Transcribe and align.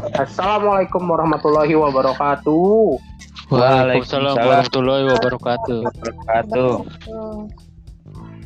Assalamualaikum 0.00 1.04
warahmatullahi 1.04 1.76
wabarakatuh. 1.76 2.96
Waalaikumsalam 3.52 4.32
warahmatullahi 4.32 5.04
wabarakatuh. 5.12 5.80
wabarakatuh. 5.84 6.72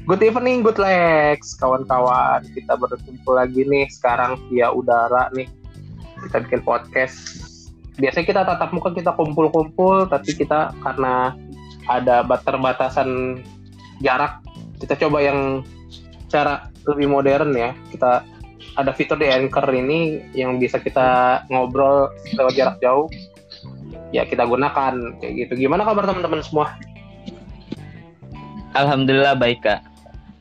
Good 0.05 0.23
evening, 0.27 0.67
good 0.67 0.83
legs, 0.83 1.55
kawan-kawan. 1.63 2.43
Kita 2.51 2.75
berkumpul 2.75 3.39
lagi 3.39 3.63
nih 3.71 3.87
sekarang 3.87 4.35
via 4.51 4.75
udara 4.75 5.31
nih. 5.31 5.47
Kita 6.27 6.43
bikin 6.43 6.67
podcast. 6.67 7.23
Biasanya 8.03 8.27
kita 8.27 8.43
tatap 8.43 8.75
muka 8.75 8.91
kita 8.91 9.15
kumpul-kumpul, 9.15 10.11
tapi 10.11 10.35
kita 10.35 10.75
karena 10.83 11.39
ada 11.87 12.27
batas-batasan 12.27 13.39
jarak, 14.03 14.43
kita 14.83 14.99
coba 15.07 15.23
yang 15.23 15.63
cara 16.27 16.67
lebih 16.91 17.07
modern 17.07 17.55
ya. 17.55 17.71
Kita 17.95 18.27
ada 18.75 18.91
fitur 18.91 19.19
di 19.19 19.31
Anchor 19.31 19.67
ini 19.71 20.23
yang 20.35 20.59
bisa 20.59 20.83
kita 20.83 21.43
ngobrol 21.51 22.11
lewat 22.35 22.55
jarak 22.59 22.77
jauh. 22.83 23.07
Ya 24.11 24.27
kita 24.27 24.47
gunakan 24.47 25.19
kayak 25.19 25.33
gitu. 25.35 25.67
Gimana 25.67 25.83
kabar 25.87 26.07
teman-teman 26.07 26.43
semua? 26.43 26.75
Alhamdulillah 28.75 29.39
baik 29.39 29.63
kak. 29.63 29.83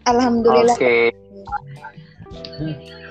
Alhamdulillah. 0.09 0.73
Oke. 0.77 1.13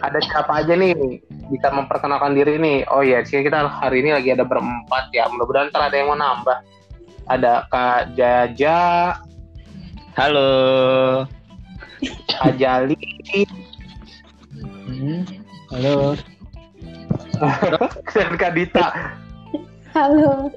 Ada 0.02 0.18
siapa 0.26 0.66
aja 0.66 0.74
nih 0.74 1.22
bisa 1.50 1.70
memperkenalkan 1.70 2.34
diri 2.34 2.58
nih? 2.58 2.86
Oh 2.90 3.06
iya, 3.06 3.22
sih 3.22 3.42
kita 3.42 3.70
hari 3.70 4.02
ini 4.02 4.14
lagi 4.14 4.34
ada 4.34 4.42
berempat 4.42 5.14
ya. 5.14 5.30
Mudah-mudahan 5.30 5.70
ntar 5.70 5.86
ada 5.86 5.94
yang 5.94 6.10
mau 6.10 6.18
nambah. 6.18 6.58
Ada 7.30 7.70
Kak 7.70 8.18
Jaja, 8.18 9.14
Halo. 10.12 11.24
Kak 12.28 12.60
Halo. 15.72 16.12
dan 18.12 18.32
Kak 18.36 18.52
Dita. 18.52 18.86
Halo. 19.96 20.52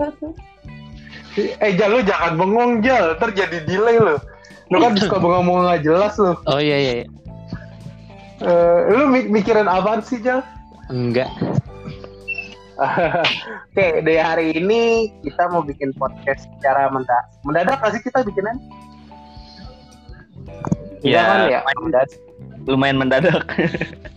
Eh 1.35 1.71
Jal, 1.75 1.89
lu 1.91 1.99
jangan 2.03 2.35
bengong 2.39 2.83
Jal, 2.83 3.15
ntar 3.15 3.31
jadi 3.31 3.63
delay 3.63 3.99
lu. 3.99 4.15
Lu 4.71 4.77
kan 4.81 4.95
suka 4.99 5.19
bengong-bengong 5.19 5.71
gak 5.71 5.83
jelas 5.87 6.13
lu. 6.19 6.35
Oh 6.47 6.59
iya 6.59 6.77
iya. 6.79 6.93
iya. 7.03 7.05
Eh, 8.43 8.79
lu 8.91 9.07
mik- 9.07 9.31
mikirin 9.31 9.71
apaan 9.71 10.03
sih 10.03 10.19
Jal? 10.19 10.43
Enggak. 10.91 11.31
Oke, 13.71 14.03
dari 14.03 14.19
hari 14.19 14.47
ini 14.59 15.07
kita 15.23 15.47
mau 15.47 15.63
bikin 15.63 15.95
podcast 15.95 16.43
secara 16.59 16.91
mendadak. 16.91 17.23
Mendadak 17.47 17.79
sih 17.95 18.03
kita 18.03 18.19
bikinnya? 18.27 18.55
Ya, 20.99 21.23
kan 21.23 21.39
ya? 21.47 21.59
Mendadak. 21.79 22.19
Lumayan 22.67 22.99
mendadak. 22.99 23.47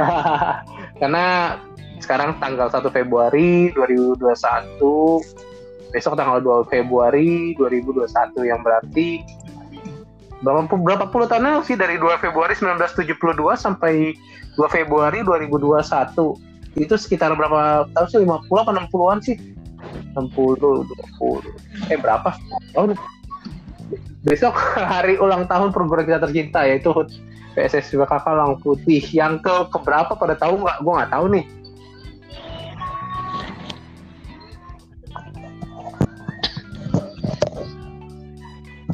Karena 1.00 1.56
sekarang 2.00 2.40
tanggal 2.40 2.72
1 2.72 2.80
Februari 2.90 3.70
2021, 3.76 4.80
besok 5.92 6.14
tanggal 6.16 6.40
2 6.40 6.72
Februari 6.72 7.52
2021 7.58 8.48
yang 8.48 8.60
berarti 8.64 9.22
berapa 10.40 10.72
berapa 10.72 11.04
puluh 11.12 11.28
tahun 11.28 11.44
lalu 11.44 11.68
sih 11.68 11.76
dari 11.76 12.00
2 12.00 12.16
Februari 12.16 12.56
1972 12.56 13.12
sampai 13.60 14.16
2 14.56 14.64
Februari 14.72 15.20
2021 15.20 16.80
itu 16.80 16.94
sekitar 16.96 17.36
berapa 17.36 17.84
tahun 17.92 18.08
sih? 18.08 18.18
50 18.24 18.48
apa 18.48 18.70
60-an 18.88 19.18
sih? 19.20 19.36
60 20.16 20.88
20 21.20 21.92
eh 21.92 21.98
berapa? 22.00 22.32
Tahun 22.72 22.96
besok 24.24 24.54
hari 24.92 25.20
ulang 25.20 25.44
tahun 25.44 25.76
perguruan 25.76 26.08
kita 26.08 26.24
tercinta 26.24 26.64
yaitu 26.64 26.88
PSS 27.50 27.92
BKK 27.92 28.26
Lang 28.30 28.52
Putih 28.58 29.02
yang 29.10 29.42
ke 29.42 29.54
keberapa 29.68 30.14
pada 30.14 30.34
tahu 30.34 30.62
nggak? 30.62 30.78
Gue 30.80 30.92
nggak 30.94 31.12
tahu 31.12 31.26
nih. 31.34 31.44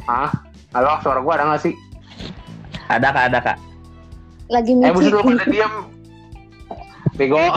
Ah, 0.07 0.31
halo, 0.71 0.91
suara 1.03 1.19
gue 1.19 1.33
ada 1.33 1.45
nggak 1.45 1.61
sih? 1.61 1.73
ada 2.87 3.11
kak, 3.11 3.23
ada 3.27 3.39
kak. 3.43 3.57
Lagi 4.47 4.71
Eh, 4.79 4.91
buset 4.95 5.11
mikir. 5.11 5.19
lu 5.19 5.27
pada 5.27 5.45
diam. 5.51 5.73
Bego. 7.19 7.43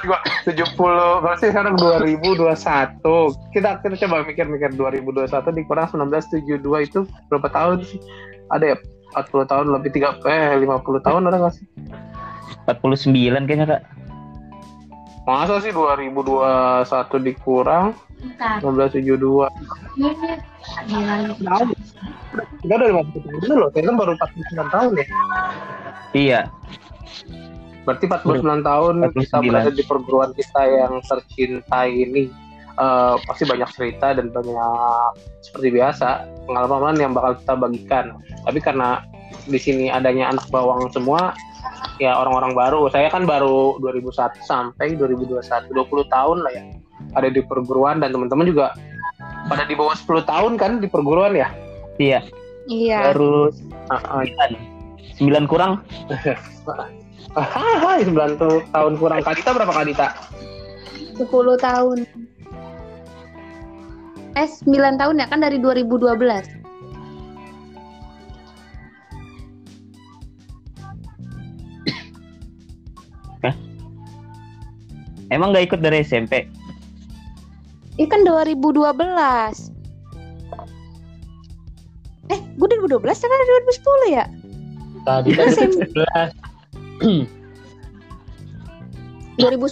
Saat 0.00 0.08
gua 0.08 0.20
70, 0.48 1.20
berarti 1.20 1.52
sekarang 1.52 1.76
2021. 1.76 3.36
Kita 3.52 3.84
kita 3.84 3.94
coba 4.08 4.24
mikir-mikir 4.24 4.72
2021 4.72 5.28
dikurang 5.52 5.92
1972 5.92 6.88
itu 6.88 7.04
berapa 7.28 7.52
tahun 7.52 7.84
sih? 7.84 8.00
Ada 8.48 8.64
ya 8.72 8.76
40 9.12 9.44
tahun 9.44 9.66
lebih 9.76 9.92
3 9.92 10.24
eh 10.24 10.56
50 10.64 11.04
tahun 11.04 11.28
ada 11.28 11.36
nggak 11.36 11.52
sih? 11.52 11.68
49 12.64 13.44
kayaknya 13.44 13.66
kak. 13.76 13.82
Masa 15.28 15.60
sih 15.60 15.68
2021 15.68 17.20
dikurang 17.20 17.92
1972? 18.64 19.52
Tahu. 21.44 21.76
Kita 22.64 22.72
udah 22.72 22.88
50 22.88 23.20
tahun 23.20 23.36
dulu 23.44 23.54
loh, 23.60 23.68
kita 23.68 23.92
baru 23.92 24.16
49 24.16 24.64
tahun 24.72 24.90
ya. 24.96 25.06
Iya. 26.16 26.40
Berarti 27.88 28.04
49 28.06 28.60
tahun 28.60 28.94
kita 29.16 29.40
49. 29.40 29.48
berada 29.48 29.70
di 29.72 29.84
perguruan 29.88 30.30
kita 30.36 30.62
yang 30.68 30.92
tercinta 31.04 31.80
ini 31.88 32.28
eh, 32.76 33.14
pasti 33.24 33.44
banyak 33.48 33.68
cerita 33.72 34.12
dan 34.12 34.28
banyak 34.28 35.16
seperti 35.40 35.68
biasa 35.80 36.28
pengalaman 36.44 36.96
yang 37.00 37.12
bakal 37.16 37.36
kita 37.40 37.54
bagikan. 37.56 38.04
Tapi 38.44 38.58
karena 38.60 39.04
di 39.48 39.56
sini 39.56 39.88
adanya 39.88 40.28
anak 40.30 40.46
bawang 40.52 40.92
semua, 40.92 41.32
ya 41.96 42.16
orang-orang 42.16 42.52
baru. 42.52 42.88
Saya 42.92 43.08
kan 43.08 43.24
baru 43.24 43.80
2001 43.80 44.40
sampai 44.44 44.96
2021, 44.96 45.72
20 45.72 46.14
tahun 46.14 46.38
lah 46.44 46.52
ya 46.52 46.64
ada 47.14 47.28
di 47.32 47.40
perguruan 47.42 47.98
dan 47.98 48.14
teman-teman 48.14 48.46
juga 48.46 48.76
pada 49.48 49.66
di 49.66 49.74
bawah 49.74 49.96
10 49.96 50.22
tahun 50.28 50.52
kan 50.60 50.72
di 50.78 50.86
perguruan 50.86 51.34
ya. 51.34 51.48
Iya. 51.98 52.20
Iya. 52.70 53.12
Terus 53.12 53.54
ah, 53.90 54.20
ah, 54.20 54.22
9. 54.22 55.18
9 55.18 55.50
kurang. 55.50 55.82
Hahaha, 57.30 58.02
9 58.02 58.42
tuh 58.42 58.58
tahun 58.74 58.92
kurang. 58.98 59.22
Kadita 59.22 59.54
berapa 59.54 59.70
Kadita? 59.70 60.08
10 61.14 61.26
tahun. 61.60 61.98
Eh, 64.34 64.48
9 64.66 64.98
tahun 64.98 65.14
ya 65.22 65.26
kan 65.30 65.38
dari 65.42 65.62
2012. 65.62 66.60
Emang 75.30 75.54
nggak 75.54 75.70
ikut 75.70 75.80
dari 75.80 76.02
SMP? 76.02 76.50
Ini 77.94 78.06
kan 78.10 78.26
2012. 78.26 79.70
Eh, 82.34 82.40
gue 82.58 82.66
2012 82.66 83.30
kan 83.30 83.38
2010 83.38 84.18
ya? 84.18 84.24
Tadi 85.06 85.30
kan 85.30 85.46
SMP. 85.54 86.02
2010 87.00 87.24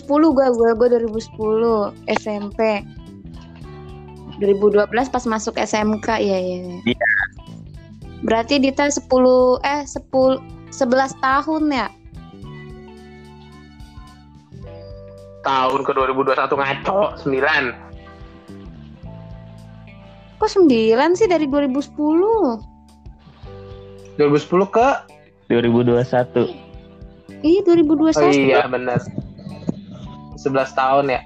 gue, 0.08 0.46
gue, 0.48 0.70
gue 0.72 0.88
2010 0.96 1.92
SMP. 2.24 2.80
2012 4.38 4.86
pas 4.88 5.24
masuk 5.26 5.58
SMK 5.58 6.08
ya 6.22 6.38
ya. 6.38 6.40
ya. 6.40 6.78
Iya. 6.94 7.10
Berarti 8.24 8.58
Dita 8.58 8.90
10 8.90 9.06
eh 9.62 9.86
10 9.86 10.42
11 10.72 11.14
tahun 11.22 11.62
ya? 11.70 11.88
tahun 15.48 15.80
ke 15.80 15.96
2021 15.96 16.60
ngaco 16.60 17.16
9 17.24 17.88
Kok 20.38 20.54
9 20.54 21.18
sih 21.18 21.26
dari 21.26 21.50
2010? 21.50 24.22
2010 24.22 24.70
ke 24.70 24.88
2021. 25.50 26.67
Iya 27.42 27.60
2021. 27.62 28.18
oh 28.18 28.32
iya 28.34 28.66
benar 28.66 28.98
11 30.38 30.70
tahun 30.74 31.04
ya? 31.10 31.20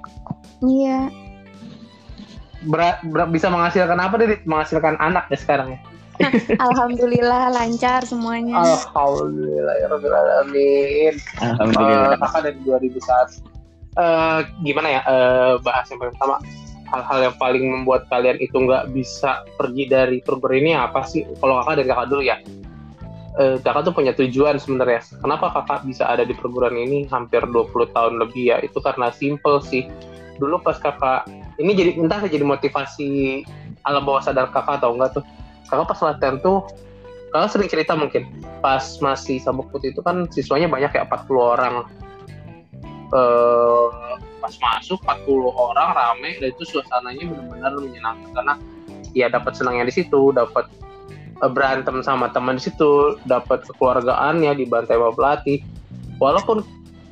Iya. 0.65 0.99
Ber- 2.65 3.01
ber- 3.11 3.29
bisa 3.29 3.51
menghasilkan 3.51 3.99
apa 3.99 4.15
deh 4.17 4.41
menghasilkan 4.47 4.97
anak 4.97 5.29
ya 5.29 5.37
sekarang 5.37 5.77
ya? 5.77 5.79
Alhamdulillah 6.61 7.49
lancar 7.49 8.05
semuanya. 8.05 8.61
Alhamdulillah. 8.61 9.75
Ya 9.81 9.87
Rabbil 9.89 10.13
Alamin 10.13 11.13
Alhamdulillah. 11.41 12.17
Kakak 12.21 12.41
dari 12.45 12.59
2001 12.65 13.53
Eh, 13.93 14.39
gimana 14.65 14.89
ya 14.89 15.01
eh, 15.05 15.53
bahas 15.61 15.85
yang 15.93 16.01
paling 16.01 16.17
pertama 16.17 16.41
hal-hal 16.89 17.19
yang 17.29 17.35
paling 17.37 17.65
membuat 17.69 18.09
kalian 18.09 18.41
itu 18.41 18.57
nggak 18.57 18.89
bisa 18.89 19.45
pergi 19.53 19.85
dari 19.85 20.17
perguruan 20.25 20.65
ini 20.65 20.73
apa 20.73 21.05
sih? 21.05 21.21
Kalau 21.37 21.61
kakak 21.61 21.81
dari 21.81 21.87
kakak 21.93 22.07
dulu 22.09 22.21
ya 22.25 22.37
Eh, 23.33 23.57
kakak 23.65 23.89
tuh 23.89 23.93
punya 23.97 24.13
tujuan 24.13 24.61
sebenarnya. 24.61 25.01
Kenapa 25.17 25.49
kakak 25.49 25.89
bisa 25.89 26.05
ada 26.05 26.21
di 26.21 26.37
perguruan 26.37 26.77
ini 26.77 27.09
hampir 27.09 27.41
20 27.41 27.89
tahun 27.89 28.21
lebih 28.21 28.53
ya? 28.53 28.57
Itu 28.61 28.77
karena 28.77 29.09
simple 29.09 29.57
sih. 29.65 29.89
Dulu 30.37 30.61
pas 30.61 30.77
kakak 30.77 31.25
ini 31.57 31.73
jadi 31.73 31.97
entah 31.97 32.21
jadi 32.29 32.45
motivasi 32.45 33.41
alam 33.89 34.05
bawah 34.05 34.21
sadar 34.21 34.53
kakak 34.53 34.85
atau 34.85 34.93
enggak 34.93 35.17
tuh. 35.17 35.25
Kakak 35.65 35.89
pas 35.89 35.99
latihan 36.13 36.37
tuh 36.45 36.61
kalau 37.33 37.49
sering 37.49 37.65
cerita 37.65 37.97
mungkin 37.97 38.29
pas 38.61 39.01
masih 39.01 39.41
sabuk 39.41 39.65
putih 39.73 39.89
itu 39.89 40.05
kan 40.05 40.29
siswanya 40.29 40.69
banyak 40.69 40.93
ya 40.93 41.01
40 41.09 41.41
orang. 41.41 41.75
Eh 43.17 44.13
pas 44.45 44.53
masuk 44.61 45.01
40 45.01 45.49
orang 45.49 45.89
rame 45.97 46.37
dan 46.37 46.53
itu 46.53 46.69
suasananya 46.69 47.25
benar-benar 47.33 47.73
menyenangkan. 47.81 48.29
Karena 48.29 48.53
ya 49.17 49.25
dapat 49.25 49.57
senangnya 49.57 49.89
di 49.89 49.93
situ 50.05 50.29
dapat 50.29 50.69
berantem 51.51 51.99
sama 52.05 52.31
teman 52.31 52.55
situ 52.55 53.19
dapat 53.27 53.65
kekeluargaannya 53.67 54.55
dibantai 54.55 54.95
sama 54.95 55.11
pelatih. 55.11 55.59
Walaupun 56.21 56.63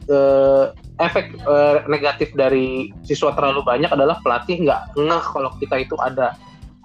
eh, 0.07 0.66
efek 1.01 1.36
eh, 1.36 1.78
negatif 1.92 2.31
dari 2.38 2.94
siswa 3.04 3.36
terlalu 3.36 3.66
banyak 3.66 3.92
adalah 3.92 4.22
pelatih 4.22 4.62
nggak 4.62 4.95
ngeh 4.95 5.25
kalau 5.33 5.51
kita 5.60 5.83
itu 5.83 5.95
ada 6.00 6.38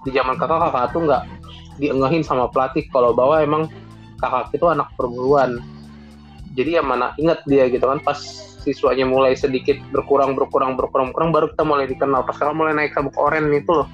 di 0.03 0.11
zaman 0.11 0.35
kakak 0.35 0.59
kakak 0.67 0.85
tuh 0.91 1.01
nggak 1.07 1.23
diengahin 1.79 2.23
sama 2.25 2.51
pelatih. 2.51 2.83
Kalau 2.91 3.15
bahwa 3.15 3.39
emang 3.39 3.63
kakak 4.19 4.51
itu 4.51 4.65
anak 4.67 4.91
perguruan. 4.99 5.61
Jadi 6.57 6.75
ya 6.75 6.83
mana 6.83 7.13
ingat 7.21 7.45
dia 7.45 7.69
gitu 7.69 7.85
kan 7.85 8.01
pas 8.01 8.17
siswanya 8.65 9.07
mulai 9.07 9.37
sedikit 9.37 9.77
berkurang 9.93 10.33
berkurang 10.35 10.75
berkurang 10.75 11.13
berkurang 11.13 11.31
baru 11.31 11.47
kita 11.53 11.63
mulai 11.63 11.85
dikenal. 11.85 12.25
Pas 12.25 12.35
kakak 12.35 12.57
mulai 12.57 12.73
naik 12.73 12.97
sabuk 12.97 13.13
oren 13.15 13.53
itu 13.53 13.71
loh 13.71 13.87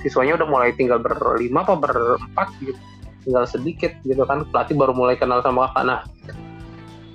siswanya 0.00 0.40
udah 0.40 0.48
mulai 0.48 0.70
tinggal 0.74 0.96
berlima 1.00 1.62
apa 1.62 1.76
berempat 1.76 2.48
gitu 2.64 2.80
tinggal 3.24 3.44
sedikit 3.44 3.92
gitu 4.04 4.22
kan 4.24 4.44
pelatih 4.48 4.76
baru 4.76 4.92
mulai 4.96 5.16
kenal 5.16 5.40
sama 5.44 5.70
kakak. 5.70 5.84
Nah 5.86 6.00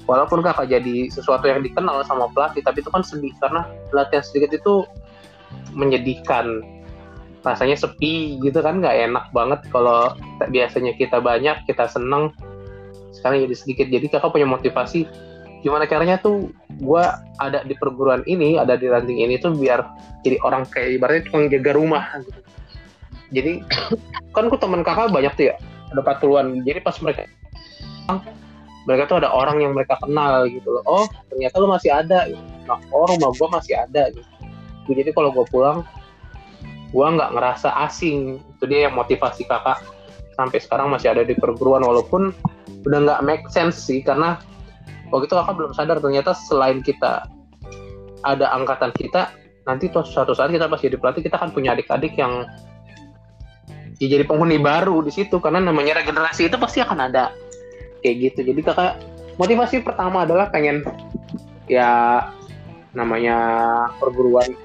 walaupun 0.05 0.45
kakak 0.45 0.69
jadi 0.69 1.09
sesuatu 1.09 1.49
yang 1.49 1.65
dikenal 1.65 2.05
sama 2.05 2.29
pelatih 2.33 2.61
tapi 2.61 2.85
itu 2.85 2.89
kan 2.93 3.01
sedih 3.01 3.33
karena 3.41 3.65
latihan 3.93 4.23
sedikit 4.25 4.53
itu 4.53 4.85
menyedihkan. 5.73 6.61
Rasanya 7.45 7.77
sepi 7.77 8.41
gitu 8.41 8.57
kan 8.65 8.81
nggak 8.81 9.05
enak 9.05 9.25
banget 9.29 9.61
kalau 9.69 10.17
biasanya 10.49 10.97
kita 10.97 11.21
banyak 11.21 11.61
kita 11.69 11.85
seneng. 11.85 12.33
Sekarang 13.13 13.41
jadi 13.45 13.55
sedikit 13.55 13.85
jadi 13.89 14.05
kakak 14.09 14.33
punya 14.33 14.49
motivasi 14.49 15.05
gimana 15.65 15.89
caranya 15.89 16.21
tuh 16.21 16.53
gue 16.77 17.03
ada 17.41 17.65
di 17.65 17.73
perguruan 17.73 18.21
ini 18.29 18.61
ada 18.61 18.77
di 18.77 18.85
ranting 18.85 19.17
ini 19.17 19.41
tuh 19.41 19.57
biar 19.57 19.81
jadi 20.21 20.37
orang 20.45 20.69
kayak 20.69 21.01
ibaratnya 21.01 21.25
tukang 21.25 21.49
jaga 21.49 21.71
rumah 21.73 22.05
gitu. 22.21 22.39
jadi 23.33 23.51
kan 24.37 24.45
ku 24.53 24.61
teman 24.61 24.85
kakak 24.85 25.09
banyak 25.09 25.33
tuh 25.33 25.45
ya 25.49 25.55
ada 25.95 26.03
40-an 26.03 26.67
jadi 26.67 26.83
pas 26.83 26.99
mereka 26.99 27.31
mereka 28.85 29.09
tuh 29.09 29.17
ada 29.25 29.29
orang 29.33 29.65
yang 29.65 29.73
mereka 29.73 29.97
kenal 29.97 30.45
gitu 30.45 30.69
loh. 30.69 30.83
Oh 30.85 31.05
ternyata 31.33 31.57
lu 31.57 31.67
masih 31.69 31.89
ada. 31.89 32.29
Nah, 32.69 32.79
oh 32.93 33.09
rumah 33.09 33.33
gue 33.33 33.49
masih 33.49 33.73
ada 33.73 34.13
gitu. 34.13 34.29
Jadi 34.93 35.09
kalau 35.11 35.33
gue 35.33 35.45
pulang 35.49 35.81
gue 36.93 37.05
nggak 37.05 37.33
ngerasa 37.33 37.73
asing. 37.89 38.39
Itu 38.57 38.69
dia 38.69 38.87
yang 38.87 38.95
motivasi 38.95 39.49
kakak. 39.49 39.81
Sampai 40.37 40.61
sekarang 40.61 40.93
masih 40.93 41.17
ada 41.17 41.25
di 41.25 41.33
perguruan 41.33 41.81
walaupun 41.81 42.29
udah 42.85 42.99
nggak 43.09 43.21
make 43.25 43.45
sense 43.49 43.81
sih 43.81 44.05
karena 44.05 44.37
waktu 45.09 45.25
itu 45.25 45.33
kakak 45.33 45.55
belum 45.57 45.73
sadar 45.73 45.97
ternyata 45.97 46.37
selain 46.37 46.85
kita 46.85 47.25
ada 48.21 48.45
angkatan 48.53 48.93
kita 48.93 49.33
nanti 49.65 49.89
tuh 49.89 50.05
suatu 50.05 50.37
saat 50.37 50.53
kita 50.53 50.69
pas 50.69 50.77
jadi 50.77 50.93
pelatih 50.99 51.25
kita 51.25 51.41
akan 51.41 51.49
punya 51.49 51.73
adik-adik 51.73 52.13
yang 52.13 52.45
ya 53.99 54.07
jadi 54.11 54.23
penghuni 54.27 54.59
baru 54.59 54.99
di 55.05 55.11
situ 55.11 55.39
karena 55.39 55.63
namanya 55.63 56.03
regenerasi 56.03 56.51
itu 56.51 56.57
pasti 56.59 56.83
akan 56.83 57.11
ada 57.11 57.31
kayak 58.03 58.15
gitu 58.31 58.39
jadi 58.53 58.61
kakak 58.61 58.93
motivasi 59.39 59.83
pertama 59.83 60.23
adalah 60.27 60.51
pengen 60.51 60.83
ya 61.67 62.21
namanya 62.95 63.37
perguruan 63.99 64.55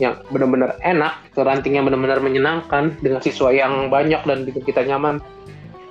yang 0.00 0.18
benar-benar 0.32 0.80
enak, 0.80 1.20
rantingnya 1.36 1.84
benar-benar 1.84 2.18
menyenangkan 2.24 2.96
dengan 3.04 3.20
siswa 3.20 3.52
yang 3.52 3.92
banyak 3.92 4.24
dan 4.24 4.48
bikin 4.48 4.64
kita 4.64 4.82
nyaman. 4.88 5.20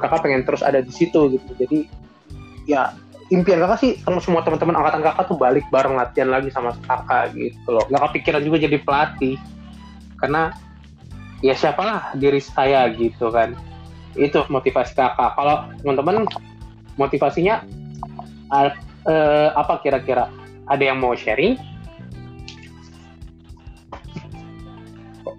Kakak 0.02 0.26
pengen 0.26 0.42
terus 0.44 0.66
ada 0.66 0.82
di 0.82 0.90
situ 0.90 1.38
gitu. 1.38 1.52
Jadi 1.56 1.86
ya 2.66 2.98
impian 3.30 3.62
kakak 3.62 3.80
sih 3.80 3.92
sama 4.02 4.18
semua 4.20 4.42
teman-teman 4.42 4.82
angkatan 4.82 5.06
kakak 5.06 5.26
tuh 5.30 5.38
balik 5.38 5.64
bareng 5.70 5.94
latihan 5.94 6.34
lagi 6.34 6.50
sama 6.50 6.74
kakak 6.90 7.38
gitu 7.38 7.70
loh. 7.70 7.86
Gak 7.88 8.02
kepikiran 8.10 8.42
juga 8.42 8.58
jadi 8.60 8.78
pelatih 8.82 9.38
karena 10.18 10.52
ya 11.42 11.54
siapalah 11.58 12.14
diri 12.18 12.40
saya 12.42 12.88
gitu 12.94 13.30
kan. 13.34 13.58
Itu 14.18 14.46
motivasi 14.50 14.94
kakak. 14.94 15.34
Kalau 15.38 15.70
teman-teman 15.82 16.26
motivasinya 16.96 17.66
uh, 18.54 18.72
uh, 19.10 19.50
apa 19.58 19.82
kira-kira? 19.82 20.30
Ada 20.70 20.94
yang 20.94 21.02
mau 21.02 21.18
sharing? 21.18 21.58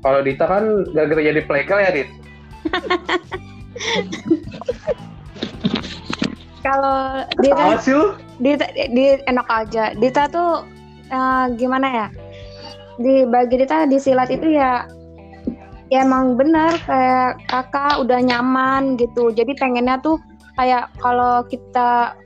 Kalau 0.03 0.19
Dita 0.27 0.51
kan 0.51 0.83
gara-gara 0.91 1.23
jadi 1.23 1.47
playgal 1.47 1.79
ya, 1.79 1.95
Dit? 1.95 2.11
Kalau 6.67 7.23
Dita? 7.39 7.79
Dita, 8.43 8.67
di 8.75 9.05
enak 9.31 9.47
aja. 9.47 9.95
Dita 9.95 10.27
tuh 10.27 10.67
eh, 11.07 11.47
gimana 11.55 11.87
ya? 11.87 12.07
Di 12.99 13.27
bagi 13.27 13.63
Dita 13.63 13.87
di 13.87 13.99
silat 14.03 14.31
itu 14.31 14.59
ya 14.59 14.87
ya 15.93 16.09
emang 16.09 16.41
benar 16.41 16.73
kayak 16.89 17.37
kakak 17.53 18.01
udah 18.01 18.17
nyaman 18.25 18.97
gitu. 18.97 19.29
Jadi 19.29 19.53
pengennya 19.61 20.01
tuh 20.01 20.17
kayak 20.57 20.89
kalau 21.05 21.45
kita 21.45 22.17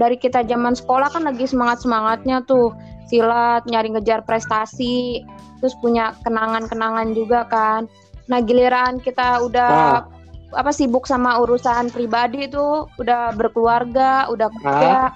dari 0.00 0.16
kita 0.16 0.40
zaman 0.48 0.72
sekolah 0.72 1.12
kan 1.12 1.28
lagi 1.28 1.44
semangat 1.44 1.84
semangatnya 1.84 2.40
tuh. 2.48 2.72
Silat 3.12 3.66
nyari 3.68 3.92
ngejar 3.92 4.24
prestasi 4.24 5.20
terus 5.60 5.76
punya 5.84 6.16
kenangan-kenangan 6.24 7.12
juga 7.12 7.44
kan. 7.44 7.84
Nah 8.32 8.40
giliran 8.40 9.02
kita 9.02 9.44
udah 9.44 10.06
apa 10.50 10.70
sibuk 10.74 11.06
sama 11.06 11.38
urusan 11.42 11.92
pribadi 11.94 12.50
itu 12.50 12.86
udah 12.98 13.34
berkeluarga 13.38 14.26
udah 14.34 14.50
kerja 14.58 15.14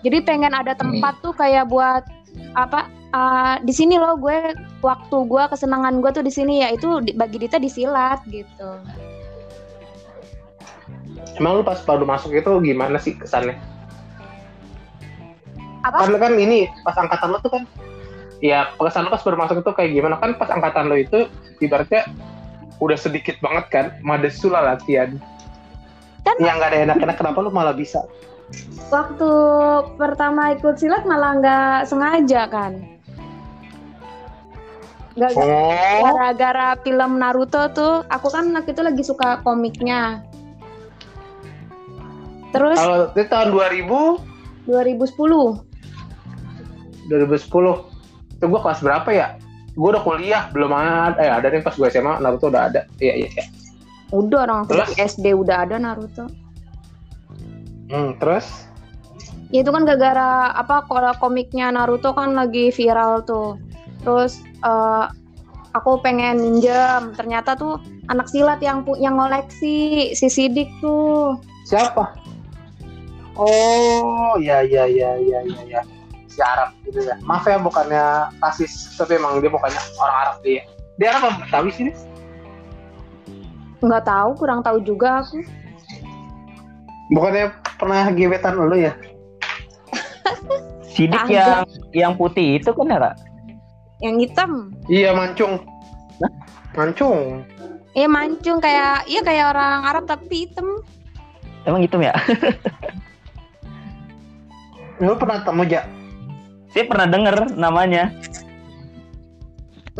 jadi 0.00 0.24
pengen 0.24 0.56
ada 0.56 0.72
tempat 0.72 1.20
tuh 1.20 1.36
kayak 1.36 1.68
buat 1.68 2.00
apa 2.56 2.88
uh, 3.14 3.56
di 3.62 3.72
sini 3.74 3.96
loh 3.98 4.16
gue 4.18 4.54
waktu 4.80 5.16
gue 5.26 5.42
kesenangan 5.50 6.00
gue 6.00 6.10
tuh 6.10 6.24
di 6.24 6.32
sini 6.32 6.64
ya 6.64 6.68
itu 6.74 7.02
bagi 7.14 7.38
Dita 7.38 7.58
disilat 7.60 8.22
gitu. 8.30 8.70
Emang 11.38 11.60
lu 11.60 11.62
pas 11.64 11.80
baru 11.86 12.04
masuk 12.04 12.34
itu 12.34 12.50
gimana 12.64 12.98
sih 13.00 13.16
kesannya? 13.16 13.56
apa? 15.80 16.04
Kan 16.04 16.12
lu 16.12 16.18
kan 16.20 16.36
ini 16.36 16.68
pas 16.84 16.96
angkatan 17.00 17.32
lu 17.32 17.38
tuh 17.40 17.52
kan 17.56 17.62
ya 18.44 18.68
kesan 18.76 19.08
lu 19.08 19.10
pas 19.12 19.22
baru 19.24 19.36
masuk 19.40 19.56
itu 19.64 19.70
kayak 19.72 19.90
gimana? 19.96 20.14
Kan 20.20 20.36
pas 20.36 20.50
angkatan 20.52 20.92
lu 20.92 20.96
itu 21.00 21.28
ibaratnya 21.64 22.04
udah 22.80 22.96
sedikit 22.96 23.36
banget 23.40 23.64
kan 23.72 23.86
madesu 24.04 24.52
lah 24.52 24.74
latihan. 24.74 25.16
Kan- 26.20 26.36
yang 26.40 26.60
nggak 26.60 26.76
ada 26.76 26.80
enak-enak 26.84 27.16
kenapa 27.16 27.38
lu 27.40 27.48
malah 27.48 27.72
bisa? 27.72 28.04
waktu 28.90 29.30
pertama 29.94 30.58
ikut 30.58 30.74
silat 30.74 31.06
malah 31.06 31.38
nggak 31.38 31.78
sengaja 31.86 32.50
kan 32.50 32.82
oh. 35.36 36.00
Gara-gara 36.04 36.76
film 36.80 37.20
Naruto 37.20 37.68
tuh 37.74 38.04
aku 38.08 38.28
kan 38.32 38.48
waktu 38.56 38.72
itu 38.72 38.82
lagi 38.82 39.02
suka 39.04 39.44
komiknya. 39.44 40.24
Terus? 42.50 42.78
Kalau 42.80 43.12
itu 43.14 43.28
tahun 43.28 43.48
2000 43.54 44.66
2010 44.66 45.60
2010 47.10 48.38
itu 48.38 48.44
gua 48.46 48.60
kelas 48.64 48.80
berapa 48.80 49.08
ya? 49.12 49.28
Gua 49.76 49.98
udah 49.98 50.02
kuliah 50.02 50.42
belum 50.50 50.72
ada. 50.72 51.18
Eh 51.20 51.30
ada 51.30 51.46
nih 51.50 51.62
pas 51.62 51.76
gua 51.76 51.92
SMA 51.92 52.18
Naruto 52.18 52.48
udah 52.48 52.72
ada. 52.72 52.86
Iya 52.98 53.26
iya 53.26 53.28
iya. 53.30 53.44
Udah 54.10 54.42
orang 54.48 54.58
aku 54.66 54.74
Terus? 54.74 54.90
SD 54.98 55.26
udah 55.38 55.56
ada 55.68 55.76
Naruto. 55.78 56.26
Hmm, 57.90 58.14
terus? 58.22 58.46
Ya 59.50 59.66
itu 59.66 59.70
kan 59.74 59.82
gara-gara 59.82 60.54
apa 60.54 60.86
kalau 60.86 61.10
komiknya 61.18 61.74
Naruto 61.74 62.14
kan 62.14 62.38
lagi 62.38 62.70
viral 62.70 63.26
tuh 63.26 63.58
terus 64.00 64.40
eh, 64.44 65.04
aku 65.76 66.02
pengen 66.02 66.42
minjem 66.42 67.14
ternyata 67.14 67.54
tuh 67.54 67.78
anak 68.10 68.26
silat 68.26 68.58
yang 68.58 68.82
pu- 68.82 68.98
yang 68.98 69.14
ngoleksi 69.16 70.10
si 70.18 70.26
Sidik 70.26 70.68
tuh. 70.82 71.38
Siapa? 71.68 72.16
Oh 73.38 74.34
ya 74.42 74.66
ya 74.66 74.84
ya 74.90 75.14
ya 75.16 75.40
ya 75.46 75.60
ya. 75.70 75.80
Si 76.26 76.42
Arab 76.42 76.74
gitu 76.86 77.02
ya. 77.06 77.14
Maaf 77.22 77.46
ya 77.46 77.58
bukannya 77.62 78.34
rasis 78.42 78.98
tapi 78.98 79.16
emang 79.18 79.38
dia 79.38 79.50
bukannya 79.50 79.80
orang 79.98 80.16
Arab 80.26 80.36
dia. 80.42 80.62
Dia 80.98 81.14
Arab 81.14 81.22
apa? 81.30 81.46
Betawi 81.46 81.70
sih 81.72 81.84
Nis? 81.88 82.00
nggak 83.80 84.04
tahu 84.04 84.36
kurang 84.36 84.60
tahu 84.60 84.76
juga 84.84 85.24
aku. 85.24 85.40
Bukannya 87.16 87.48
pernah 87.80 88.12
gebetan 88.12 88.60
lu 88.60 88.76
ya? 88.76 88.92
Sidik 90.84 91.32
yang 91.32 91.64
yang 91.96 92.12
putih 92.12 92.60
itu 92.60 92.70
kan 92.76 92.92
ya? 92.92 93.16
Yang 94.00 94.16
hitam? 94.20 94.72
Iya 94.88 95.12
mancung. 95.12 95.60
Mancung. 96.76 97.44
Iya 97.92 98.08
mancung 98.08 98.58
kayak 98.58 99.04
iya 99.08 99.20
kayak 99.20 99.46
orang 99.52 99.84
Arab 99.84 100.04
tapi 100.08 100.48
hitam. 100.48 100.80
Emang 101.68 101.84
hitam 101.84 102.00
ya? 102.00 102.16
lu 105.04 105.16
pernah 105.16 105.44
temu 105.44 105.64
ja? 105.64 105.84
Saya 106.72 106.84
pernah 106.88 107.06
denger 107.08 107.56
namanya. 107.56 108.12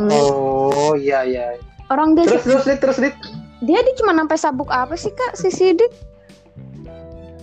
oh 0.00 0.96
iya 0.96 1.28
iya. 1.28 1.44
Orang 1.92 2.16
dia 2.16 2.24
terus 2.24 2.46
terus 2.46 2.64
dit 2.64 2.80
terus 2.80 2.98
dit. 3.02 3.12
Dia 3.60 3.84
dia 3.84 3.94
cuma 4.00 4.16
sampai 4.16 4.38
sabuk 4.40 4.70
apa 4.72 4.96
sih 4.96 5.12
kak 5.12 5.36
si 5.36 5.52
Sidik 5.52 5.92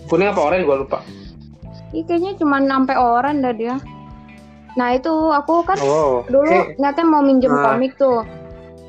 Kuning 0.08 0.32
apa 0.32 0.40
orange? 0.40 0.64
Gue 0.64 0.76
lupa. 0.82 0.98
Ih, 1.92 2.04
kayaknya 2.08 2.32
cuma 2.40 2.56
sampai 2.64 2.96
orang 2.96 3.44
dah 3.44 3.52
dia. 3.52 3.76
Nah 4.78 4.94
itu 4.94 5.10
aku 5.10 5.66
kan 5.66 5.74
Oh. 5.80 6.22
dulu 6.24 6.46
Oke. 6.46 6.78
niatnya 6.78 7.04
mau 7.04 7.18
minjem 7.20 7.50
Ah. 7.50 7.74
komik 7.74 7.98
tuh. 7.98 8.22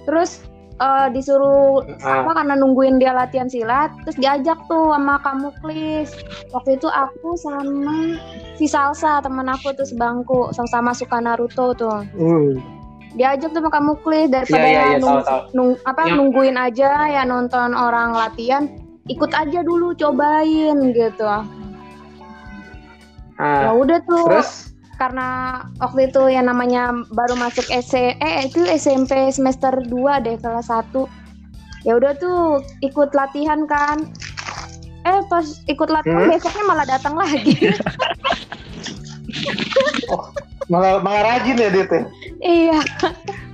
Terus 0.05 0.46
eh, 0.77 1.08
disuruh 1.12 1.84
Ah. 2.00 2.24
apa 2.24 2.39
karena 2.39 2.55
nungguin 2.55 2.98
dia 2.98 3.12
latihan 3.12 3.51
silat, 3.51 3.91
terus 4.01 4.15
diajak 4.15 4.55
tuh 4.65 4.93
sama 4.93 5.19
kamu 5.19 5.50
Klis. 5.60 6.13
Waktu 6.50 6.77
itu 6.77 6.88
aku 6.88 7.36
sama 7.36 8.15
si 8.55 8.63
Salsa 8.63 9.19
teman 9.19 9.50
aku 9.50 9.74
tuh 9.74 9.84
sebangku, 9.84 10.53
sama-sama 10.53 10.93
suka 10.93 11.19
Naruto 11.19 11.74
tuh. 11.74 12.00
Hmm. 12.13 12.55
Diajak 13.12 13.51
tuh 13.51 13.60
sama 13.60 13.74
kamu 13.74 13.91
Klis 14.00 14.29
daripada 14.29 14.55
Iya 14.55 14.69
iya 14.69 14.84
iya 14.86 14.98
nung- 14.98 15.19
tahu 15.19 15.27
tahu. 15.27 15.41
nung- 15.51 15.79
apa 15.84 16.00
Yang- 16.05 16.15
nungguin 16.15 16.55
aja 16.55 16.89
ya 17.10 17.22
nonton 17.25 17.69
orang 17.74 18.10
latihan, 18.13 18.63
ikut 19.05 19.31
aja 19.34 19.60
dulu 19.60 19.91
cobain 19.93 20.77
gitu. 20.93 21.25
Ya 21.25 21.43
Ah, 23.67 23.72
udah 23.74 24.00
tuh 24.03 24.27
terus 24.27 24.68
karena 25.00 25.27
waktu 25.79 26.12
itu 26.12 26.27
yang 26.27 26.46
namanya 26.46 26.91
baru 27.10 27.34
masuk 27.34 27.63
SC 27.72 28.20
eh 28.20 28.36
itu 28.44 28.60
SMP 28.68 29.32
semester 29.32 29.72
2 29.72 29.88
deh 30.20 30.36
kelas 30.36 30.68
1 30.68 30.91
ya 31.88 31.96
udah 31.96 32.12
tuh 32.20 32.60
ikut 32.84 33.15
latihan 33.15 33.63
kan 33.63 34.03
eh 35.08 35.24
pas 35.32 35.48
ikut 35.65 35.88
latihan 35.88 36.20
Hmm. 36.20 36.36
besoknya 36.36 36.63
malah 36.68 36.84
datang 36.84 37.15
lagi 37.15 37.56
malah 40.72 41.00
malah 41.01 41.24
rajin 41.25 41.58
ya 41.58 41.70
dia 41.72 41.86
tuh. 41.88 42.03
iya 42.44 42.79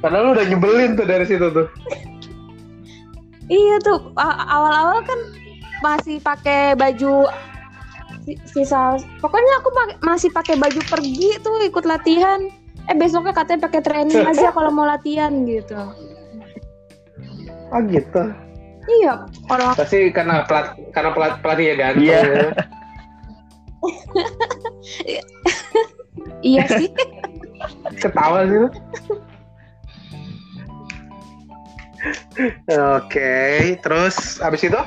Padahal 0.02 0.24
lu 0.26 0.32
udah 0.36 0.46
nyebelin 0.46 0.92
tuh 0.94 1.06
dari 1.08 1.24
situ 1.24 1.48
tuh. 1.48 1.68
iya 3.48 3.78
tuh 3.80 4.12
awal-awal 4.18 5.00
kan 5.06 5.20
masih 5.80 6.18
pakai 6.20 6.74
baju 6.74 7.30
sisa 8.44 8.94
pokoknya 9.20 9.54
aku 9.60 9.70
pakai- 9.70 10.00
masih 10.02 10.30
pakai 10.30 10.56
baju 10.56 10.82
pergi 10.84 11.38
tuh 11.40 11.62
ikut 11.62 11.86
latihan 11.86 12.42
eh 12.86 12.94
besoknya 12.94 13.34
katanya 13.34 13.66
pakai 13.66 13.82
training 13.82 14.22
aja 14.30 14.50
kalau 14.50 14.70
mau 14.70 14.86
latihan 14.86 15.32
gitu 15.46 15.78
Oh 17.68 17.82
gitu. 17.82 18.24
iya 18.88 19.26
orang 19.50 19.74
Pasti 19.74 20.14
karena 20.14 20.46
pelat 20.46 20.78
karena 20.94 21.10
pelat 21.12 21.34
pelatih 21.42 21.66
ya 21.66 21.76
ganteng. 21.76 22.06
Iya. 22.06 22.22
ya. 25.04 25.22
iya 26.54 26.64
sih 26.70 26.90
Ketawa 28.02 28.46
sih. 28.46 28.62
Oke, 32.70 33.34
terus 33.82 34.38
abis 34.38 34.62
itu? 34.64 34.78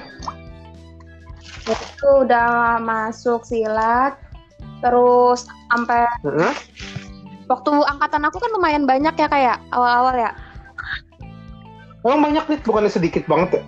Itu 1.69 2.09
udah 2.25 2.81
masuk 2.81 3.45
silat 3.45 4.17
terus 4.81 5.45
sampai 5.69 6.07
Heeh. 6.25 6.53
waktu 7.47 7.71
angkatan 7.71 8.23
aku 8.25 8.39
kan 8.39 8.51
lumayan 8.53 8.85
banyak 8.85 9.13
ya 9.13 9.29
kayak 9.29 9.57
awal-awal 9.71 10.15
ya 10.15 10.33
Emang 11.99 12.31
banyak 12.31 12.45
nih, 12.47 12.59
bukannya 12.63 12.89
sedikit 12.89 13.27
banget 13.27 13.61
ya? 13.61 13.63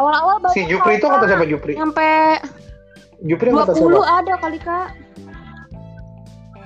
awal-awal 0.00 0.40
banyak 0.40 0.56
Si 0.56 0.62
Jupri 0.66 0.98
itu 0.98 1.06
kata 1.06 1.26
siapa 1.26 1.44
Jupri? 1.44 1.72
sampai 1.76 2.40
Jupri 3.22 3.48
kata 3.52 3.72
20 3.74 3.76
siapa? 3.76 4.02
ada 4.18 4.34
kali 4.40 4.58
kak 4.58 4.88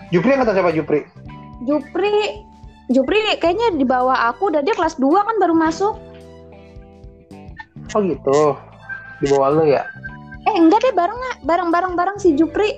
Jupri 0.08 0.30
yang 0.30 0.40
kata 0.44 0.52
siapa 0.54 0.70
Jupri? 0.72 1.00
Jupri 1.64 2.14
Jupri 2.88 3.18
kayaknya 3.36 3.72
di 3.74 3.84
bawah 3.84 4.30
aku 4.30 4.52
dan 4.52 4.62
dia 4.62 4.72
kelas 4.72 4.94
2 4.96 5.08
kan 5.10 5.36
baru 5.36 5.52
masuk 5.52 5.94
Oh 7.92 8.00
gitu. 8.00 8.56
Di 9.20 9.28
bawah 9.28 9.52
lu 9.52 9.68
ya? 9.68 9.84
Eh 10.52 10.60
enggak 10.60 10.80
deh 10.84 10.92
bareng 10.92 11.18
bareng 11.42 11.68
bareng 11.72 11.92
bareng 11.96 12.16
si 12.20 12.36
Jupri 12.36 12.76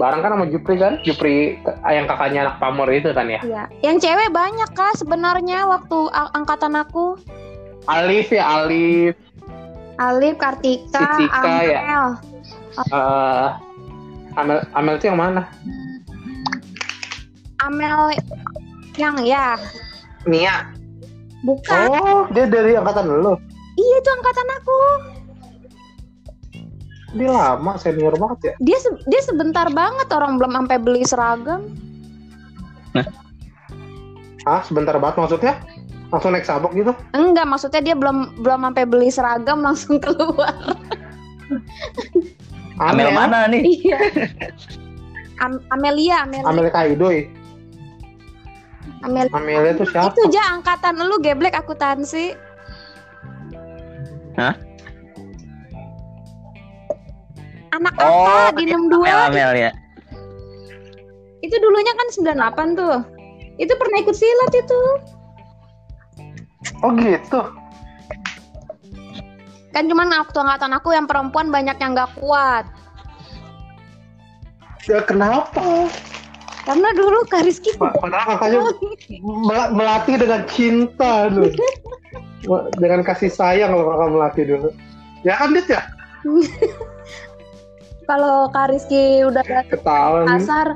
Bareng 0.00 0.24
kan 0.24 0.32
sama 0.32 0.48
Jupri 0.48 0.80
kan? 0.80 1.04
Jupri 1.04 1.60
yang 1.84 2.08
kakaknya 2.08 2.48
anak 2.48 2.56
pamor 2.56 2.88
itu 2.88 3.12
kan 3.12 3.28
ya? 3.28 3.44
Iya. 3.44 3.64
yang 3.84 4.00
cewek 4.00 4.32
banyak 4.32 4.72
kak 4.72 4.96
sebenarnya 4.96 5.68
waktu 5.68 6.08
angkatan 6.32 6.80
aku 6.80 7.20
Alif 7.84 8.32
ya 8.32 8.64
Alif. 8.64 9.12
Alif 10.00 10.40
Kartika 10.40 10.96
Si 10.96 11.28
Cika 11.28 11.44
Amel 11.44 11.68
ya? 11.68 11.80
Eh, 12.88 13.48
Amel 14.40 14.58
Amel 14.72 14.96
itu 14.96 15.12
yang 15.12 15.20
mana? 15.20 15.44
Amel 17.60 18.16
yang 18.96 19.20
ya 19.20 19.60
Nia. 20.24 20.72
bukan 21.44 21.90
Oh, 21.90 22.24
dia 22.30 22.48
dari 22.48 22.78
angkatan 22.78 23.12
lu. 23.12 23.34
iya 23.74 23.94
itu 24.00 24.08
angkatan 24.08 24.48
aku 24.56 24.76
Dia 27.12 27.28
lama 27.28 27.76
senior 27.76 28.14
banget 28.14 28.38
ya. 28.42 28.54
dia 28.58 28.78
se- 28.78 29.04
dia 29.04 29.20
sebentar 29.20 29.68
banget 29.68 30.08
orang 30.08 30.36
belum 30.36 30.52
sampai 30.54 30.76
beli 30.76 31.02
seragam 31.02 31.68
Ah, 34.42 34.58
sebentar 34.60 34.96
banget 34.96 35.16
maksudnya? 35.18 35.54
Langsung 36.08 36.30
naik 36.30 36.44
sabuk 36.44 36.72
gitu? 36.72 36.92
enggak 37.12 37.46
maksudnya 37.46 37.80
dia 37.80 37.92
belum 37.92 38.16
belum 38.38 38.60
sampai 38.62 38.84
beli 38.84 39.08
seragam 39.08 39.60
langsung 39.66 39.96
keluar 39.96 40.52
Amel 42.78 43.08
ya? 43.08 43.14
mana 43.14 43.38
nih? 43.46 43.64
iya 43.82 43.98
Am- 45.38 45.62
Amelia 45.68 46.22
Amelia 46.22 46.44
Amel 46.44 46.68
Kaidoy. 46.68 47.18
Amelia 49.00 49.32
Amelia 49.32 49.72
itu 49.72 49.84
siapa? 49.84 50.10
itu 50.10 50.20
aja 50.28 50.42
angkatan 50.52 50.94
lu 50.98 51.16
geblek 51.18 51.52
akuntansi 51.52 52.32
Hah? 54.34 54.56
Anak 57.72 57.94
Oh, 57.96 58.28
apa 58.46 58.54
di 58.54 58.68
iya, 58.68 58.76
62 58.76 59.00
Amel 59.02 59.18
Amel 59.26 59.52
ya. 59.58 59.70
itu 61.42 61.56
dulunya 61.58 61.92
kan 61.92 62.06
98 62.54 62.78
tuh 62.78 62.96
itu 63.56 63.72
pernah 63.74 63.96
ikut 63.98 64.14
silat 64.14 64.52
itu 64.54 64.80
Oh 66.78 66.90
gitu. 66.94 67.40
kan 69.72 69.84
cuman 69.84 70.08
waktu 70.12 70.36
angkatan 70.36 70.72
aku 70.72 70.92
yang 70.92 71.06
perempuan 71.06 71.48
banyak 71.48 71.74
yang 71.76 71.96
gak 71.96 72.12
kuat 72.14 72.68
Ya 74.84 74.98
kenapa? 75.00 75.88
karena 76.62 76.88
dulu 76.92 77.22
Kak 77.26 77.42
Rizky 77.42 77.74
Pa- 77.74 77.90
Padahal 77.96 78.36
kakaknya 78.36 78.60
mel- 79.18 79.72
melatih 79.72 80.14
dengan 80.16 80.42
cinta 80.46 81.26
loh. 81.26 81.50
dengan 82.82 83.02
kasih 83.02 83.30
sayang 83.30 83.70
loh 83.72 83.82
kakak 83.84 84.10
melatih 84.10 84.44
dulu. 84.46 84.68
Ya 85.22 85.34
kan 85.36 85.50
Dit 85.50 85.66
ya? 85.66 85.82
kalau 88.04 88.50
Kak 88.50 88.70
Rizky 88.70 89.22
udah 89.22 89.42
Ketawa 89.68 90.24
nih. 90.24 90.28
kasar 90.36 90.68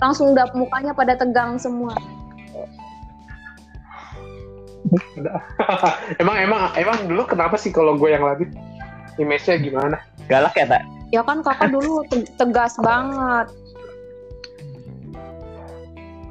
langsung 0.00 0.32
udah 0.32 0.48
mukanya 0.56 0.92
pada 0.92 1.14
tegang 1.14 1.60
semua 1.60 1.92
emang 6.22 6.36
emang 6.40 6.62
emang 6.74 6.98
dulu 7.06 7.22
kenapa 7.22 7.54
sih 7.54 7.70
kalau 7.70 7.94
gue 7.94 8.10
yang 8.10 8.26
latih? 8.26 8.50
Image-nya 9.20 9.60
gimana? 9.60 9.96
Galak 10.26 10.56
ya 10.56 10.66
tak? 10.66 10.82
ya 11.10 11.22
kan 11.22 11.42
kakak 11.42 11.70
dulu 11.74 12.02
te- 12.06 12.30
tegas 12.34 12.74
banget 12.78 13.46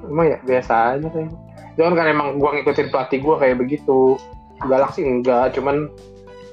Emang 0.10 0.26
ya 0.26 0.40
biasa 0.42 0.98
aja 0.98 1.08
kayaknya. 1.14 1.38
Cuman 1.78 1.94
kan 1.94 2.08
emang 2.10 2.28
gue 2.42 2.50
ngikutin 2.50 2.90
pelatih 2.90 3.22
gue 3.22 3.36
kayak 3.38 3.58
begitu. 3.62 4.18
Galak 4.66 4.92
sih 4.98 5.06
enggak, 5.06 5.54
cuman 5.54 5.86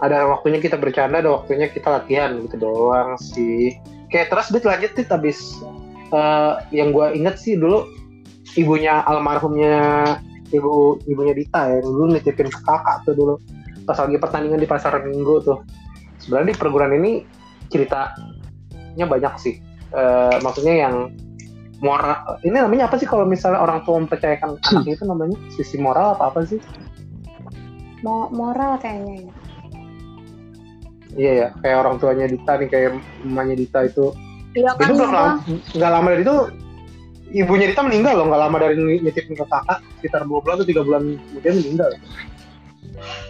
ada 0.05 0.29
waktunya 0.29 0.61
kita 0.61 0.77
bercanda, 0.77 1.25
ada 1.25 1.41
waktunya 1.41 1.73
kita 1.73 1.89
latihan 1.89 2.37
gitu 2.45 2.57
doang 2.61 3.17
sih. 3.17 3.77
Kayak 4.13 4.33
terus 4.33 4.53
Dit 4.53 4.65
lanjut 4.69 4.93
Dit 4.93 5.09
abis 5.09 5.39
eh, 6.13 6.53
yang 6.71 6.93
gue 6.93 7.17
inget 7.17 7.41
sih 7.41 7.57
dulu 7.57 7.89
ibunya 8.55 9.03
almarhumnya 9.05 10.05
ibu 10.55 11.03
ibunya 11.11 11.35
Dita 11.35 11.67
ya 11.69 11.83
dulu 11.83 12.15
nitipin 12.15 12.49
ke 12.53 12.61
kakak 12.65 13.03
tuh 13.09 13.15
dulu. 13.17 13.35
Pas 13.87 13.99
lagi 13.99 14.19
pertandingan 14.19 14.61
di 14.61 14.69
pasar 14.69 14.99
minggu 15.03 15.35
tuh. 15.47 15.59
Sebenarnya 16.21 16.53
di 16.53 16.57
perguruan 16.59 16.93
ini 16.97 17.25
ceritanya 17.71 19.05
banyak 19.07 19.35
sih. 19.39 19.55
Eh, 19.95 20.37
maksudnya 20.43 20.87
yang 20.89 20.95
moral 21.85 22.41
ini 22.41 22.57
namanya 22.57 22.89
apa 22.89 22.97
sih 22.97 23.05
kalau 23.05 23.29
misalnya 23.29 23.61
orang 23.61 23.85
tua 23.85 24.01
mempercayakan 24.01 24.57
anak 24.73 24.87
itu 24.87 25.05
namanya? 25.09 25.37
Sisi 25.55 25.77
moral 25.81 26.17
apa 26.19 26.35
apa 26.35 26.45
sih? 26.45 26.61
Mo- 28.05 28.31
moral 28.33 28.77
kayaknya 28.79 29.31
ya. 29.31 29.33
Iya 31.17 31.33
ya 31.35 31.49
kayak 31.59 31.77
orang 31.81 31.95
tuanya 31.97 32.27
Dita 32.27 32.53
nih 32.57 32.69
kayak 32.69 32.91
mamanya 33.25 33.57
Dita 33.57 33.81
itu 33.85 34.13
Iya 34.53 34.73
kan 34.73 34.89
itu 34.89 34.95
belum 34.95 35.11
Bang? 35.11 35.17
lama 35.17 35.33
nggak 35.75 35.93
lama 35.93 36.09
dari 36.13 36.23
itu 36.23 36.37
ibunya 37.35 37.67
Dita 37.69 37.83
meninggal 37.83 38.15
loh 38.17 38.27
nggak 38.29 38.43
lama 38.43 38.57
dari 38.59 38.75
nitipin 38.79 39.35
ke 39.35 39.45
kakak 39.45 39.79
sekitar 39.99 40.25
dua 40.25 40.39
bulan 40.41 40.55
atau 40.61 40.67
tiga 40.67 40.83
bulan 40.83 41.03
kemudian 41.31 41.55
meninggal 41.59 41.91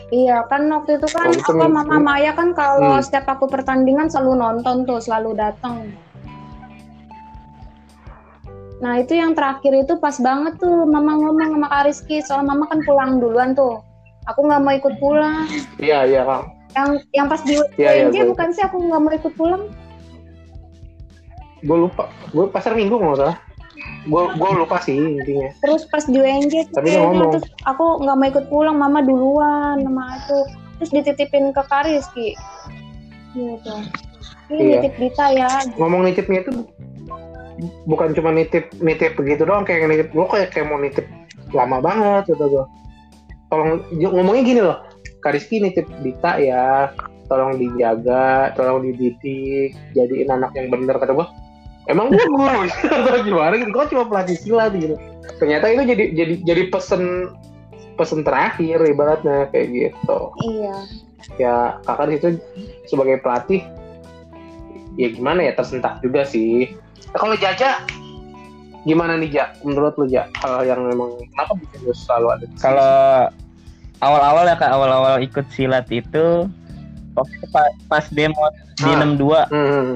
Iya 0.07 0.47
kan 0.47 0.71
waktu 0.71 1.03
itu 1.03 1.09
kan 1.11 1.27
Oh, 1.27 1.35
itu 1.35 1.51
apa 1.51 1.67
Mama 1.67 1.99
Maya 1.99 2.31
kan 2.31 2.55
kalau 2.55 2.95
Hmm. 2.95 3.03
setiap 3.03 3.27
aku 3.27 3.51
pertandingan 3.51 4.07
selalu 4.07 4.39
nonton 4.39 4.87
tuh, 4.87 5.03
selalu 5.03 5.35
datang. 5.35 5.91
Nah 8.79 9.01
itu 9.01 9.17
yang 9.17 9.35
terakhir 9.35 9.73
itu 9.75 9.99
pas 9.99 10.15
banget 10.21 10.61
tuh 10.61 10.87
Mama 10.87 11.19
ngomong 11.19 11.51
sama 11.51 11.67
Kak 11.67 11.83
Rizky 11.89 12.23
soalnya 12.23 12.55
Mama 12.55 12.71
kan 12.71 12.87
pulang 12.87 13.19
duluan 13.19 13.51
tuh. 13.57 13.83
Aku 14.31 14.47
nggak 14.47 14.63
mau 14.63 14.75
ikut 14.75 14.95
pulang. 14.99 15.47
iya 15.79 16.07
iya 16.07 16.23
kang 16.23 16.55
Yang 16.77 16.89
yang 17.17 17.27
pas 17.27 17.41
di 17.41 17.57
UNJ 17.57 18.13
gue 18.13 18.29
bukan 18.31 18.49
sih? 18.53 18.63
Aku 18.63 18.77
nggak 18.79 19.01
mau 19.01 19.11
ikut 19.11 19.33
pulang. 19.35 19.65
gue 21.65 21.77
lupa. 21.89 22.13
Gue 22.31 22.47
pasar 22.53 22.77
minggu 22.77 22.95
nggak 22.95 23.17
salah. 23.17 23.37
Gue 24.07 24.23
gue 24.37 24.51
lupa 24.55 24.77
sih 24.85 24.95
intinya. 24.95 25.51
Terus 25.65 25.89
pas 25.89 26.05
di 26.05 26.21
UNJ 26.21 26.69
Tapi 26.71 26.85
dia 26.87 27.01
kayaknya, 27.01 27.01
ngomong. 27.03 27.31
terus 27.33 27.47
aku 27.65 27.85
nggak 28.05 28.17
mau 28.17 28.27
ikut 28.29 28.45
pulang 28.47 28.77
mama 28.77 29.01
duluan 29.03 29.77
sama 29.81 30.05
itu 30.21 30.39
terus 30.77 30.91
dititipin 30.93 31.51
ke 31.51 31.63
Kariski 31.67 32.29
gitu. 33.33 33.75
Ini 34.47 34.61
Iya. 34.63 34.73
nitip 34.79 34.95
Dita 35.01 35.27
ya. 35.33 35.51
Ngomong 35.75 36.07
nitipnya 36.07 36.45
itu 36.45 36.53
bukan 37.89 38.13
cuma 38.13 38.31
nitip 38.31 38.69
nitip 38.79 39.17
begitu 39.17 39.43
doang 39.43 39.65
kayak 39.65 39.89
nitip 39.89 40.13
lo 40.13 40.29
kayak 40.29 40.53
kayak 40.53 40.69
mau 40.69 40.77
nitip 40.77 41.09
lama 41.57 41.81
banget 41.81 42.29
gitu 42.29 42.45
gue 42.53 42.65
tolong 43.49 43.81
ngomongnya 43.97 44.45
gini 44.45 44.61
loh 44.61 44.77
Kariski 45.27 45.59
nitip 45.59 45.91
Dita 46.07 46.39
ya 46.39 46.95
tolong 47.27 47.59
dijaga 47.59 48.55
tolong 48.55 48.87
dididik 48.87 49.75
jadiin 49.99 50.31
anak 50.31 50.55
yang 50.55 50.71
bener 50.71 50.95
kata 50.95 51.11
gue 51.11 51.27
emang 51.91 52.15
gue 52.15 52.23
guru 52.23 52.71
atau 53.03 53.19
gimana? 53.27 53.59
Gitu 53.59 53.71
gue 53.75 53.85
cuma 53.91 54.05
pelatih 54.07 54.37
silat 54.39 54.73
gitu. 54.79 54.95
Ternyata 55.43 55.67
itu 55.75 55.83
jadi 55.91 56.05
jadi 56.15 56.35
jadi 56.47 56.63
pesen 56.71 57.35
pesen 57.99 58.23
terakhir 58.23 58.79
ibaratnya 58.87 59.51
kayak 59.51 59.67
gitu. 59.75 60.19
Iya. 60.47 60.77
Ya 61.43 61.57
kakak 61.83 62.07
di 62.07 62.15
situ 62.23 62.29
sebagai 62.87 63.19
pelatih 63.19 63.67
ya 64.95 65.11
gimana 65.11 65.43
ya 65.43 65.53
tersentak 65.59 65.99
juga 66.01 66.23
sih. 66.23 66.71
Nah, 67.11 67.19
kalau 67.19 67.35
Jaja? 67.35 67.83
Gimana 68.87 69.19
nih 69.19 69.31
Ja? 69.35 69.45
Menurut 69.67 69.99
lu 69.99 70.07
Ja? 70.07 70.31
Hal 70.39 70.63
yang 70.63 70.87
memang 70.87 71.19
kenapa 71.35 71.59
bikin 71.59 71.91
lu 71.91 71.95
selalu 71.95 72.27
ada? 72.39 72.47
Kalau 72.63 72.95
awal-awal 74.01 74.45
ya 74.45 74.57
kak, 74.57 74.71
awal-awal 74.71 75.21
ikut 75.21 75.47
silat 75.53 75.89
itu 75.89 76.49
waktu 77.17 77.33
itu 77.41 77.47
pa- 77.49 77.77
pas 77.89 78.05
demo 78.13 78.45
di 78.77 78.93
Ah. 78.93 79.01
62 79.01 79.49
hmm, 79.49 79.89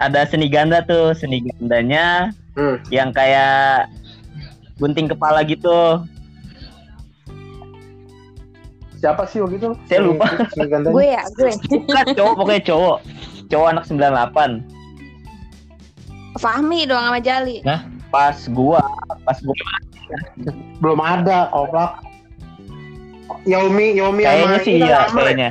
ada 0.00 0.24
seni 0.24 0.48
ganda 0.48 0.80
tuh, 0.82 1.12
seni 1.12 1.44
gandanya 1.44 2.32
hmm. 2.56 2.80
yang 2.88 3.12
kayak 3.12 3.86
gunting 4.80 5.06
kepala 5.06 5.44
gitu. 5.44 6.00
siapa 9.02 9.26
sih 9.26 9.42
waktu 9.42 9.58
itu 9.58 9.74
Saya 9.90 10.00
lupa. 10.06 10.30
Seni 10.54 10.70
gue 10.70 11.06
ya 11.10 11.22
gue 11.34 11.50
Bukan 11.90 12.06
cowok, 12.14 12.34
pokoknya 12.38 12.62
cowok. 12.70 12.98
Cowok 13.50 13.66
anak 13.74 13.84
98. 13.90 14.62
Fahmi 16.38 16.86
doang 16.86 17.10
sama 17.10 17.18
Jali 17.18 17.60
Pas 18.08 18.38
gua, 18.54 18.78
pas 19.26 19.38
gua 19.42 19.56
belum 20.84 21.00
ada 21.00 21.48
koplak 21.50 22.01
Yaomi 23.44 23.86
Yaomi 23.94 24.22
kayaknya 24.22 24.46
sama 24.50 24.64
sih 24.64 24.74
iya, 24.76 24.86
ya? 24.86 25.00
kayaknya. 25.08 25.50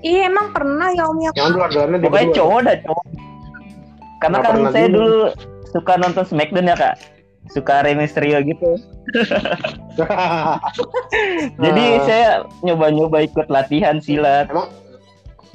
iya 0.00 0.20
emang 0.26 0.54
pernah 0.54 0.88
Om 0.88 1.18
ya 1.18 1.30
yang 1.34 1.50
duanya 1.52 1.98
di 1.98 2.06
Pokoknya 2.06 2.28
cowok 2.32 2.60
dah 2.62 2.76
cowok. 2.82 3.04
Karena 4.18 4.36
Nggak 4.36 4.50
kan 4.50 4.72
saya 4.72 4.88
dulu. 4.88 4.98
dulu 4.98 5.20
suka 5.68 5.92
nonton 5.96 6.24
Smackdown 6.24 6.66
ya 6.66 6.76
kak. 6.76 6.94
Suka 7.48 7.80
Rey 7.80 7.94
Mysterio 7.94 8.38
gitu. 8.42 8.70
Jadi 11.58 11.84
Ah. 11.88 12.02
saya 12.04 12.26
nyoba-nyoba 12.60 13.24
ikut 13.24 13.46
latihan 13.48 13.98
silat. 13.98 14.46
Emang? 14.48 14.68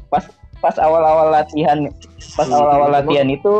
Pas 0.09 0.25
pas 0.57 0.75
awal-awal 0.75 1.29
latihan, 1.29 1.85
pas 2.33 2.47
Hmm, 2.47 2.55
awal-awal 2.55 2.89
emang? 2.89 2.97
latihan 3.03 3.27
itu 3.29 3.55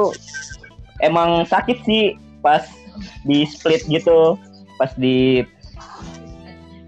emang 0.99 1.43
sakit 1.45 1.77
sih 1.83 2.03
pas 2.39 2.63
di 3.23 3.43
split 3.43 3.83
gitu, 3.85 4.39
pas 4.75 4.89
di 4.95 5.43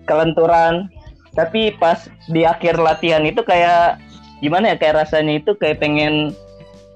kelenturan. 0.05 0.89
Tapi 1.35 1.75
pas 1.75 2.07
di 2.31 2.47
akhir 2.47 2.79
latihan 2.79 3.19
itu 3.27 3.43
kayak 3.43 3.99
gimana 4.39 4.71
ya 4.71 4.75
kayak 4.79 5.03
rasanya 5.03 5.43
itu 5.43 5.51
kayak 5.59 5.83
pengen 5.83 6.31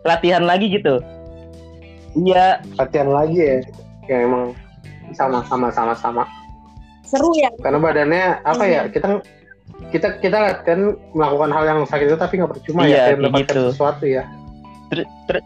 latihan 0.08 0.48
lagi 0.48 0.72
gitu. 0.72 1.04
Iya, 2.15 2.63
latihan 2.80 3.12
lagi 3.12 3.38
ya. 3.38 3.58
Ya 4.08 4.17
emang 4.26 4.56
sama 5.12 5.43
sama 5.45 5.67
sama 5.76 5.93
sama. 5.93 6.24
Seru 7.04 7.36
ya. 7.36 7.52
Karena 7.60 7.84
badannya 7.84 8.26
apa 8.48 8.63
ya 8.63 8.88
kita 8.88 9.19
kita 9.91 10.08
kita 10.24 10.38
latihan 10.39 10.95
melakukan 11.12 11.52
hal 11.52 11.63
yang 11.67 11.80
sakit 11.84 12.08
itu 12.13 12.17
tapi 12.17 12.39
nggak 12.39 12.52
percuma 12.56 12.88
Iya, 12.88 12.95
ya 12.95 13.04
kayak 13.12 13.17
mendapatkan 13.19 13.56
gitu. 13.60 13.63
sesuatu 13.76 14.06
ya. 14.08 14.24
Ter- 14.89 15.12
ter- 15.28 15.45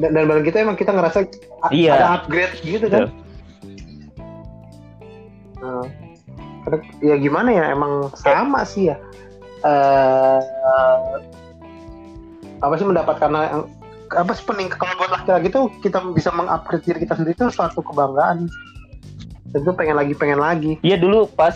dan, 0.00 0.10
dan 0.16 0.24
badan 0.28 0.44
kita 0.44 0.56
emang 0.64 0.76
kita 0.80 0.90
ngerasa 0.96 1.18
Iya. 1.72 1.92
ada 1.92 2.06
upgrade 2.20 2.56
gitu 2.64 2.86
kan. 2.88 3.12
Nah, 5.56 5.84
ya 7.02 7.14
gimana 7.18 7.50
ya 7.52 7.64
emang 7.72 8.10
sama 8.18 8.66
sih 8.66 8.90
ya. 8.90 8.96
Eh 9.62 10.40
apa 12.64 12.74
sih 12.80 12.86
mendapatkan 12.88 13.30
apa 14.06 14.32
sih 14.32 14.44
pening 14.46 14.70
kalau 14.70 14.94
buat 14.96 15.10
laki-laki 15.12 15.50
tuh 15.50 15.66
kita 15.82 15.98
bisa 16.14 16.30
mengupgrade 16.30 16.82
diri 16.86 16.98
kita 17.02 17.14
sendiri 17.18 17.34
itu 17.34 17.46
suatu 17.50 17.82
kebanggaan. 17.82 18.46
Tentu 19.50 19.70
pengen 19.74 19.96
lagi 19.98 20.14
pengen 20.14 20.40
lagi. 20.42 20.72
Iya 20.82 20.98
dulu 20.98 21.30
pas 21.34 21.54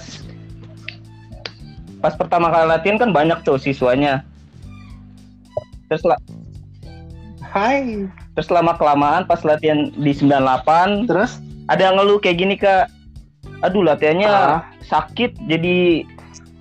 pas 2.01 2.17
pertama 2.17 2.49
kali 2.49 2.67
latihan 2.71 2.97
kan 2.97 3.11
banyak 3.13 3.39
tuh 3.45 3.61
siswanya. 3.61 4.25
Terus 5.91 6.07
la- 6.07 6.23
Hai. 7.51 8.07
terus 8.39 8.47
lama 8.47 8.79
kelamaan 8.79 9.27
pas 9.27 9.43
latihan 9.43 9.91
di 9.91 10.15
98 10.15 11.11
terus? 11.11 11.43
ada 11.67 11.87
yang 11.87 11.99
ngeluh 11.99 12.19
kayak 12.23 12.39
gini 12.39 12.55
kak. 12.59 12.91
Aduh 13.61 13.85
latihannya 13.85 14.29
Ah. 14.29 14.65
sakit 14.87 15.37
jadi 15.47 16.05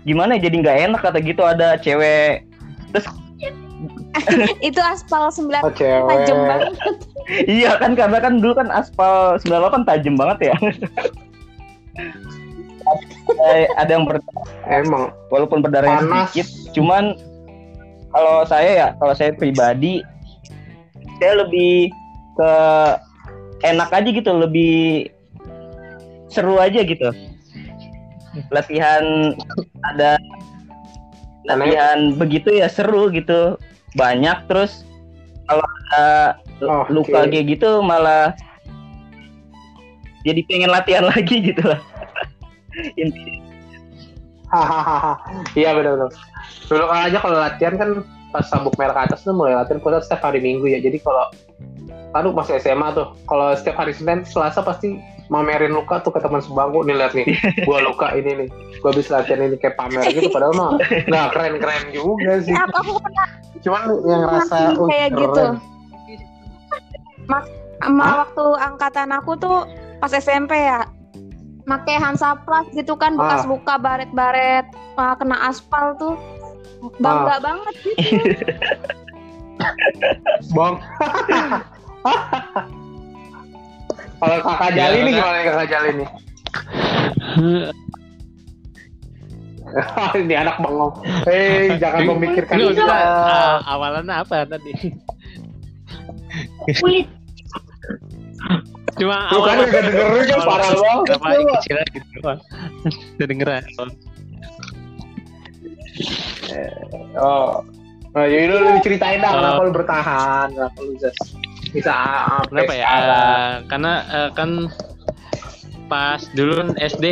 gimana 0.03 0.35
ya, 0.37 0.47
jadi 0.47 0.55
nggak 0.63 0.77
enak 0.89 1.01
kata 1.03 1.19
gitu 1.23 1.41
ada 1.43 1.79
cewek. 1.79 2.43
Terus 2.91 3.05
itu 4.67 4.79
aspal 4.81 5.29
9 5.31 5.63
oh 5.63 5.71
cewek. 5.71 6.03
tajam 6.07 6.37
banget. 6.47 6.73
Iya 7.45 7.77
kan 7.77 7.93
karena 7.93 8.17
kan 8.17 8.41
dulu 8.41 8.57
kan 8.57 8.73
aspal 8.73 9.37
98 9.45 9.85
tajam 9.85 10.17
banget 10.17 10.49
ya. 10.49 10.55
Ada, 13.29 13.69
ada 13.77 13.91
yang 13.93 14.05
ber, 14.09 14.17
emang. 14.65 15.13
walaupun 15.29 15.61
berdarahnya 15.61 16.01
Panas. 16.01 16.33
sedikit 16.33 16.47
cuman 16.73 17.13
kalau 18.09 18.41
saya 18.49 18.69
ya 18.73 18.87
kalau 18.97 19.13
saya 19.13 19.29
pribadi 19.37 20.01
saya 21.21 21.45
lebih 21.45 21.93
ke 22.33 22.51
enak 23.61 23.89
aja 23.93 24.09
gitu 24.09 24.31
lebih 24.33 25.11
seru 26.29 26.55
aja 26.61 26.81
gitu. 26.85 27.09
Latihan 28.53 29.33
ada 29.93 30.21
latihan 31.49 32.13
begitu 32.15 32.53
ya 32.53 32.69
seru 32.69 33.09
gitu. 33.09 33.57
Banyak 33.97 34.45
terus 34.45 34.85
kalau 35.49 35.65
ada 35.65 36.37
Oke. 36.61 36.89
luka 36.93 37.19
kayak 37.25 37.57
gitu 37.57 37.81
malah 37.81 38.37
jadi 40.21 40.45
pengen 40.45 40.69
latihan 40.69 41.09
lagi 41.11 41.41
gitu 41.41 41.63
lah. 41.65 41.81
Hahaha. 44.49 45.13
Iya 45.53 45.73
benar 45.77 45.97
benar 45.97 46.13
dulu 46.69 46.85
kan 46.85 47.09
aja 47.09 47.17
kalau 47.17 47.37
latihan 47.41 47.75
kan 47.75 47.89
pas 48.29 48.45
sabuk 48.45 48.77
merah 48.77 48.93
ke 48.93 49.01
atas 49.09 49.25
tuh 49.25 49.33
mulai 49.33 49.57
latihan 49.57 49.81
puasa 49.81 50.05
setiap 50.05 50.29
hari 50.29 50.39
minggu 50.39 50.69
ya. 50.69 50.77
Jadi 50.77 51.01
kalau 51.01 51.25
aduh 52.13 52.31
masih 52.31 52.61
SMA 52.61 52.93
tuh. 52.93 53.17
Kalau 53.25 53.57
setiap 53.57 53.81
hari 53.81 53.91
Senin 53.97 54.21
Selasa 54.21 54.61
pasti 54.61 55.01
mamerin 55.29 55.71
luka 55.71 56.01
tuh 56.01 56.09
ke 56.09 56.19
teman 56.19 56.41
sebangku 56.41 56.81
nih 56.83 56.97
lihat 56.97 57.13
nih 57.13 57.25
gua 57.69 57.79
luka 57.79 58.11
ini 58.13 58.45
nih 58.45 58.47
gua 58.81 58.89
habis 58.91 59.07
latihan 59.07 59.45
ini 59.45 59.55
kayak 59.55 59.77
pamer 59.77 60.01
gitu 60.09 60.29
padahal 60.29 60.53
mah 60.53 60.71
nggak 61.05 61.27
keren 61.31 61.55
keren 61.57 61.83
juga 61.93 62.41
sih 62.41 62.53
aku 62.53 62.73
aku 62.75 62.91
pernah 62.99 63.27
cuman 63.59 63.81
yang 64.03 64.23
rasa 64.25 64.57
uh, 64.73 64.87
kayak 64.89 65.09
keren. 65.09 65.21
gitu 65.21 65.45
Mas, 67.29 67.45
Hah? 67.79 68.25
waktu 68.25 68.45
angkatan 68.57 69.13
aku 69.13 69.37
tuh 69.37 69.69
pas 70.01 70.09
SMP 70.09 70.57
ya 70.57 70.89
pakai 71.63 72.01
Hansaplas 72.01 72.65
gitu 72.73 72.97
kan 72.97 73.13
bekas 73.13 73.45
Ah. 73.45 73.47
luka 73.47 73.77
baret-baret 73.77 74.65
ah, 74.97 75.13
kena 75.13 75.37
aspal 75.45 75.93
tuh 75.95 76.17
bangga 76.97 77.37
Ah. 77.37 77.39
banget 77.39 77.75
gitu 77.77 78.33
bang 80.57 80.75
kalau 84.19 84.37
kakak 84.41 84.71
Jali 84.71 84.97
Ya, 84.97 85.01
nih 85.01 85.11
Kak. 85.11 85.17
gimana 85.17 85.33
nih 85.33 85.45
kakak 85.45 85.67
Jali 85.67 85.89
nih 85.95 86.09
ini 90.17 90.33
anak 90.33 90.57
bengong. 90.57 90.89
Hei, 91.23 91.77
jangan 91.77 92.01
memikirkan 92.09 92.57
Ini 92.57 92.63
itu. 92.65 92.81
maksudnya 92.81 93.05
ah, 93.05 93.61
awalannya 93.69 94.15
apa 94.17 94.49
tadi? 94.49 94.73
Cuma 98.97 99.29
Lu 99.29 99.39
kan 99.39 99.55
awal- 99.55 99.69
udah 99.69 99.81
dengerin 99.83 100.25
kan 100.25 100.39
parah 100.41 100.69
banget. 100.73 101.13
Apa 101.13 101.27
lu. 101.31 101.43
kecil 101.53 101.77
gitu. 101.85 102.19
Udah 103.13 103.27
denger 103.29 103.47
ya? 103.47 103.61
Oh. 107.15 107.61
Nah, 108.09 108.25
jadi 108.25 108.49
lu, 108.49 108.57
lu 108.57 108.79
ceritain 108.81 109.21
dah 109.21 109.29
Oh. 109.29 109.37
kenapa 109.37 109.61
lu 109.61 109.71
bertahan, 109.71 110.47
kenapa 110.49 110.77
lu 110.81 110.89
bisa 110.97 111.09
bisa 111.69 111.93
Kenapa 112.49 112.73
ya? 112.73 112.85
sekarang. 112.85 113.09
Eh, 113.09 113.53
karena 113.67 113.93
eh, 114.07 114.29
kan 114.33 114.49
pas 115.85 116.21
dulu 116.33 116.51
kan 116.57 116.69
SD 116.77 117.05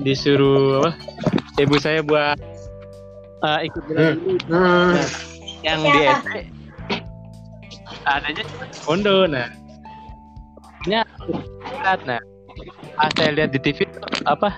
disuruh 0.00 0.82
apa? 0.82 0.90
Ibu 1.56 1.74
saya 1.78 2.02
buat 2.02 2.38
eh, 3.40 3.58
ikut 3.66 3.82
bela 3.86 4.14
Hmm. 4.14 4.38
Hmm. 4.50 4.94
yang 5.62 5.80
di 5.80 6.00
SD 6.02 6.28
adanya 8.04 8.44
kondo 8.84 9.24
nah 9.24 9.48
nya 10.84 11.00
silat 11.64 12.00
nah 12.04 12.20
ah, 13.00 13.08
saya 13.16 13.32
lihat 13.32 13.50
di 13.50 13.58
TV 13.58 13.88
apa 14.28 14.52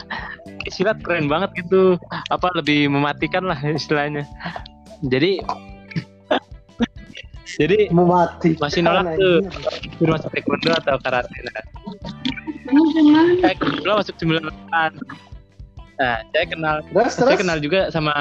silat 0.66 0.98
keren 1.00 1.30
banget 1.30 1.54
gitu 1.56 1.94
apa 2.28 2.50
lebih 2.58 2.90
mematikan 2.90 3.46
lah 3.46 3.54
istilahnya 3.62 4.26
jadi 5.06 5.38
jadi 7.48 7.86
Mau 7.88 8.04
mati. 8.04 8.58
masih 8.58 8.82
nolak 8.82 9.14
tuh. 9.14 9.38
suruh 9.96 10.12
masuk 10.12 10.28
taekwondo 10.30 10.70
atau 10.74 10.98
karate 10.98 11.38
nah 11.44 11.62
saya 13.40 13.54
kebetulan 13.54 13.96
masuk 13.96 14.14
98 14.18 14.50
nah 15.96 16.16
saya 16.26 16.44
kenal 16.44 16.76
Terus 16.84 17.12
saya 17.12 17.24
terus. 17.24 17.38
kenal 17.40 17.58
juga 17.58 17.80
sama 17.88 18.12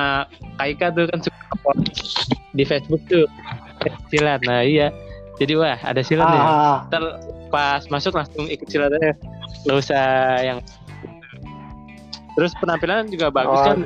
Kaika 0.55 0.88
tuh 0.89 1.09
kan 1.09 1.19
suka 1.19 1.35
post 1.59 1.83
di 2.51 2.63
Facebook 2.63 3.03
tuh. 3.05 3.27
Silat 4.07 4.39
nah 4.41 4.61
iya. 4.61 4.88
Jadi 5.35 5.51
wah 5.53 5.75
ada 5.75 5.99
silat 5.99 6.23
nih. 6.25 6.39
Ah, 6.39 6.77
ntar 6.88 7.03
pas 7.49 7.83
masuk 7.85 8.15
langsung 8.15 8.47
ikut 8.47 8.63
silat 8.65 8.93
aja. 8.93 9.11
Nggak 9.65 9.77
usah 9.77 10.05
yang 10.39 10.59
terus 12.31 12.55
penampilan 12.55 13.09
juga 13.09 13.27
bagus 13.27 13.59
Oh. 13.59 13.65
kan? 13.65 13.77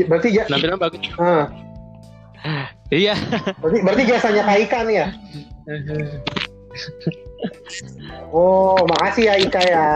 Berarti 0.00 0.28
ja, 0.32 0.44
penampilan 0.46 0.78
bagus. 0.78 1.00
Ah, 1.16 1.52
iya 2.90 3.14
berarti 3.60 3.78
berarti 3.82 4.02
jasanya 4.04 4.42
Kak 4.42 4.58
Ika 4.60 4.78
nih 4.84 4.96
ya. 4.96 5.06
Oh, 8.30 8.78
makasih 8.86 9.26
ya 9.26 9.34
Ika 9.38 9.60
ya 9.62 9.86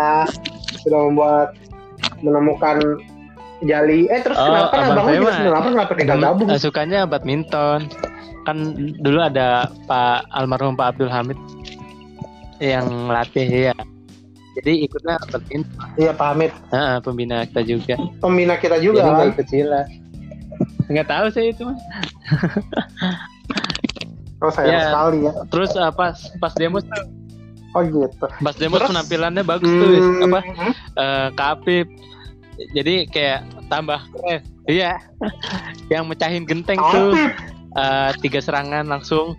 sudah 0.83 1.01
membuat 1.09 1.49
menemukan 2.21 2.79
jali. 3.63 4.11
Eh 4.11 4.21
terus 4.21 4.37
Oh, 4.37 4.45
kenapa 4.45 4.75
abang 4.77 5.07
abang 5.07 5.17
juga 5.17 5.33
kenapa 5.39 5.69
kenapa 5.71 5.93
tidak 5.97 6.17
gabung? 6.21 6.49
Eh, 6.51 6.61
sukanya 6.61 7.01
badminton 7.07 7.81
kan 8.45 8.57
dulu 9.01 9.25
ada 9.25 9.73
Pak 9.89 10.29
almarhum 10.31 10.77
Pak 10.77 10.95
Abdul 10.97 11.09
Hamid 11.09 11.39
yang 12.61 13.09
latih 13.09 13.73
ya 13.73 13.75
jadi 14.61 14.85
ikutnya 14.85 15.17
badminton 15.33 15.73
Iya 15.97 16.13
Pak 16.13 16.27
Hamid, 16.37 16.53
Heeh, 16.69 16.97
pembina 17.01 17.49
kita 17.49 17.63
juga 17.65 17.95
pembina 18.21 18.55
kita 18.61 18.77
juga. 18.79 19.01
jadi 19.01 19.17
kan? 19.17 19.33
ikut 19.33 19.47
silat 19.49 19.87
nggak 20.95 21.09
tahu 21.09 21.27
saya 21.29 21.51
itu 21.51 21.63
mas 21.63 21.81
Oh 24.39 24.53
sayang 24.53 24.71
Ya. 24.71 24.83
sekali 24.87 25.19
ya. 25.25 25.33
terus 25.49 25.71
uh, 25.75 25.89
pas 25.89 26.13
pas 26.37 26.53
demo 26.53 26.79
tuh 26.79 27.05
Oh 27.73 27.83
gitu. 27.83 28.27
pas 28.39 28.55
demo 28.55 28.79
Terus? 28.79 28.87
penampilannya 28.87 29.43
bagus 29.43 29.67
tuh 29.67 29.91
Hmm, 29.91 30.25
apa? 30.25 30.41
Eh 30.95 31.29
Kapip 31.35 31.87
jadi 32.71 32.95
kayak 33.05 33.41
tambah 33.67 33.99
keren. 34.15 34.41
Iya. 34.65 34.95
Yang 35.91 36.05
mecahin 36.07 36.45
genteng 36.47 36.79
tuh. 36.79 37.11
Apip, 37.11 37.33
eh, 37.75 38.11
tiga 38.23 38.39
serangan 38.39 38.87
langsung. 38.87 39.35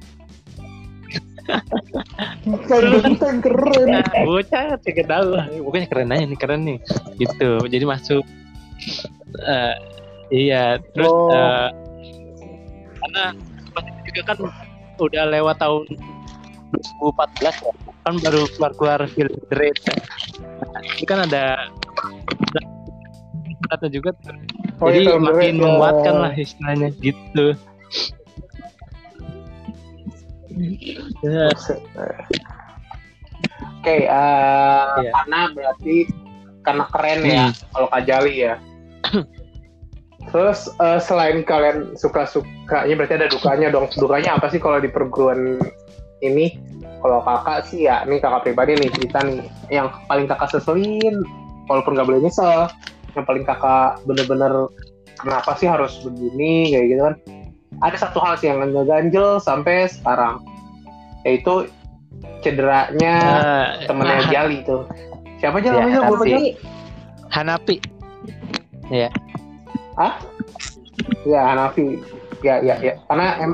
Genteng 2.68 3.40
keren. 3.40 3.88
Nah, 3.88 4.04
bocah 4.20 4.76
tiga 4.82 5.04
tahu 5.06 5.40
pokoknya 5.64 5.88
keren 5.88 6.12
aja 6.12 6.26
nih 6.26 6.36
keren 6.36 6.62
nih. 6.66 6.78
Gitu. 7.16 7.50
Jadi 7.64 7.86
masuk 7.86 8.24
Eh, 9.38 9.76
iya 10.36 10.66
terus 10.92 11.08
Oh. 11.08 11.32
eh, 11.32 11.68
karena 13.00 13.24
pas 13.72 13.84
itu 13.86 14.00
juga 14.12 14.22
kan 14.28 14.38
udah 14.98 15.24
lewat 15.32 15.56
tahun 15.58 15.84
2014 17.00 17.56
ya 17.64 17.72
kan 18.04 18.14
baru 18.20 18.42
keluar 18.52 18.72
keluar 18.76 19.00
film 19.10 19.34
The 19.50 19.56
Raid 19.56 19.78
ya. 19.82 19.96
Nah, 20.44 20.82
ini 20.84 21.06
kan 21.08 21.20
ada 21.26 21.46
kata 23.66 23.88
juga 23.90 24.14
tuh. 24.22 24.36
Oh, 24.78 24.92
jadi 24.92 25.00
iya, 25.02 25.08
film 25.10 25.24
The 25.24 25.32
makin 25.32 25.56
ya. 25.56 25.62
menguatkan 25.64 26.16
lah 26.22 26.32
istilahnya 26.36 26.90
gitu 27.00 27.46
Ya, 31.20 31.52
Oke, 33.82 33.96
eh, 33.98 34.06
Iya. 34.08 35.12
karena 35.12 35.40
berarti 35.52 35.96
karena 36.64 36.84
keren 36.90 37.20
ya 37.22 37.46
Hmm. 37.46 37.54
kalau 37.70 37.88
Kajali 37.92 38.34
ya. 38.40 38.56
Terus 40.36 40.68
eh, 40.84 41.00
selain 41.00 41.48
kalian 41.48 41.96
suka-sukanya 41.96 42.92
berarti 43.00 43.16
ada 43.16 43.32
dukanya 43.32 43.72
dong. 43.72 43.88
Dukanya 43.96 44.36
apa 44.36 44.52
sih 44.52 44.60
kalau 44.60 44.84
di 44.84 44.92
perguruan 44.92 45.64
ini? 46.20 46.60
Kalau 47.00 47.24
kakak 47.24 47.72
sih 47.72 47.88
ya, 47.88 48.04
ini 48.04 48.20
kakak 48.20 48.44
pribadi 48.44 48.76
nih 48.76 48.92
cerita 48.92 49.24
nih. 49.24 49.48
Yang 49.72 49.96
paling 50.12 50.28
kakak 50.28 50.52
seselin, 50.52 51.24
walaupun 51.72 51.96
nggak 51.96 52.08
boleh 52.12 52.20
nyesel. 52.20 52.68
Yang 53.16 53.26
paling 53.32 53.46
kakak 53.48 54.04
bener-bener 54.04 54.68
kenapa 55.24 55.56
sih 55.56 55.72
harus 55.72 56.04
begini 56.04 56.76
kayak 56.76 56.86
gitu 56.92 57.02
kan? 57.08 57.16
Ada 57.80 57.98
satu 58.12 58.20
hal 58.20 58.36
sih 58.36 58.52
yang 58.52 58.60
ngeganjel 58.60 59.40
sampai 59.40 59.88
sekarang, 59.88 60.44
yaitu 61.24 61.72
cederanya 62.44 63.16
eh, 63.24 63.88
temennya 63.88 64.20
nah, 64.20 64.28
Jali 64.28 64.60
tuh. 64.68 64.84
Siapa 65.40 65.64
aja 65.64 65.68
Ya, 65.72 65.80
namanya 65.80 66.00
gue 66.12 66.18
baca? 66.20 66.28
Hanafi. 66.28 66.52
Hanapi 67.32 67.76
Ya 68.94 69.10
Hanafi. 71.56 72.00
Ya 72.44 72.62
ya 72.62 72.76
ya. 72.84 72.94
Karena 73.10 73.28
em, 73.42 73.52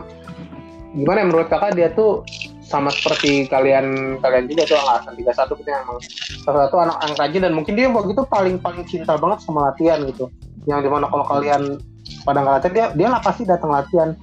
gimana 0.98 1.24
ya, 1.24 1.26
menurut 1.30 1.48
kakak 1.48 1.78
dia 1.78 1.90
tuh 1.94 2.26
sama 2.72 2.88
seperti 2.88 3.52
kalian 3.52 4.16
kalian 4.24 4.48
juga 4.48 4.64
tuh 4.64 4.80
angkatan 4.80 5.14
31 5.20 5.60
gitu 5.60 5.70
emang 5.76 6.00
salah 6.48 6.60
satu 6.68 6.78
anak 6.80 6.98
yang 7.04 7.14
rajin 7.20 7.42
dan 7.44 7.54
mungkin 7.54 7.74
dia 7.76 7.92
waktu 7.92 8.16
itu 8.16 8.24
paling 8.32 8.56
paling 8.64 8.88
cinta 8.88 9.20
banget 9.20 9.44
sama 9.44 9.72
latihan 9.72 10.00
gitu. 10.08 10.32
Yang 10.66 10.88
di 10.88 10.90
mana 10.90 11.06
kalau 11.12 11.26
kalian 11.28 11.84
pada 12.24 12.40
nggak 12.40 12.54
latihan 12.60 12.74
dia 12.74 12.86
dia 12.96 13.08
lah 13.12 13.20
pasti 13.20 13.44
datang 13.44 13.72
latihan. 13.76 14.16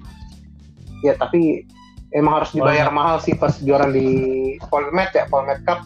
Ya 1.05 1.15
tapi 1.15 1.69
emang 2.17 2.43
harus 2.43 2.51
dibayar 2.57 2.89
mahal 2.89 3.21
sih 3.21 3.37
pas 3.37 3.53
juara 3.61 3.87
di 3.93 4.57
Polmed 4.73 5.13
ya 5.13 5.29
Polmed 5.29 5.61
Cup. 5.69 5.85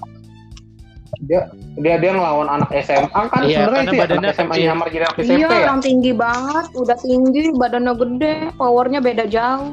Dia 1.22 1.46
dia 1.78 1.94
dia 2.02 2.10
ngelawan 2.18 2.50
anak 2.50 2.70
SMA 2.82 3.08
kan 3.30 3.46
Iya, 3.46 3.66
sebenarnya 3.70 3.82
itu 3.86 3.94
ya 3.94 4.00
badannya 4.02 4.26
anak 4.26 4.36
SMA 4.36 4.54
nyamar 4.58 4.86
jadi 4.90 5.04
anak 5.06 5.16
Iya, 5.16 5.26
SMP 5.26 5.40
ya. 5.54 5.58
orang 5.62 5.80
tinggi 5.80 6.12
banget, 6.12 6.66
udah 6.74 6.96
tinggi, 6.98 7.42
badannya 7.54 7.92
gede, 7.94 8.34
powernya 8.58 9.00
beda 9.00 9.24
jauh. 9.30 9.72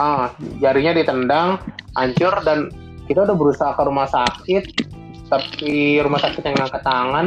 ah 0.00 0.32
jarinya 0.64 0.96
ditendang 0.96 1.60
hancur 1.92 2.32
dan 2.40 2.72
kita 3.04 3.20
udah 3.28 3.36
berusaha 3.36 3.76
ke 3.76 3.82
rumah 3.84 4.08
sakit 4.08 4.64
tapi 5.28 6.00
rumah 6.00 6.16
sakit 6.24 6.40
yang 6.40 6.56
ngangkat 6.56 6.80
tangan 6.80 7.26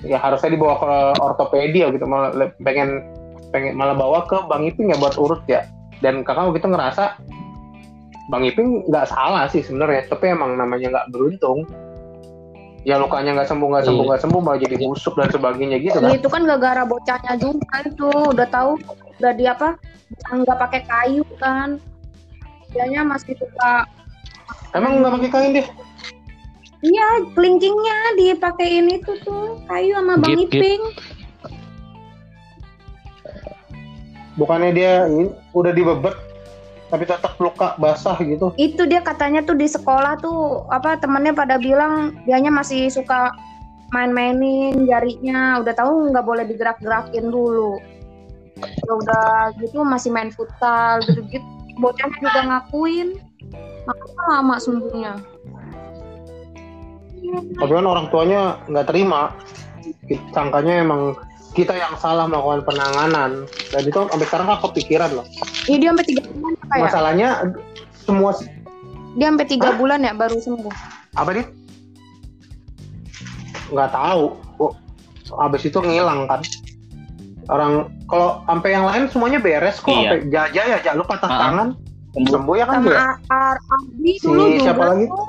ya 0.00 0.16
harusnya 0.16 0.56
dibawa 0.56 0.80
ke 0.80 0.92
ortopedi 1.20 1.84
ya 1.84 1.92
gitu 1.92 2.08
malah 2.08 2.32
pengen 2.64 3.04
pengen 3.52 3.76
malah 3.76 3.92
bawa 3.92 4.24
ke 4.24 4.38
bang 4.48 4.64
Iping 4.64 4.88
ya 4.92 4.96
buat 4.96 5.20
urut 5.20 5.44
ya 5.44 5.68
dan 6.00 6.24
kakak 6.24 6.56
begitu 6.56 6.72
ngerasa 6.72 7.20
bang 8.26 8.42
Iping 8.46 8.90
nggak 8.90 9.06
salah 9.10 9.46
sih 9.46 9.62
sebenarnya 9.62 10.10
tapi 10.10 10.34
emang 10.34 10.58
namanya 10.58 10.86
nggak 10.90 11.08
beruntung 11.14 11.62
ya 12.86 12.98
lukanya 12.98 13.34
nggak 13.38 13.50
sembuh 13.50 13.68
nggak 13.70 13.84
sembuh 13.86 14.02
Iya. 14.02 14.08
nggak 14.14 14.22
sembuh 14.22 14.40
malah 14.42 14.58
jadi 14.62 14.76
busuk 14.78 15.14
dan 15.18 15.28
sebagainya 15.30 15.76
gitu 15.82 15.98
kan 15.98 16.10
Itu 16.14 16.28
kan 16.30 16.42
gara-gara 16.46 16.82
bocahnya 16.86 17.34
juga 17.38 17.82
itu, 17.82 18.10
udah 18.10 18.46
tahu 18.46 18.78
udah 19.18 19.32
di 19.34 19.44
apa? 19.50 19.74
Nggak 20.30 20.54
pakai 20.54 20.80
kayu 20.86 21.26
kan. 21.42 21.82
Dianya 22.70 23.02
masih 23.02 23.34
suka 23.42 23.90
emang 24.76 25.00
nggak 25.00 25.12
pakai 25.18 25.30
kain 25.32 25.52
dia 25.56 25.66
Iya, 26.84 27.08
kelingkingnya 27.34 27.98
dipakein 28.20 28.86
itu 28.92 29.16
tuh 29.24 29.58
kayu 29.66 29.96
sama 29.96 30.20
Bang 30.20 30.36
Gip, 30.36 30.52
gip. 30.52 30.60
Iping. 30.60 30.82
bukannya 34.36 34.70
dia 34.76 35.08
ini 35.08 35.32
udah 35.56 35.72
dibebet 35.72 36.12
tapi 36.86 37.02
tetap 37.02 37.34
luka 37.42 37.74
basah 37.82 38.14
gitu 38.22 38.54
Itu 38.54 38.86
dia 38.86 39.02
katanya 39.02 39.42
tuh 39.42 39.58
di 39.58 39.66
sekolah 39.66 40.22
tuh 40.22 40.66
apa 40.70 40.98
temennya 41.02 41.34
pada 41.34 41.58
bilang 41.58 42.14
dianya 42.24 42.50
masih 42.54 42.86
suka 42.90 43.34
main-mainin 43.94 44.86
jarinya, 44.86 45.62
udah 45.62 45.74
tahu 45.74 46.10
nggak 46.10 46.26
boleh 46.26 46.44
digerak-gerakin 46.46 47.30
dulu. 47.30 47.78
Ya 48.58 48.92
udah 48.92 49.26
gitu 49.62 49.84
masih 49.84 50.10
main 50.10 50.32
futsal 50.32 51.04
gitu-gitu. 51.06 51.44
Bocahnya 51.78 52.18
juga 52.18 52.40
ngakuin. 52.50 53.20
Makanya 53.86 54.22
lama 54.32 54.56
sembuhnya. 54.58 55.14
tapi 57.58 57.72
kan 57.74 57.86
orang 57.90 58.06
tuanya 58.14 58.54
nggak 58.70 58.86
terima 58.86 59.34
sangkanya 60.30 60.86
emang 60.86 61.18
kita 61.52 61.72
yang 61.72 61.94
salah 61.96 62.24
melakukan 62.24 62.64
penanganan 62.64 63.30
dan 63.70 63.82
itu 63.82 64.00
sampai 64.02 64.26
sekarang 64.26 64.46
kan 64.48 64.58
kepikiran 64.64 65.10
loh 65.12 65.26
Ini 65.66 65.76
dia 65.78 65.88
sampai 65.90 66.06
tiga 66.06 66.22
bulan 66.26 66.50
ya, 66.52 66.64
kayak 66.66 66.82
masalahnya 66.82 67.28
semua 67.96 68.30
dia 69.14 69.26
sampai 69.26 69.46
tiga 69.46 69.68
Hah? 69.70 69.76
bulan 69.76 70.00
ya 70.00 70.12
baru 70.12 70.36
sembuh. 70.36 70.74
apa 71.14 71.30
nih 71.32 71.46
nggak 73.66 73.90
tahu 73.90 74.24
oh, 74.58 74.72
habis 75.34 75.64
itu 75.64 75.78
ngilang 75.78 76.26
kan 76.26 76.40
orang 77.46 77.72
kalau 78.04 78.42
sampai 78.44 78.70
yang 78.70 78.84
lain 78.84 79.02
semuanya 79.08 79.38
beres 79.38 79.78
kok 79.78 79.88
Iya. 79.88 79.98
sampai 79.98 80.18
jaja 80.28 80.62
ya 80.66 80.78
ja, 80.80 80.90
lu 80.92 81.02
patah 81.02 81.26
Ah. 81.26 81.38
tangan 81.40 81.68
Sembuh. 82.12 82.32
sembuh 82.32 82.54
ya 82.54 82.64
kan 82.64 82.74
Sama 82.78 82.90
ya 82.90 82.96
Ar 82.96 83.12
Ar 83.28 83.56
Ardi 83.60 84.12
Si 84.16 84.24
dulu 84.24 84.42
juga 84.46 84.62
siapa 84.62 84.84
lagi? 84.86 85.04
tuh. 85.06 85.26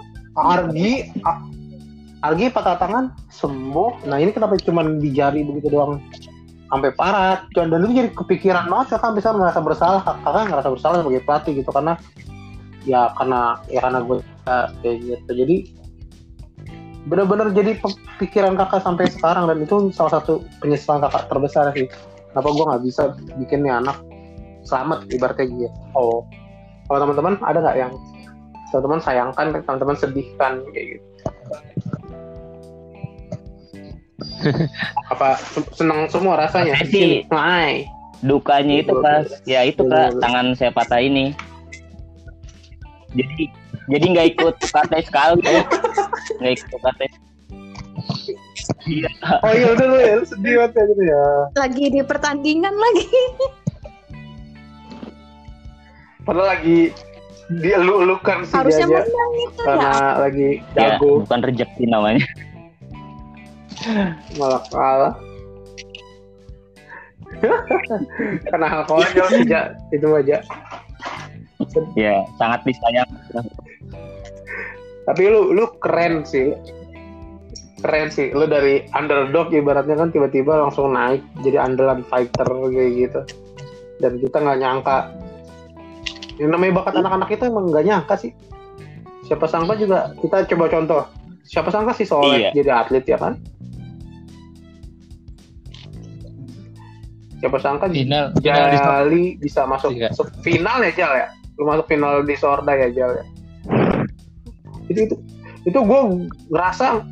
Argi 2.23 2.49
A- 2.49 2.49
Argi 2.49 2.53
patah 2.53 2.75
tangan 2.77 3.05
sembuh. 3.29 4.07
Nah 4.09 4.17
ini 4.17 4.33
kenapa 4.33 4.57
cuma 4.61 4.85
di 4.85 5.09
jari 5.13 5.45
begitu 5.45 5.73
doang? 5.73 6.01
Sampai 6.67 6.91
parah. 6.93 7.45
Dan 7.53 7.69
dan 7.69 7.85
itu 7.85 7.93
jadi 8.03 8.09
kepikiran 8.13 8.67
banget 8.67 8.97
kakak 8.97 9.17
bisa 9.17 9.33
ngerasa 9.33 9.59
bersalah. 9.61 10.01
Kakak 10.03 10.49
ngerasa 10.49 10.69
bersalah 10.73 10.95
sebagai 11.01 11.21
pelatih 11.23 11.53
gitu 11.61 11.69
karena 11.71 11.93
ya 12.87 13.11
karena 13.15 13.59
ya 13.67 13.79
karena 13.83 13.99
gue 14.03 14.17
kayak 14.83 14.95
gitu. 15.03 15.31
Jadi 15.33 15.55
benar-benar 17.07 17.55
jadi 17.55 17.79
pikiran 18.19 18.59
kakak 18.59 18.83
sampai 18.83 19.07
sekarang 19.07 19.47
dan 19.47 19.63
itu 19.63 19.91
salah 19.95 20.19
satu 20.19 20.43
penyesalan 20.59 21.05
kakak 21.07 21.29
terbesar 21.31 21.71
sih. 21.73 21.87
Kenapa 22.33 22.49
gue 22.53 22.65
nggak 22.67 22.83
bisa 22.83 23.03
bikin 23.39 23.63
nih 23.63 23.79
anak 23.79 23.97
selamat 24.67 25.07
ibaratnya 25.09 25.47
gitu. 25.47 25.71
Oh 25.95 26.27
kalau 26.87 26.99
teman-teman 27.07 27.35
ada 27.43 27.59
nggak 27.59 27.77
yang 27.79 27.93
teman-teman 28.71 28.99
sayangkan 28.99 29.45
teman-teman 29.63 29.95
sedihkan 29.95 30.63
kayak 30.75 30.99
gitu 30.99 31.05
apa 35.07 35.37
se- 35.37 35.73
senang 35.73 36.07
semua 36.07 36.37
rasanya? 36.39 36.73
Sih- 36.83 37.25
Hai. 37.29 37.85
dukanya 38.17 38.81
itu 38.81 38.93
pas. 38.97 39.29
Ya 39.43 39.61
itu 39.61 39.81
kak. 39.83 40.17
Tangan 40.17 40.53
saya 40.53 40.69
patah 40.69 40.97
ini. 40.97 41.37
Jadi 43.13 43.49
jadi 43.87 44.05
nggak 44.09 44.27
ikut 44.33 44.55
UKT 44.59 44.93
sekali 45.03 45.39
ya. 45.41 45.61
nggak 46.37 46.53
ikut 46.53 46.69
UKT 46.75 47.01
iya 48.83 49.07
oh 49.41 49.51
iya 49.51 49.67
udah 49.69 49.85
lu 49.85 49.97
ya 49.97 50.13
lu 50.13 50.25
sedih 50.25 50.53
banget 50.59 50.71
ya 50.73 50.83
gitu 50.85 51.03
ya. 51.03 51.23
Lagi 51.55 51.85
di 51.87 52.01
pertandingan 52.01 52.73
lagi. 52.73 53.07
padahal 56.21 56.47
lagi 56.51 56.91
dielu-elukan 57.49 58.43
sih 58.43 58.51
Harusnya 58.53 58.85
dia 58.85 58.99
aja. 58.99 59.07
menang 59.07 59.31
itu 59.39 59.61
karena 59.63 59.87
ya. 59.87 60.03
lagi 60.19 60.49
ya 60.75 60.87
jago. 60.99 61.11
bukan 61.23 61.39
rejeki 61.41 61.83
namanya 61.87 62.25
malah 64.35 64.61
kalah. 64.69 65.13
Karena 68.49 68.67
hal 68.67 68.83
konyol 68.87 69.27
sih 69.29 69.45
Ja. 69.45 69.75
itu 69.91 70.07
aja. 70.09 70.41
Ya 71.93 72.23
sangat 72.37 72.63
disayang. 72.63 73.09
Tapi 75.05 75.23
lu 75.27 75.53
lu 75.53 75.65
keren 75.77 76.23
sih. 76.23 76.55
Keren 77.79 78.09
sih. 78.09 78.33
Lu 78.33 78.47
dari 78.47 78.87
underdog 78.95 79.53
ibaratnya 79.53 79.95
kan 79.95 80.09
tiba-tiba 80.09 80.57
langsung 80.57 80.93
naik 80.95 81.21
jadi 81.45 81.61
andalan 81.61 82.01
fighter 82.07 82.47
kayak 82.47 82.91
gitu. 82.95 83.21
Dan 83.99 84.17
kita 84.17 84.37
nggak 84.39 84.59
nyangka. 84.61 84.97
Yang 86.37 86.49
namanya 86.53 86.73
bakat 86.81 86.93
anak-anak 87.01 87.29
itu 87.33 87.43
emang 87.49 87.65
nggak 87.69 87.85
nyangka 87.85 88.15
sih. 88.17 88.31
Siapa 89.25 89.45
sangka 89.45 89.75
juga 89.75 90.13
kita 90.21 90.47
coba 90.55 90.65
contoh. 90.69 91.03
Siapa 91.43 91.69
sangka 91.71 91.91
sih 91.95 92.03
Soleh 92.03 92.49
Iya. 92.49 92.49
jadi 92.55 92.71
atlet 92.75 93.05
ya 93.07 93.15
kan 93.15 93.39
siapa 97.37 97.57
sangka 97.57 97.85
Final, 97.87 98.33
final 98.33 98.71
Jali 98.73 99.37
bisa 99.37 99.61
masuk 99.63 99.93
Iya. 99.93 100.09
se- 100.09 100.33
final 100.41 100.81
ya 100.81 100.91
Jal 100.91 101.13
ya 101.15 101.27
lu 101.53 101.65
masuk 101.65 101.85
final 101.85 102.21
di 102.21 102.33
Sorda 102.33 102.73
ya 102.75 102.89
Jal 102.89 103.11
ya 103.13 103.25
itu 104.87 104.99
itu 105.03 105.15
itu 105.63 105.79
gue 105.79 106.01
ngerasa 106.47 107.03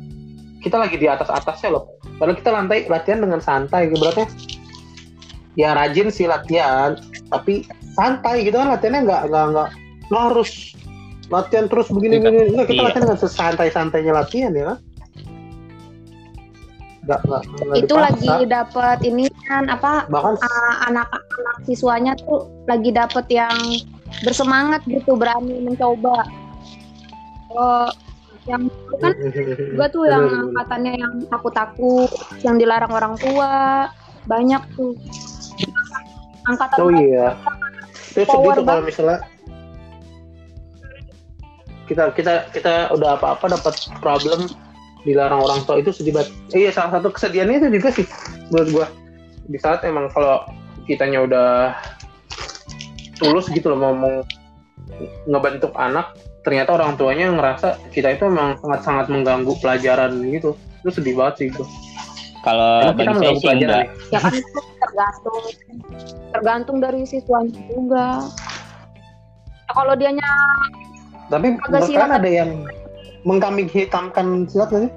kita 0.60 0.76
lagi 0.78 0.96
di 0.96 1.06
atas 1.06 1.28
atasnya 1.28 1.70
loh 1.72 1.92
padahal 2.16 2.34
kita 2.34 2.50
lantai 2.50 2.78
latihan 2.86 3.20
dengan 3.20 3.38
santai 3.38 3.86
ibaratnya 3.86 4.26
ya 5.54 5.72
rajin 5.72 6.08
sih 6.08 6.24
latihan 6.24 6.96
tapi 7.28 7.64
santai 7.92 8.42
gitu 8.42 8.56
kan 8.56 8.70
latihannya 8.70 9.02
nggak 9.04 9.22
nggak 9.28 9.44
nggak 9.52 9.68
lo 10.06 10.18
harus 10.26 10.72
latihan 11.26 11.66
terus 11.66 11.86
begini 11.88 12.16
Iya. 12.16 12.22
begini 12.24 12.44
Nggak, 12.50 12.66
kita 12.66 12.74
Iya. 12.74 12.84
latihan 12.84 13.04
dengan 13.04 13.18
sesantai 13.18 13.68
santainya 13.68 14.12
latihan 14.14 14.52
ya 14.52 14.64
kan 14.66 14.78
nggak 17.06 17.20
nggak 17.22 17.42
nggak 17.46 17.76
Itu 17.78 17.94
dipaksa. 17.94 18.06
lagi 18.10 18.32
dapat 18.50 18.98
ini 19.06 19.24
kan 19.46 19.64
apa 19.70 20.10
bahkan 20.10 20.34
uh, 20.42 20.74
anak-anak 20.90 21.56
siswanya 21.62 22.12
tuh 22.18 22.50
lagi 22.66 22.90
dapet 22.90 23.24
yang 23.30 23.56
bersemangat 24.26 24.82
gitu 24.90 25.14
berani 25.14 25.62
mencoba. 25.62 26.26
Kalau 27.46 27.86
yang 28.46 28.62
kan 28.98 29.12
juga 29.70 29.86
tuh 29.90 30.04
yang 30.10 30.24
angkatannya 30.50 30.92
yang 30.98 31.14
takut-takut, 31.30 32.10
yang 32.42 32.56
dilarang 32.58 32.90
orang 32.90 33.14
tua, 33.22 33.86
banyak 34.26 34.62
tuh. 34.74 34.94
Angkatan 36.46 36.78
Oh 36.78 36.90
iya. 36.90 37.38
Itu 38.14 38.26
sedih 38.26 38.50
tuh 38.54 38.64
kalau 38.66 38.82
misalnya 38.86 39.18
kita 41.86 42.10
kita 42.18 42.50
kita 42.50 42.90
udah 42.90 43.14
apa-apa 43.14 43.46
dapat 43.54 43.74
problem 44.02 44.50
dilarang 45.06 45.38
orang 45.38 45.62
tua 45.62 45.78
itu 45.78 45.94
sedih 45.94 46.18
banget. 46.18 46.34
Eh, 46.52 46.66
iya 46.66 46.70
salah 46.74 46.98
satu 46.98 47.14
kesedihannya 47.14 47.62
itu 47.62 47.68
juga 47.70 47.88
sih 47.94 48.06
menurut 48.50 48.68
gua. 48.74 48.86
Di 49.46 49.58
saat 49.62 49.86
emang 49.86 50.10
kalau 50.10 50.42
kitanya 50.90 51.22
udah 51.22 51.48
tulus 53.22 53.46
gitu 53.54 53.70
loh 53.72 53.78
mau, 53.78 53.94
mau 53.94 54.14
ngebentuk 55.30 55.70
anak, 55.78 56.18
ternyata 56.42 56.74
orang 56.74 56.98
tuanya 56.98 57.30
ngerasa 57.30 57.78
kita 57.94 58.18
itu 58.18 58.26
emang 58.26 58.58
sangat-sangat 58.58 59.06
mengganggu 59.06 59.54
pelajaran 59.62 60.18
gitu. 60.26 60.58
Itu 60.82 60.90
sedih 60.90 61.14
banget 61.14 61.34
sih 61.38 61.48
itu. 61.54 61.64
kalau 62.46 62.94
kita 62.94 62.94
bagi 62.94 63.02
saya 63.02 63.14
mengganggu 63.18 63.40
sih 63.40 63.46
pelajaran 63.46 63.74
enggak 63.74 63.82
ya? 63.82 64.14
ya 64.14 64.18
kan 64.22 64.32
itu 64.38 64.60
tergantung 64.78 65.38
tergantung 66.30 66.76
dari 66.78 67.00
siswanya 67.02 67.58
juga. 67.66 68.06
Nah, 69.66 69.74
kalau 69.74 69.94
dianya 69.98 70.30
Tapi 71.26 71.58
kalian 71.58 72.10
ada 72.14 72.30
yang 72.30 72.50
mengkambing 73.26 73.66
hitamkan 73.66 74.46
silat 74.46 74.70
nggak 74.70 74.82
sih? 74.86 74.92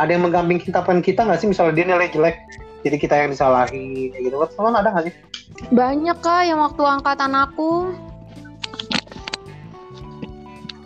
Ada 0.00 0.10
yang 0.16 0.24
mengkambing 0.28 0.60
hitamkan 0.64 1.04
kita 1.04 1.28
nggak 1.28 1.38
sih? 1.44 1.48
Misalnya 1.48 1.76
dia 1.76 1.86
nilai 1.92 2.08
jelek, 2.08 2.36
jadi 2.82 2.96
kita 2.96 3.14
yang 3.20 3.30
disalahin, 3.36 4.12
kayak 4.12 4.22
gitu. 4.32 4.36
Teman 4.56 4.74
ada 4.74 4.90
nggak 4.90 5.06
sih? 5.12 5.14
banyak 5.72 6.18
kak 6.20 6.42
yang 6.44 6.60
waktu 6.60 6.82
angkatan 6.84 7.32
aku 7.32 7.96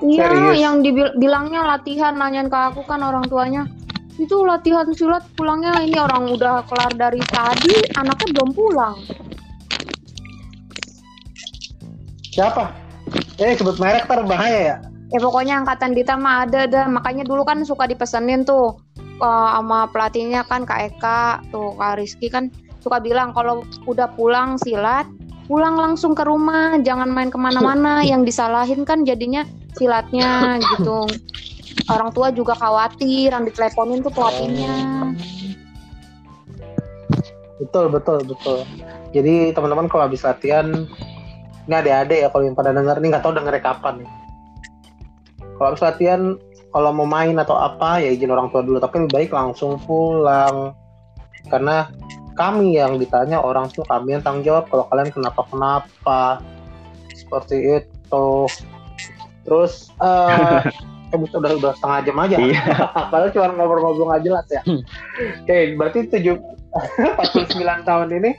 Iya, 0.01 0.57
yang 0.57 0.81
dibilangnya 0.81 1.61
latihan 1.61 2.17
nanyain 2.17 2.49
ke 2.49 2.57
aku 2.57 2.81
kan 2.89 3.05
orang 3.05 3.29
tuanya. 3.29 3.69
Itu 4.17 4.49
latihan 4.49 4.89
silat 4.97 5.29
pulangnya 5.37 5.77
ini 5.85 6.01
orang 6.01 6.25
udah 6.25 6.65
kelar 6.65 6.89
dari 6.97 7.21
tadi, 7.29 7.85
anaknya 8.01 8.33
belum 8.33 8.51
pulang. 8.57 8.97
Siapa? 12.33 12.73
Eh 13.41 13.57
sebut 13.57 13.81
merek 13.81 14.05
ntar 14.05 14.21
bahaya 14.29 14.61
ya. 14.61 14.77
Ya 15.11 15.19
pokoknya 15.19 15.65
angkatan 15.65 15.97
Dita 15.97 16.15
mah 16.15 16.45
ada 16.45 16.69
dah. 16.69 16.87
Makanya 16.87 17.25
dulu 17.25 17.43
kan 17.43 17.65
suka 17.65 17.89
dipesenin 17.89 18.45
tuh 18.45 18.77
eh, 19.01 19.51
sama 19.57 19.89
pelatihnya 19.89 20.45
kan 20.45 20.69
Kak 20.69 20.81
Eka, 20.93 21.41
tuh 21.49 21.73
Kak 21.81 21.97
Rizky 21.97 22.29
kan 22.29 22.53
suka 22.85 23.01
bilang 23.01 23.33
kalau 23.33 23.65
udah 23.89 24.13
pulang 24.13 24.61
silat, 24.61 25.09
pulang 25.49 25.77
langsung 25.77 26.13
ke 26.13 26.21
rumah, 26.25 26.77
jangan 26.85 27.09
main 27.09 27.33
ke 27.33 27.41
mana-mana. 27.41 28.01
Yang 28.11 28.29
disalahin 28.37 28.85
kan 28.85 29.09
jadinya 29.09 29.49
silatnya 29.75 30.61
gitu. 30.77 31.09
Orang 31.91 32.15
tua 32.15 32.31
juga 32.31 32.55
khawatir, 32.55 33.35
yang 33.35 33.47
diteleponin 33.47 34.03
tuh 34.03 34.15
pelatihnya. 34.15 34.75
Betul 37.59 37.91
betul 37.91 38.19
betul. 38.27 38.63
Jadi 39.11 39.51
teman-teman 39.51 39.91
kalau 39.91 40.07
habis 40.07 40.23
latihan, 40.23 40.87
ini 41.71 41.79
ada-ada 41.79 42.15
ya 42.19 42.29
kalau 42.35 42.43
yang 42.51 42.59
pada 42.59 42.75
denger, 42.75 42.99
ini 42.99 43.07
nggak 43.15 43.23
tahu 43.23 43.39
dengernya 43.39 43.63
kapan. 43.63 44.03
nih. 44.03 44.11
Kalau 45.55 45.69
habis 45.71 45.83
latihan, 45.87 46.35
kalau 46.75 46.91
mau 46.91 47.07
main 47.07 47.39
atau 47.39 47.55
apa 47.55 48.03
ya 48.03 48.11
izin 48.11 48.35
orang 48.35 48.51
tua 48.51 48.67
dulu. 48.67 48.83
Tapi 48.83 49.07
lebih 49.07 49.15
baik 49.15 49.31
langsung 49.31 49.79
pulang. 49.87 50.75
Karena 51.47 51.87
kami 52.35 52.75
yang 52.75 52.99
ditanya 52.99 53.39
orang 53.39 53.71
tua 53.71 53.87
kami 53.87 54.19
yang 54.19 54.23
tanggung 54.27 54.43
jawab 54.43 54.67
kalau 54.67 54.83
kalian 54.91 55.15
kenapa 55.15 55.47
kenapa 55.47 56.23
seperti 57.15 57.79
itu. 57.79 58.29
Terus 59.47 59.95
eh 60.03 60.67
eh, 61.15 61.19
udah 61.39 61.55
udah 61.55 61.73
setengah 61.79 61.99
jam 62.03 62.17
aja. 62.19 62.37
Iya. 62.43 62.63
Padahal 63.15 63.31
cuma 63.31 63.55
ngobrol-ngobrol 63.55 64.11
nggak 64.11 64.25
jelas 64.27 64.47
ya. 64.51 64.63
Oke, 65.47 65.79
berarti 65.79 65.99
tujuh 66.19 66.35
49 67.15 67.87
tahun 67.87 68.09
ini 68.11 68.31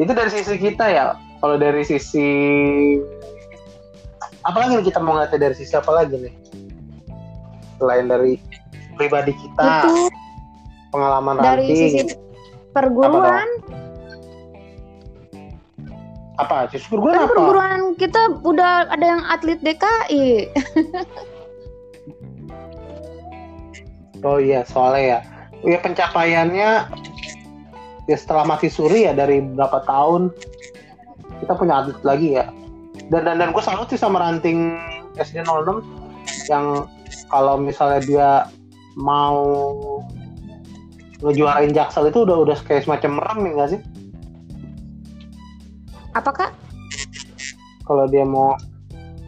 itu 0.00 0.12
dari 0.16 0.30
sisi 0.32 0.56
kita 0.56 0.88
ya. 0.88 1.25
Kalau 1.46 1.62
dari 1.62 1.86
sisi 1.86 2.26
apalagi 4.42 4.82
nih 4.82 4.90
kita 4.90 4.98
mau 4.98 5.14
ngeliatnya 5.14 5.46
dari 5.46 5.54
sisi 5.54 5.78
apa 5.78 5.94
lagi 5.94 6.18
nih? 6.18 6.34
Selain 7.78 8.10
dari 8.10 8.42
pribadi 8.98 9.30
kita, 9.30 9.86
Itu 9.86 10.10
pengalaman 10.90 11.38
dari 11.38 11.70
ranting, 11.70 12.02
sisi 12.02 12.18
perguruan, 12.74 13.46
apa? 16.42 16.66
Justru 16.74 16.98
gue 16.98 17.14
kan 17.14 17.30
apa? 17.30 17.30
perguruan 17.30 17.94
kita 17.94 18.42
udah 18.42 18.90
ada 18.90 19.06
yang 19.06 19.22
atlet 19.30 19.62
DKI. 19.62 20.50
Oh 24.26 24.42
iya, 24.42 24.66
soalnya 24.66 25.02
ya. 25.06 25.18
Ya 25.62 25.78
pencapaiannya 25.78 26.70
ya 28.10 28.16
setelah 28.18 28.42
mati 28.42 28.66
suri 28.66 29.06
ya 29.06 29.14
dari 29.14 29.38
berapa 29.46 29.86
tahun 29.86 30.34
kita 31.42 31.52
punya 31.56 31.84
atlet 31.84 32.00
lagi 32.02 32.28
ya. 32.36 32.44
Dan 33.12 33.28
dan, 33.28 33.36
dan 33.38 33.48
gue 33.52 33.62
salut 33.62 33.86
sih 33.92 34.00
sama 34.00 34.20
ranting 34.20 34.76
SD 35.20 35.44
06 35.44 35.84
yang 36.48 36.88
kalau 37.28 37.60
misalnya 37.60 38.00
dia 38.04 38.30
mau 38.96 39.44
ngejuarain 41.20 41.72
Jaksel 41.72 42.08
itu 42.12 42.24
udah 42.24 42.36
udah 42.44 42.56
kayak 42.64 42.84
semacam 42.84 43.20
merem 43.20 43.38
nih 43.44 43.52
nggak 43.56 43.70
sih? 43.76 43.80
Apa 46.16 46.30
kak? 46.32 46.50
Kalau 47.84 48.08
dia 48.08 48.24
mau 48.24 48.56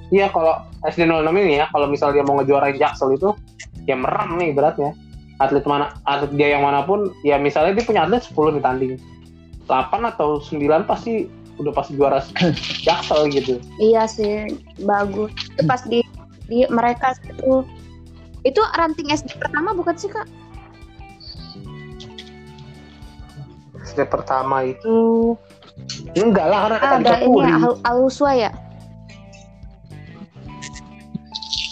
Iya 0.09 0.33
kalau 0.33 0.65
SD 0.89 1.05
06 1.05 1.29
ini 1.37 1.61
ya, 1.61 1.69
kalau 1.69 1.85
misal 1.85 2.17
dia 2.17 2.25
mau 2.25 2.41
ngejuarain 2.41 2.81
Jaksel 2.81 3.13
itu 3.13 3.37
ya 3.85 3.93
merem 3.93 4.41
nih 4.41 4.57
beratnya. 4.57 4.97
Atlet 5.37 5.63
mana 5.69 5.93
atlet 6.09 6.33
dia 6.35 6.57
yang 6.57 6.65
mana 6.65 6.81
pun 6.83 7.13
ya 7.23 7.37
misalnya 7.37 7.77
dia 7.77 7.85
punya 7.85 8.09
atlet 8.09 8.25
10 8.25 8.57
nih 8.57 8.63
tanding. 8.65 8.95
8 9.69 10.01
atau 10.01 10.41
9 10.41 10.89
pasti 10.89 11.29
udah 11.59 11.73
pasti 11.75 11.99
juara 11.99 12.23
Jaksel 12.83 13.29
gitu. 13.37 13.59
Iya 13.77 14.07
sih, 14.07 14.55
bagus. 14.83 15.35
Itu 15.55 15.63
pas 15.67 15.83
di 15.85 16.01
di 16.49 16.65
mereka 16.71 17.13
itu 17.21 17.67
itu 18.47 18.61
ranting 18.79 19.11
SD 19.11 19.37
pertama 19.37 19.75
bukan 19.75 19.95
sih 19.99 20.09
kak? 20.09 20.25
SD 23.85 24.07
pertama 24.07 24.63
itu 24.65 25.35
enggak 26.15 26.47
lah 26.47 26.59
karena 26.67 26.77
Ah, 26.79 26.83
kan 26.83 27.01
ada 27.03 27.17
ini 27.21 27.39
ya, 27.43 27.57
Al- 27.59 27.81
Aluswa 27.85 28.31
ya. 28.33 28.51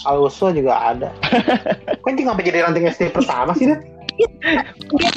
Aluswa 0.07 0.49
juga 0.55 0.73
ada. 0.79 1.09
Kok 2.03 2.09
ini 2.15 2.21
ngapa 2.23 2.39
jadi 2.39 2.63
ranting 2.63 2.87
SD 2.87 3.11
pertama 3.11 3.51
sih 3.55 3.67
deh? 3.71 3.79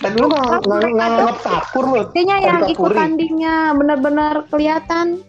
Tadi 0.01 0.17
lu 0.21 0.29
nganggap 0.29 1.37
kapur 1.41 1.85
lu. 1.89 2.03
Kayaknya 2.13 2.37
yang 2.45 2.61
ikut 2.69 2.91
tandingnya 2.93 3.57
benar-benar 3.77 4.35
kelihatan. 4.53 5.25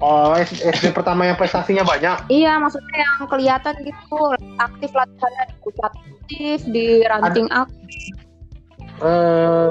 Oh 0.00 0.32
SD, 0.32 0.96
pertama 0.96 1.28
yang 1.28 1.36
prestasinya 1.36 1.84
banyak. 1.84 2.32
Iya, 2.32 2.56
maksudnya 2.56 3.04
yang 3.04 3.28
kelihatan 3.28 3.74
gitu 3.84 4.20
aktif 4.56 4.90
latihannya 4.96 5.44
di 5.44 5.54
pusat 5.60 5.92
aktif, 5.92 6.58
di 6.72 6.86
ranting 7.04 7.48
aktif. 7.52 8.16
Eh, 9.04 9.68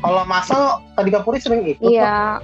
kalau 0.00 0.22
masal 0.24 0.80
tadi 0.96 1.12
Kapuri 1.12 1.36
sering 1.40 1.68
ikut. 1.68 1.92
Iya. 1.92 2.40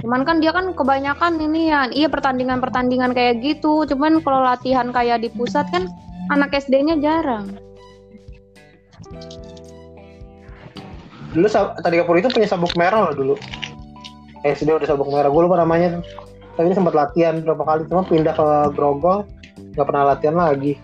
Cuman 0.00 0.24
kan 0.24 0.40
dia 0.40 0.50
kan 0.50 0.72
kebanyakan 0.72 1.36
ini 1.40 1.68
ya, 1.68 1.88
iya 1.92 2.08
pertandingan-pertandingan 2.08 3.12
kayak 3.12 3.44
gitu. 3.44 3.84
Cuman 3.84 4.24
kalau 4.24 4.40
latihan 4.40 4.88
kayak 4.88 5.20
di 5.20 5.28
pusat 5.28 5.68
kan 5.68 5.88
anak 6.32 6.56
SD-nya 6.56 6.96
jarang. 7.00 7.60
Dulu 11.30 11.46
tadi 11.78 11.94
Kapuri 12.00 12.24
itu 12.24 12.30
punya 12.32 12.48
sabuk 12.48 12.74
merah 12.74 13.06
loh 13.06 13.14
dulu. 13.14 13.34
SD 14.42 14.72
udah 14.72 14.88
sabuk 14.88 15.12
merah. 15.12 15.28
Gue 15.28 15.46
lupa 15.46 15.60
namanya. 15.60 16.00
Tapi 16.56 16.66
ini 16.66 16.74
sempat 16.74 16.96
latihan 16.96 17.38
berapa 17.40 17.62
kali 17.62 17.86
cuma 17.86 18.02
pindah 18.02 18.34
ke 18.34 18.46
Grogol 18.74 19.24
nggak 19.76 19.86
pernah 19.86 20.04
latihan 20.16 20.36
lagi. 20.36 20.74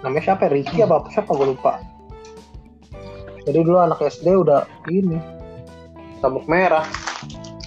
Namanya 0.00 0.32
siapa? 0.32 0.48
ya? 0.48 0.50
Ricky 0.56 0.80
apa 0.80 1.04
apa 1.04 1.08
siapa 1.12 1.30
gue 1.36 1.46
lupa. 1.54 1.72
Jadi 3.44 3.58
dulu 3.64 3.78
anak 3.80 4.00
SD 4.00 4.32
udah 4.32 4.64
ini 4.90 5.20
sabuk 6.18 6.44
merah. 6.50 6.84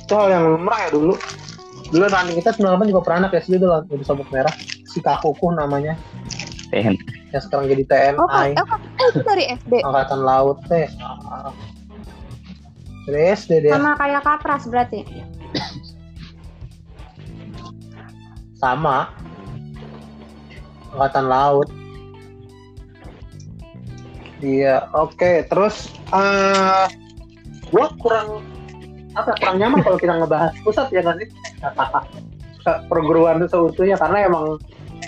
Itu 0.04 0.14
hal 0.20 0.28
yang 0.36 0.44
lumrah 0.60 0.80
ya 0.88 0.90
dulu. 0.92 1.16
Dulu 1.94 2.06
running 2.10 2.38
kita 2.42 2.58
98 2.58 2.90
juga 2.92 3.02
pernah 3.06 3.18
anak 3.28 3.40
SD 3.40 3.62
dulu 3.62 3.72
udah 3.86 4.06
sabuk 4.08 4.28
merah. 4.34 4.54
Si 4.90 5.00
Kakuku 5.02 5.54
namanya 5.56 5.98
Ten. 6.74 6.98
yang 7.34 7.42
sekarang 7.42 7.66
jadi 7.70 7.84
TNI. 7.86 8.18
Oh, 8.18 8.30
eh, 8.30 8.54
kak, 8.58 8.82
eh, 8.82 9.08
itu 9.14 9.22
dari 9.26 9.44
SD. 9.58 9.74
Angkatan 9.86 10.22
Laut 10.22 10.58
teh. 10.70 10.86
Dari 13.10 13.22
SD 13.36 13.52
dia 13.68 13.74
Sama 13.78 13.94
kayak 13.98 14.22
Kapras 14.26 14.64
berarti. 14.66 15.06
sama. 18.58 19.12
Angkatan 20.96 21.26
Laut. 21.28 21.70
Iya, 24.40 24.88
oke. 24.96 25.46
Terus 25.48 25.92
eh 26.16 26.86
gua 27.72 27.88
kurang 27.98 28.46
apa 29.14 29.38
kurang 29.38 29.58
nyaman 29.62 29.80
kalau 29.86 29.98
kita 29.98 30.14
ngebahas 30.18 30.54
pusat 30.66 30.88
ya 30.90 31.02
kan 31.06 31.16
sih? 31.22 31.30
Perguruan 32.88 33.44
seutuhnya 33.46 34.00
karena 34.00 34.28
emang 34.32 34.58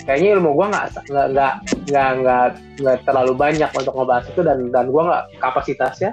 kayaknya 0.04 0.38
ilmu 0.38 0.54
gua 0.54 0.66
nggak 0.70 0.86
nggak 1.08 1.54
nggak 1.88 2.46
nggak 2.84 2.96
terlalu 3.08 3.32
banyak 3.32 3.70
untuk 3.72 3.94
ngebahas 3.96 4.24
itu 4.28 4.40
dan 4.44 4.58
dan 4.70 4.92
gua 4.92 5.02
nggak 5.08 5.24
kapasitasnya 5.40 6.12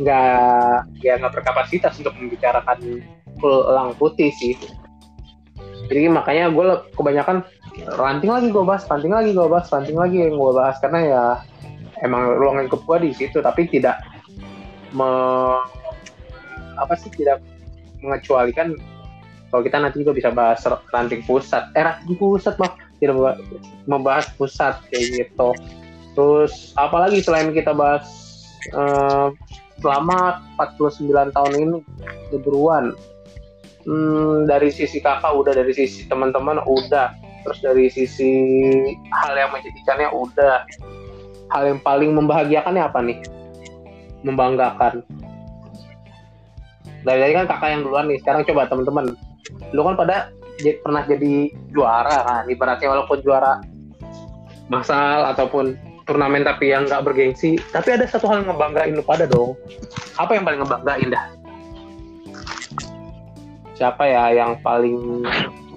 nggak 0.00 0.76
ya 1.04 1.20
nggak 1.20 1.34
berkapasitas 1.36 1.94
untuk 2.00 2.16
membicarakan 2.16 3.04
elang 3.40 3.96
putih 3.96 4.28
sih 4.36 4.56
jadi 5.90 6.06
makanya 6.06 6.52
gue 6.54 6.66
kebanyakan 6.94 7.42
ranting 7.98 8.30
lagi 8.30 8.48
gue 8.52 8.64
bahas 8.64 8.84
ranting 8.86 9.10
lagi 9.10 9.34
gue 9.34 9.46
bahas 9.48 9.66
ranting 9.72 9.98
lagi 9.98 10.16
yang 10.22 10.36
gue 10.36 10.52
bahas 10.54 10.76
karena 10.78 11.00
ya 11.02 11.24
emang 12.06 12.36
ruang 12.36 12.62
lingkup 12.62 12.84
gue 12.84 13.10
di 13.10 13.10
situ 13.16 13.40
tapi 13.42 13.66
tidak 13.66 13.98
apa 16.80 16.96
sih 16.96 17.12
tidak 17.12 17.44
mengecualikan. 18.00 18.74
Kalau 19.50 19.62
kita 19.66 19.82
nanti 19.82 20.06
juga 20.06 20.14
bisa 20.14 20.30
bahas 20.30 20.62
ranting 20.94 21.26
pusat. 21.26 21.68
Eh 21.74 21.82
ranting 21.82 22.16
pusat 22.16 22.54
mah 22.56 22.74
tidak 23.02 23.40
membahas, 23.84 24.30
pusat 24.38 24.78
kayak 24.88 25.26
gitu. 25.26 25.50
Terus 26.14 26.74
apalagi 26.78 27.18
selain 27.22 27.50
kita 27.50 27.74
bahas 27.74 28.06
eh, 28.70 29.28
selama 29.80 30.44
49 30.60 31.34
tahun 31.34 31.52
ini 31.56 31.78
keburuan 32.30 32.92
hmm, 33.88 34.46
dari 34.46 34.68
sisi 34.68 35.00
kakak 35.00 35.32
udah 35.32 35.56
dari 35.56 35.72
sisi 35.72 36.06
teman-teman 36.06 36.60
udah. 36.64 37.16
Terus 37.40 37.58
dari 37.64 37.88
sisi 37.88 38.30
hal 39.24 39.34
yang 39.34 39.50
menjadikannya 39.50 40.08
udah. 40.12 40.56
Hal 41.50 41.62
yang 41.66 41.80
paling 41.82 42.14
membahagiakannya 42.14 42.82
apa 42.84 43.00
nih? 43.02 43.18
Membanggakan 44.22 45.02
dari 47.04 47.18
tadi 47.20 47.32
kan 47.36 47.46
kakak 47.48 47.68
yang 47.72 47.82
duluan 47.86 48.06
nih 48.08 48.18
sekarang 48.20 48.42
coba 48.44 48.68
teman-teman 48.68 49.04
lu 49.72 49.80
kan 49.86 49.94
pada 49.96 50.16
pernah 50.60 51.02
jadi 51.08 51.48
juara 51.72 52.16
kan 52.24 52.44
ibaratnya 52.52 52.92
walaupun 52.92 53.18
juara 53.24 53.64
masal 54.70 55.26
ataupun 55.34 55.74
turnamen 56.10 56.42
tapi 56.42 56.74
yang 56.74 56.86
nggak 56.90 57.06
bergengsi 57.06 57.58
tapi 57.70 57.94
ada 57.94 58.06
satu 58.06 58.26
hal 58.26 58.42
yang 58.42 58.54
ngebanggain 58.54 58.98
lu 58.98 59.04
pada 59.06 59.30
dong. 59.30 59.54
Apa 60.18 60.34
yang 60.34 60.42
paling 60.42 60.60
ngebanggain 60.62 61.08
dah? 61.10 61.24
Siapa 63.78 64.02
ya 64.04 64.34
yang 64.34 64.58
paling 64.60 65.24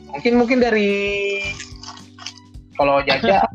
mungkin 0.10 0.34
mungkin 0.38 0.58
dari 0.62 0.92
kalau 2.74 3.02
Jaja 3.06 3.46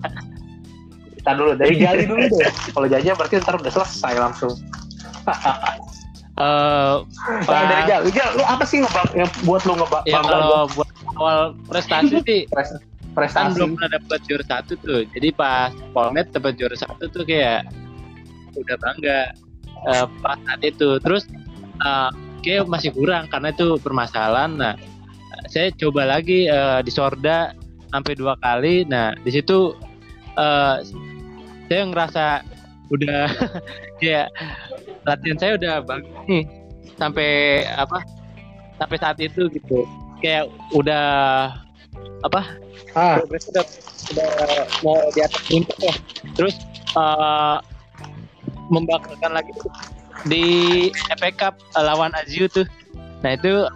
kita 1.18 1.30
dulu 1.34 1.52
dari 1.58 1.74
Jali 1.76 2.06
dulu 2.06 2.24
deh. 2.30 2.50
Kalau 2.74 2.86
Jaja 2.86 3.10
berarti 3.18 3.42
ntar 3.42 3.58
udah 3.58 3.72
selesai 3.74 4.14
langsung 4.16 4.54
Eh, 6.38 6.94
Nah, 7.50 7.66
dari 7.66 7.82
pas, 7.82 7.88
Jali 7.90 8.10
Jal, 8.14 8.30
lu 8.38 8.44
apa 8.46 8.62
sih 8.62 8.78
ngebang 8.78 9.10
yang 9.18 9.30
buat 9.42 9.62
lu 9.66 9.74
ngebang 9.74 10.04
ya 10.06 10.22
kalau 10.22 10.70
buat 10.70 10.90
awal 11.18 11.38
prestasi 11.66 12.22
sih 12.28 12.40
Pres- 12.46 12.78
kan 12.78 12.80
prestasi 13.18 13.58
belum 13.58 13.74
pernah 13.74 13.90
dapat 13.98 14.18
juara 14.30 14.44
satu 14.46 14.72
tuh. 14.78 15.02
Jadi 15.18 15.28
pas 15.34 15.74
Polmed 15.90 16.30
dapat 16.30 16.54
juara 16.54 16.78
satu 16.78 17.10
tuh 17.10 17.26
kayak 17.26 17.66
udah 18.54 18.76
bangga 18.78 19.18
eh, 19.90 20.06
pas 20.22 20.38
saat 20.46 20.60
itu. 20.62 21.02
Terus 21.02 21.26
eh, 21.82 22.10
kayak 22.46 22.70
masih 22.70 22.94
kurang 22.94 23.26
karena 23.26 23.50
itu 23.50 23.74
permasalahan. 23.82 24.54
Nah 24.54 24.74
saya 25.50 25.74
coba 25.74 26.06
lagi 26.06 26.46
eh, 26.46 26.80
di 26.86 26.92
Sorda 26.94 27.50
sampai 27.90 28.14
dua 28.14 28.38
kali. 28.38 28.86
Nah 28.86 29.10
di 29.18 29.34
situ 29.34 29.74
eh, 30.38 30.76
saya 31.66 31.82
ngerasa 31.82 32.46
udah 32.94 33.26
kayak 34.00 34.30
latihan 35.06 35.38
saya 35.38 35.52
udah 35.58 35.74
bagus 35.84 36.10
nih 36.26 36.44
sampai 36.98 37.62
apa 37.78 38.02
sampai 38.78 38.96
saat 38.98 39.18
itu 39.22 39.46
gitu 39.50 39.86
kayak 40.18 40.50
udah 40.74 41.06
apa 42.26 42.42
ah 42.98 43.22
udah, 43.22 43.64
udah 44.10 44.28
mau 44.82 44.98
di 45.14 45.20
atas 45.22 45.42
puncak 45.46 45.78
ya. 45.78 45.94
Terus 46.34 46.54
eh, 46.96 47.56
membanggakan 48.68 49.32
lagi 49.38 49.50
tuh 49.54 49.70
di 50.26 50.44
FA 51.18 51.30
Cup 51.30 51.54
eh, 51.78 51.84
lawan 51.84 52.10
Azio 52.18 52.50
tuh. 52.50 52.66
Nah 53.22 53.34
itu 53.38 53.66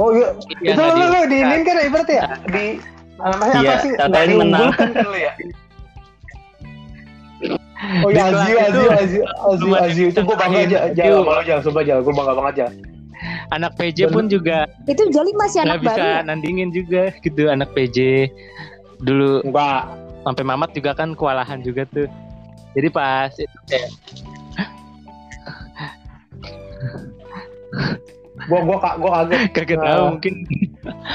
oh 0.00 0.10
iya 0.12 0.28
Iya, 0.62 0.72
itu 0.74 0.82
lu, 0.82 1.04
lu 1.04 1.20
diungkapkan. 1.28 1.28
di 1.28 1.36
ini 1.36 1.56
kan 1.64 1.76
ya 1.76 1.88
berarti 1.92 2.14
ya 2.16 2.26
di 2.50 2.64
namanya 3.16 3.54
Iya, 3.56 3.70
apa 3.70 3.80
sih 3.80 3.90
nggak 3.92 4.26
menang. 4.36 4.70
ya 5.14 5.32
Oh 8.00 8.08
Di 8.08 8.16
ya 8.16 8.24
kelas 8.26 8.40
Azio, 8.40 8.56
itu 8.56 8.64
Azio, 8.64 8.88
Azio, 8.88 9.22
Azio, 9.28 9.60
cuma 9.60 9.76
Azio 9.78 10.06
itu 10.08 10.16
gue 10.18 10.32
bangga 10.34 10.58
aja, 10.58 10.78
jangan 10.90 11.20
malu 11.22 11.42
jangan, 11.44 11.62
sumpah 11.62 11.82
jangan, 11.84 12.00
gue 12.00 12.14
bangga 12.14 12.32
banget 12.34 12.54
aja. 12.54 12.66
anak 13.50 13.72
PJ 13.76 13.98
pun 14.08 14.24
juga 14.26 14.64
Itu 14.84 15.02
Jali 15.08 15.32
masih 15.34 15.58
anak 15.62 15.80
bisa 15.80 15.92
baru. 15.92 16.00
ya? 16.02 16.18
nandingin 16.22 16.68
juga 16.70 17.12
gitu 17.18 17.42
anak 17.46 17.68
PJ 17.70 18.28
dulu 18.98 19.40
Enggak, 19.42 19.84
sampai 20.22 20.42
Mamat 20.42 20.70
juga 20.72 20.90
kan 20.92 21.12
kewalahan 21.12 21.60
juga 21.60 21.84
tuh. 21.86 22.08
Jadi 22.72 22.88
pas 22.88 23.30
itu 23.30 23.58
kayak 23.66 23.88
Gua 28.44 28.60
gua 28.60 28.76
ka- 28.76 28.96
gua 28.96 29.10
kaget. 29.18 29.40
Kagak 29.52 29.76
Nah. 29.76 29.86
tahu 29.86 30.04
mungkin 30.12 30.34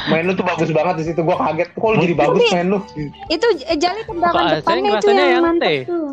Main 0.10 0.26
lu 0.26 0.34
tuh 0.34 0.42
bagus 0.42 0.70
banget 0.70 0.96
di 0.98 1.06
situ. 1.06 1.22
Gua 1.22 1.38
kaget. 1.40 1.70
Kok 1.72 1.88
lu 1.88 1.98
jadi 2.00 2.16
bagus 2.16 2.42
main 2.50 2.68
lu? 2.68 2.80
Itu 3.28 3.48
eh, 3.64 3.78
jali 3.78 4.02
tendangan 4.04 4.44
depannya 4.56 4.90
itu 4.96 5.08
yang 5.08 5.30
yang 5.30 5.44
mantap 5.44 5.74
tuh. 5.86 6.08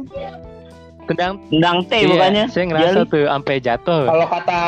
tendang 1.06 1.32
Tendang 1.48 1.76
T 1.82 1.92
iya, 1.94 2.08
bukannya. 2.10 2.44
Saya 2.48 2.64
ngerasa 2.66 2.90
Jali, 2.98 3.08
tuh 3.08 3.24
sampai 3.24 3.54
jatuh. 3.58 4.02
Kalau 4.04 4.26
kata 4.26 4.60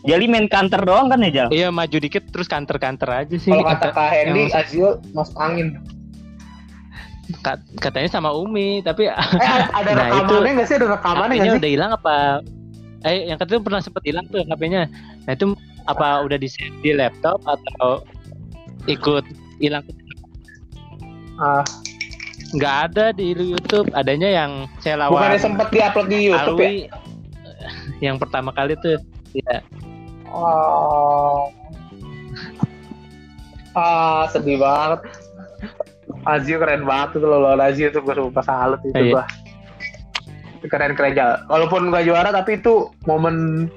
Jali 0.00 0.24
main 0.24 0.46
counter 0.46 0.80
doang 0.80 1.06
kan 1.06 1.20
ya, 1.20 1.30
Jal? 1.30 1.48
Iya 1.50 1.68
maju 1.68 1.92
dikit 1.94 2.24
terus 2.26 2.46
kanter-kanter 2.46 3.04
aja 3.06 3.36
sih. 3.36 3.50
kalau 3.50 3.66
kata 3.66 3.88
Kak 3.90 4.08
Hendy, 4.10 4.42
yang- 4.42 4.56
Azil 4.56 4.86
masuk 5.12 5.36
angin. 5.36 5.68
kat- 7.38 7.60
katanya 7.76 8.08
sama 8.08 8.32
Umi 8.32 8.80
tapi 8.80 9.04
Eh 9.04 9.12
ada 9.12 9.90
Nah, 9.92 10.08
itu 10.08 10.32
rekamannya 10.32 10.50
nggak 10.54 10.66
sih? 10.66 10.74
Ada 10.74 10.86
rekamannya 10.88 11.34
nggak 11.36 11.52
sih? 11.52 11.60
udah 11.60 11.70
hilang 11.70 11.90
apa? 11.92 12.16
Eh, 13.00 13.30
yang 13.30 13.38
ketiga 13.38 13.62
pernah 13.62 13.78
sempet 13.78 14.02
hilang 14.02 14.26
tuh 14.26 14.42
HP-nya. 14.42 14.90
Nah 15.22 15.32
itu 15.32 15.54
apa 15.84 16.22
udah 16.22 16.34
di 16.34 16.48
di 16.82 16.90
laptop 16.92 17.38
atau 17.44 18.02
ikut 18.84 19.22
hilang? 19.58 19.86
Ah, 21.38 21.62
Nggak 22.50 22.76
ada 22.88 23.04
di 23.12 23.30
YouTube. 23.30 23.92
Adanya 23.92 24.26
yang 24.26 24.50
saya 24.80 24.98
lawan. 24.98 25.20
bukannya 25.20 25.38
sempat 25.38 25.68
diupload 25.68 26.08
di 26.08 26.18
YouTube 26.26 26.58
ya? 26.58 26.66
Alwi 26.66 26.74
yang 28.00 28.16
pertama 28.16 28.50
kali 28.50 28.74
tuh. 28.78 28.98
Ya, 29.32 29.60
Oh. 30.28 31.48
Ah, 33.72 34.26
sedih 34.28 34.58
banget. 34.58 35.00
Azio 36.24 36.58
keren 36.58 36.82
banget 36.82 37.16
tuh 37.16 37.24
lawan 37.24 37.56
Azio 37.58 37.88
tuh 37.88 38.02
gue 38.02 38.12
sumpah 38.12 38.42
salut 38.42 38.80
itu 38.82 38.92
Iya. 38.92 39.12
gua. 39.14 39.24
Keren 40.66 40.98
keren 40.98 41.14
aja. 41.14 41.46
Walaupun 41.46 41.94
gak 41.94 42.02
juara 42.02 42.34
tapi 42.34 42.58
itu 42.58 42.90
momen 43.06 43.68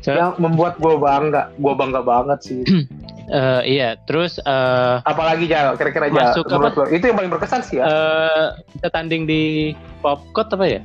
So- 0.00 0.16
yang 0.16 0.34
membuat 0.40 0.80
gue 0.80 0.96
bangga. 0.96 1.52
Gue 1.60 1.74
bangga 1.76 2.00
banget 2.00 2.38
sih. 2.42 2.60
eh, 3.30 3.60
iya. 3.66 3.94
Terus 4.08 4.40
eh 4.40 4.96
Apalagi 5.04 5.44
Jal, 5.46 5.76
kira-kira 5.76 6.08
aja 6.08 6.32
Masuk 6.32 6.48
lo. 6.48 6.88
Itu 6.88 7.04
yang 7.06 7.16
paling 7.16 7.30
berkesan 7.30 7.60
sih 7.62 7.78
ya. 7.78 7.84
eh, 7.84 8.46
kita 8.76 8.88
tanding 8.90 9.28
di 9.28 9.72
Popcot 10.00 10.48
apa 10.52 10.64
ya? 10.66 10.80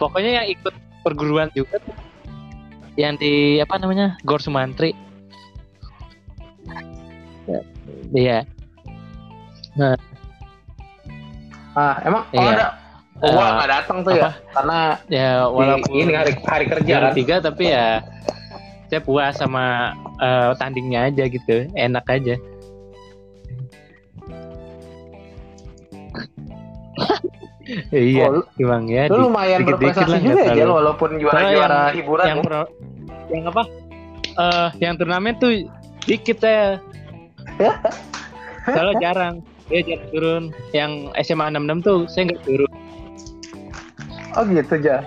Pokoknya 0.00 0.42
yang 0.42 0.46
ikut 0.48 0.72
perguruan 1.04 1.52
juga 1.52 1.76
tuh. 1.80 1.94
Yang 2.96 3.14
di 3.20 3.32
apa 3.60 3.76
namanya? 3.76 4.16
Gor 4.24 4.40
Sumantri. 4.40 4.96
Ya, 7.46 7.60
Iya. 8.10 8.38
ah, 11.74 11.94
emang 12.02 12.22
iya. 12.34 12.50
ada 12.50 12.66
Gua 13.20 13.28
Eh, 13.28 13.52
nggak 13.52 13.70
datang 13.70 13.98
tuh 14.00 14.12
ya, 14.14 14.30
karena 14.50 14.78
Ya 15.06 15.28
di- 15.38 15.46
walaupun 15.52 15.92
ini 15.94 16.10
hari 16.10 16.32
hari 16.40 16.64
kerja 16.66 16.90
hari 16.90 17.04
kan. 17.04 17.14
tiga 17.14 17.34
tapi 17.42 17.64
ya 17.68 17.86
saya 18.86 19.00
puas 19.00 19.34
sama 19.34 19.92
eh, 20.16 20.50
tandingnya 20.56 21.06
aja 21.06 21.24
gitu. 21.26 21.66
Enak 21.74 22.06
aja. 22.06 22.34
iya, 27.92 28.24
Oh, 28.26 28.30
lu, 28.34 28.40
Bang 28.60 28.84
ya. 28.86 29.06
lu 29.06 29.28
lumayan 29.28 29.62
dikit-dikit 29.62 29.94
berprestasi 30.00 30.26
juga 30.26 30.42
ya 30.50 30.64
walaupun 30.66 31.08
juara-juara 31.16 31.78
yang- 31.86 31.94
hiburan. 31.94 32.24
yang 32.26 32.38
ya. 32.38 32.44
pro- 32.44 32.72
yang 33.30 33.44
apa? 33.46 33.62
Eh, 34.30 34.68
yang 34.80 34.94
turnamen 34.96 35.34
tuh 35.36 35.52
dikit 36.02 36.36
saya. 36.38 36.78
Soalnya 38.66 38.94
jarang. 39.00 39.34
Dia 39.68 39.80
jarang 39.84 40.08
turun. 40.10 40.42
Yang 40.72 40.90
SMA 41.22 41.46
66 41.48 41.80
tuh 41.80 41.98
saya 42.06 42.22
nggak 42.26 42.42
turun. 42.42 42.70
Oh 44.38 44.44
gitu 44.46 44.74
ja. 44.78 45.02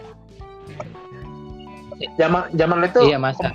Zaman 2.20 2.52
zaman 2.58 2.84
itu 2.84 3.00
iya 3.08 3.18
masa. 3.22 3.52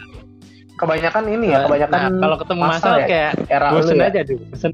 kebanyakan 0.78 1.26
ini 1.26 1.50
ya, 1.50 1.66
kebanyakan 1.66 1.98
nah, 1.98 2.20
kalau 2.22 2.36
ketemu 2.38 2.60
masal 2.62 2.70
masa 2.70 2.90
ya? 3.02 3.06
kayak 3.10 3.32
era 3.50 3.68
bosen 3.74 3.98
ya. 3.98 4.06
aja 4.14 4.20
dulu. 4.22 4.42
Bosen. 4.54 4.72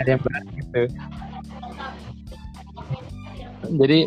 Ada 0.00 0.08
yang 0.08 0.20
berat 0.24 0.44
gitu. 0.56 0.80
Jadi 3.76 3.98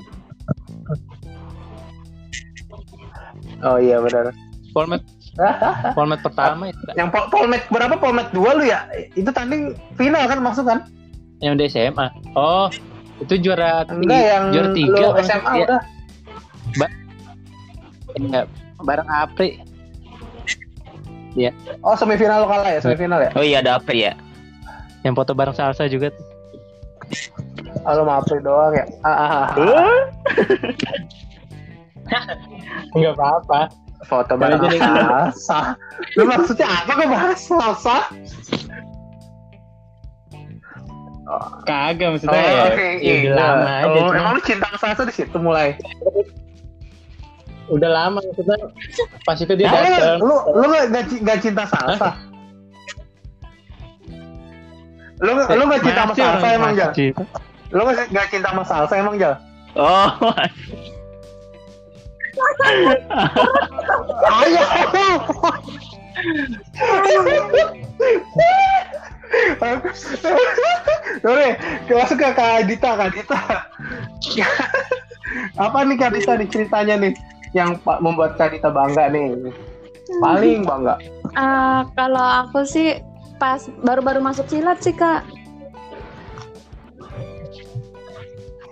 Oh 3.63 3.77
iya 3.79 4.01
benar. 4.01 4.33
format 4.73 5.01
format 5.97 6.19
pertama 6.25 6.73
itu 6.73 6.81
Yang 6.97 7.09
pol 7.13 7.23
polmed 7.29 7.63
berapa 7.69 7.95
polmed 8.01 8.27
dua 8.33 8.57
lu 8.57 8.65
ya? 8.65 8.89
Itu 9.13 9.29
tanding 9.29 9.77
final 9.95 10.25
kan 10.25 10.41
masuk 10.41 10.65
kan? 10.65 10.89
yang 11.43 11.59
di 11.59 11.67
SMA. 11.67 12.07
Oh, 12.39 12.71
itu 13.19 13.35
juara 13.43 13.83
Enggak 13.91 14.15
tiga, 14.15 14.31
yang 14.31 14.43
juara 14.55 14.69
tiga 14.71 14.95
lu 14.95 15.07
maksud 15.11 15.27
SMA 15.27 15.51
dia. 15.51 15.63
udah. 15.67 15.81
Enggak, 18.13 18.45
bareng 18.83 19.09
Apri. 19.09 19.57
Oh 21.81 21.97
semifinal 21.97 22.45
lu 22.45 22.47
kalah 22.47 22.69
ya 22.69 22.79
semifinal 22.79 23.17
ya? 23.17 23.31
Oh 23.33 23.41
iya 23.41 23.57
ada 23.65 23.81
apa 23.81 23.89
ya? 23.89 24.13
Yang 25.01 25.13
foto 25.17 25.31
bareng 25.33 25.55
Salsa 25.57 25.89
juga 25.89 26.13
tuh. 26.13 26.25
Oh, 27.83 27.93
lu 27.99 28.03
maaf 28.07 28.23
doang 28.29 28.73
ya. 28.77 28.85
Ah, 29.03 29.09
ah, 29.09 29.29
ah, 29.33 29.47
ah. 29.57 30.01
Enggak 32.93 33.13
apa-apa. 33.17 33.61
Foto 34.05 34.33
bareng 34.37 34.61
Jadi- 34.61 34.79
Salsa. 34.79 35.59
Lu 36.15 36.23
maksudnya 36.29 36.67
apa 36.69 36.91
kok 36.93 37.07
bahas 37.09 37.39
Salsa? 37.41 37.97
Kagak 41.63 42.07
Oh, 42.07 42.11
maksudnya 42.13 42.39
ya. 42.45 42.63
oke. 42.69 42.87
ya 42.99 43.13
iya. 43.25 43.31
lama 43.33 43.71
aja. 43.81 43.99
Oh, 44.05 44.11
emang 44.13 44.33
lu 44.37 44.41
cinta 44.45 44.67
sama 44.69 44.93
Salsa 44.93 45.03
di 45.09 45.13
situ 45.15 45.37
mulai. 45.41 45.73
Udah 47.67 47.89
lama 47.89 48.19
maksudnya. 48.19 48.57
Pas 49.23 49.39
itu 49.39 49.53
dia 49.55 49.67
Nah, 49.67 49.79
lu, 49.79 49.87
datang. 49.87 50.17
lu 50.19 50.35
lu 50.51 50.65
gak, 50.67 50.85
gak, 50.91 51.03
ci- 51.07 51.21
gak 51.23 51.39
cinta 51.39 51.63
Salsa? 51.63 52.09
Lu 55.23 55.31
lu 55.31 55.63
gak 55.69 55.81
cinta 55.81 56.01
sama 56.03 56.13
Salsa 56.13 56.47
emang 56.51 56.71
Jal? 56.75 56.91
Lu 57.71 57.81
gak, 57.87 58.07
gak 58.11 58.27
cinta 58.27 58.47
sama 58.51 58.63
Salsa 58.63 58.93
emang 58.99 59.15
Jal? 59.15 59.35
Oh, 59.73 60.09
Ayo. 64.33 64.63
Oke, 71.23 71.49
masuk 71.89 72.17
ke 72.19 72.29
Kak 72.33 72.67
Dita, 72.69 72.89
Kak 72.93 73.09
Dita. 73.13 73.39
Apa 75.57 75.77
nih 75.87 75.97
Kak 75.97 76.11
Dita 76.13 76.33
nih 76.37 76.47
ceritanya 76.47 76.95
nih 76.99 77.13
yang 77.53 77.77
membuat 78.01 78.35
Kak 78.35 78.53
Dita 78.53 78.73
bangga 78.73 79.09
nih? 79.13 79.53
Paling 80.19 80.65
bangga. 80.67 80.97
Ah, 81.33 81.87
kalau 81.97 82.21
aku 82.45 82.65
sih 82.67 82.99
pas 83.41 83.65
baru-baru 83.81 84.21
masuk 84.21 84.45
silat 84.45 84.77
sih 84.81 84.93
kak, 84.93 85.25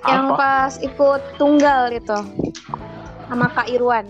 yang 0.05 0.33
Apa? 0.33 0.37
pas 0.37 0.73
ikut 0.81 1.21
tunggal 1.37 1.93
itu 1.93 2.17
sama 3.29 3.47
Kak 3.53 3.69
Irwan. 3.69 4.05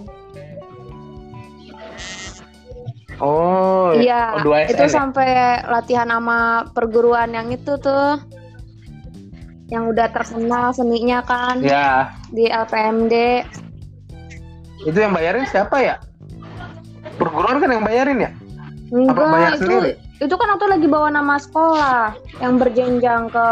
Oh, 3.21 3.93
Iya, 3.93 4.41
oh, 4.41 4.57
itu 4.65 4.81
ya? 4.81 4.89
sampai 4.89 5.61
latihan 5.69 6.09
sama 6.09 6.65
perguruan 6.73 7.29
yang 7.29 7.53
itu 7.53 7.77
tuh, 7.77 8.17
yang 9.69 9.85
udah 9.93 10.09
terkenal 10.09 10.73
seninya 10.73 11.21
kan 11.21 11.61
Ya, 11.61 12.17
di 12.33 12.49
LPMD. 12.49 13.45
Itu 14.85 14.97
yang 14.97 15.13
bayarin 15.13 15.45
siapa 15.45 15.77
ya? 15.81 15.95
Perguruan 17.17 17.61
kan 17.61 17.69
yang 17.69 17.85
bayarin 17.85 18.17
ya? 18.17 18.31
Enggak, 18.91 19.27
bayar 19.31 19.53
itu 19.55 19.63
sendiri? 19.63 19.91
itu 20.21 20.35
kan 20.37 20.47
waktu 20.53 20.67
lagi 20.69 20.85
bawa 20.85 21.09
nama 21.09 21.41
sekolah 21.41 22.13
yang 22.37 22.61
berjenjang 22.61 23.25
ke 23.33 23.47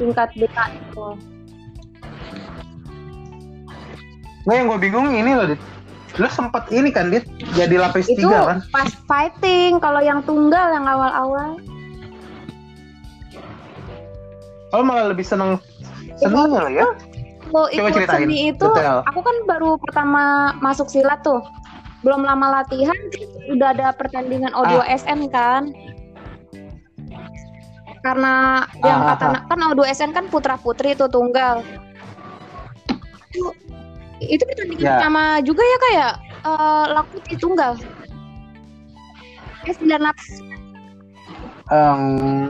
tingkat 0.00 0.32
BK 0.32 0.56
itu. 0.72 1.06
Nggak 4.46 4.56
yang 4.56 4.66
gue 4.70 4.80
bingung 4.80 5.08
ini 5.12 5.30
loh, 5.36 5.46
Dit. 5.52 5.60
Lu 6.16 6.28
sempet 6.32 6.64
ini 6.72 6.88
kan, 6.88 7.12
Dit, 7.12 7.28
jadi 7.52 7.76
lapis 7.76 8.08
Itu 8.08 8.24
tiga 8.24 8.56
kan? 8.56 8.58
pas 8.72 8.88
fighting, 9.04 9.76
kalau 9.82 10.00
yang 10.00 10.24
tunggal 10.24 10.72
yang 10.72 10.88
awal-awal. 10.88 11.60
Oh 14.72 14.80
malah 14.80 15.12
lebih 15.12 15.26
seneng 15.26 15.60
seneng 16.16 16.52
lo 16.52 16.68
ya? 16.72 16.88
Kalau 17.46 17.68
Coba 17.68 17.88
ikut 17.88 17.94
ceritain, 17.96 18.22
seni 18.22 18.50
itu, 18.50 18.66
detail. 18.68 19.00
aku 19.04 19.20
kan 19.20 19.36
baru 19.46 19.70
pertama 19.78 20.22
masuk 20.58 20.86
silat 20.86 21.22
tuh. 21.22 21.40
Belum 22.00 22.20
lama 22.20 22.60
latihan, 22.60 22.94
udah 23.48 23.68
ada 23.70 23.88
pertandingan 23.92 24.52
O2 24.52 24.76
Ah. 24.76 24.86
SN 24.92 25.26
kan. 25.26 25.70
Karena 28.00 28.34
yang 28.80 29.00
Ah, 29.00 29.14
kata 29.14 29.26
kan 29.46 29.58
O2 29.68 29.82
SN 29.88 30.10
kan 30.10 30.26
putra 30.26 30.54
putri 30.56 30.92
itu 30.92 31.06
tunggal. 31.06 31.62
Itu, 33.28 33.50
itu 34.20 34.42
pertandingan 34.44 34.80
Ya. 34.80 34.90
pertama 34.96 35.22
juga 35.40 35.62
ya 35.62 35.78
kayak 35.82 36.12
eh, 36.44 36.84
laku 36.92 37.16
di 37.24 37.34
tunggal. 37.34 37.72
Eh 39.62 39.74
98 39.74 40.14
Em, 41.66 42.46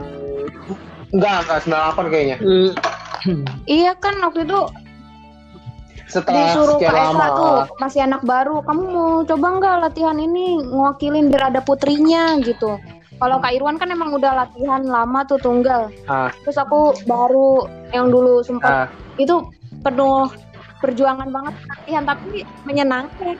enggak, 1.09 1.35
enggak 1.41 1.59
98 1.63 2.05
kayaknya. 2.07 2.37
Iya 3.65 3.97
kan 3.97 4.13
waktu 4.21 4.45
itu 4.45 4.59
setelah 6.07 6.55
disuruh 6.55 6.79
sekian 6.79 6.95
lama. 6.95 7.27
tuh 7.35 7.57
masih 7.83 8.01
anak 8.07 8.23
baru 8.23 8.63
kamu 8.63 8.83
mau 8.87 9.11
coba 9.27 9.47
nggak 9.59 9.75
latihan 9.87 10.17
ini? 10.17 10.63
Ngewakilin 10.63 11.27
biar 11.27 11.51
ada 11.51 11.61
putrinya 11.61 12.39
gitu. 12.39 12.79
Kalau 13.17 13.41
Kak 13.41 13.51
Irwan 13.51 13.81
kan 13.81 13.89
emang 13.89 14.13
udah 14.13 14.45
latihan 14.45 14.85
lama 14.85 15.25
tuh 15.25 15.41
tunggal. 15.41 15.89
Ah. 16.07 16.31
terus 16.45 16.55
aku 16.55 16.93
baru 17.09 17.65
yang 17.91 18.13
dulu 18.13 18.45
sempat 18.45 18.71
ah, 18.71 18.87
itu 19.17 19.41
penuh 19.81 20.29
perjuangan 20.79 21.27
banget 21.33 21.53
latihan 21.67 22.03
tapi 22.05 22.47
menyenangkan. 22.63 23.35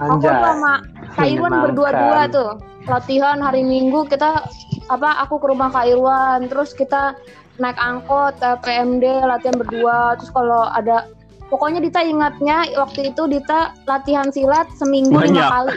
Aku 0.00 0.20
tuh 0.20 0.32
sama 0.32 0.82
Kak 1.14 1.28
Irwan 1.28 1.54
berdua-dua 1.70 2.22
tuh. 2.28 2.50
Latihan 2.86 3.38
hari 3.42 3.66
Minggu 3.66 4.06
kita 4.06 4.46
apa 4.86 5.10
aku 5.22 5.42
ke 5.42 5.46
rumah 5.50 5.68
Kak 5.70 5.86
Irwan 5.90 6.46
terus 6.46 6.70
kita 6.72 7.18
naik 7.56 7.78
angkot 7.80 8.36
ke 8.38 8.50
PMD 8.64 9.04
latihan 9.24 9.56
berdua. 9.56 10.16
Terus 10.20 10.30
kalau 10.32 10.68
ada 10.72 11.08
pokoknya 11.48 11.80
Dita 11.80 12.00
ingatnya 12.04 12.66
waktu 12.76 13.12
itu 13.14 13.22
Dita 13.28 13.72
latihan 13.88 14.28
silat 14.32 14.68
seminggu 14.76 15.16
lima 15.16 15.44
kali. 15.48 15.74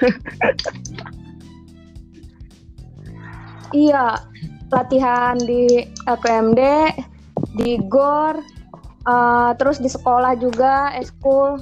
Iya 3.70 4.18
latihan 4.74 5.38
di 5.38 5.86
PMD 6.06 6.62
di 7.54 7.78
GOR 7.86 8.38
eh, 9.06 9.52
terus 9.58 9.78
di 9.78 9.90
sekolah 9.90 10.38
juga 10.38 10.94
eskul 10.98 11.62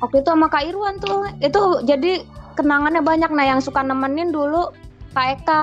waktu 0.00 0.16
itu 0.22 0.28
sama 0.32 0.48
Kak 0.48 0.64
Irwan 0.64 0.96
tuh. 0.96 1.28
Itu 1.44 1.84
jadi 1.84 2.24
kenangannya 2.56 3.04
banyak. 3.04 3.30
Nah 3.30 3.44
yang 3.46 3.60
suka 3.60 3.84
nemenin 3.84 4.32
dulu 4.32 4.72
Kak 5.12 5.44
Eka 5.44 5.62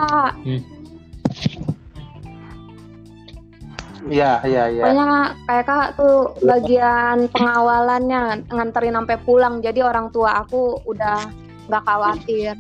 iya 4.10 4.42
iya 4.46 4.64
iya. 4.70 4.84
Pokoknya 4.86 5.06
Kak 5.46 5.58
Eka 5.66 5.80
tuh 5.98 6.18
bagian 6.46 7.18
pengawalannya 7.34 8.46
nganterin 8.50 8.96
sampai 8.98 9.18
pulang. 9.26 9.60
Jadi 9.62 9.82
orang 9.82 10.14
tua 10.14 10.46
aku 10.46 10.82
udah 10.86 11.30
nggak 11.70 11.84
khawatir. 11.86 12.54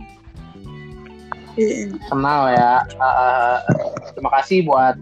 Kenal 2.09 2.41
ya. 2.51 2.83
Ah, 2.99 3.63
terima 4.11 4.31
kasih 4.41 4.65
buat 4.67 4.95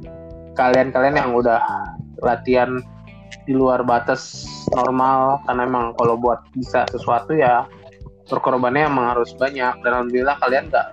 kalian-kalian 0.54 1.18
yang 1.18 1.32
udah 1.34 1.62
latihan 2.22 2.78
di 3.50 3.54
luar 3.56 3.82
batas 3.82 4.46
normal. 4.76 5.42
Karena 5.48 5.66
emang 5.66 5.86
kalau 5.98 6.20
buat 6.20 6.44
bisa 6.54 6.86
sesuatu 6.92 7.34
ya 7.34 7.66
berkorbannya 8.28 8.92
emang 8.92 9.18
harus 9.18 9.32
banyak. 9.34 9.80
Dan 9.82 9.92
alhamdulillah 9.92 10.38
kalian 10.44 10.70
nggak 10.70 10.88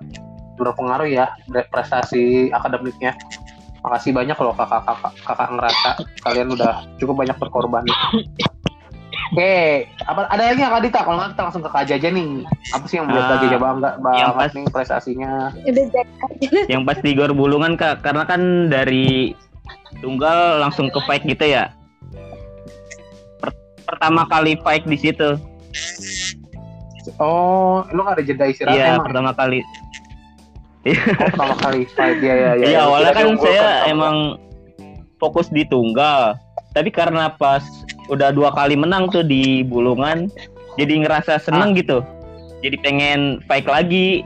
berpengaruh 0.61 1.09
ya 1.09 1.33
prestasi 1.73 2.53
akademiknya 2.53 3.17
makasih 3.81 4.13
banyak 4.13 4.37
loh 4.37 4.53
kakak-kakak 4.53 5.13
kakak 5.25 5.49
ngerasa 5.51 5.91
kalian 6.21 6.49
udah 6.53 6.73
cukup 7.01 7.15
banyak 7.25 7.37
berkorban. 7.37 7.85
Oke 9.31 9.87
apa 10.03 10.27
ada 10.27 10.43
lagi 10.43 10.59
nggak 10.59 10.73
Kak 10.73 10.83
Dita? 10.83 11.01
Kalau 11.07 11.17
nggak 11.17 11.31
kita 11.33 11.43
langsung 11.47 11.63
ke 11.63 11.71
Kak 11.71 11.85
Jaja 11.87 12.09
nih. 12.11 12.29
Apa 12.75 12.85
sih 12.85 12.97
yang 12.99 13.07
buat 13.07 13.23
Kak 13.23 13.31
Ah, 13.31 13.41
Jaja 13.41 13.57
bangga 13.57 13.91
banget 13.97 14.35
pas- 14.35 14.55
nih 14.55 14.65
prestasinya? 14.69 15.33
Yang 16.67 16.83
pasti 16.85 17.09
gor 17.15 17.33
bulungan 17.33 17.73
kak 17.75 18.03
karena 18.03 18.27
kan 18.27 18.41
dari 18.67 19.33
tunggal 20.01 20.59
langsung 20.59 20.91
ke 20.91 20.99
fight 21.07 21.23
gitu 21.23 21.47
ya? 21.47 21.71
Per- 23.39 23.55
pertama 23.87 24.27
kali 24.27 24.59
fight 24.61 24.83
di 24.85 24.99
situ. 24.99 25.39
Oh, 27.17 27.81
lu 27.91 28.03
gak 28.03 28.21
ada 28.21 28.25
jeda 28.25 28.45
istirahat 28.45 28.77
iya 28.77 28.85
emang? 28.95 29.09
pertama 29.09 29.31
kali 29.33 29.65
Oh, 30.93 31.15
pertama 31.21 31.55
kali 31.57 31.83
fight, 31.89 32.19
ya 32.19 32.35
ya 32.35 32.51
ya. 32.53 32.65
Iya 32.65 32.71
ya. 32.71 32.81
awalnya 32.83 33.13
kan 33.13 33.27
saya 33.37 33.61
sama- 33.61 33.87
emang 33.87 34.17
fokus 35.17 35.47
di 35.49 35.63
tunggal 35.65 36.35
tapi 36.71 36.89
karena 36.89 37.29
pas 37.31 37.61
udah 38.07 38.31
dua 38.31 38.51
kali 38.51 38.73
menang 38.73 39.07
tuh 39.07 39.21
di 39.21 39.61
bulungan 39.63 40.31
jadi 40.75 41.03
ngerasa 41.03 41.37
Ah. 41.37 41.43
seneng 41.43 41.75
gitu 41.75 42.01
jadi 42.61 42.77
pengen 42.79 43.21
fight 43.45 43.67
lagi 43.67 44.23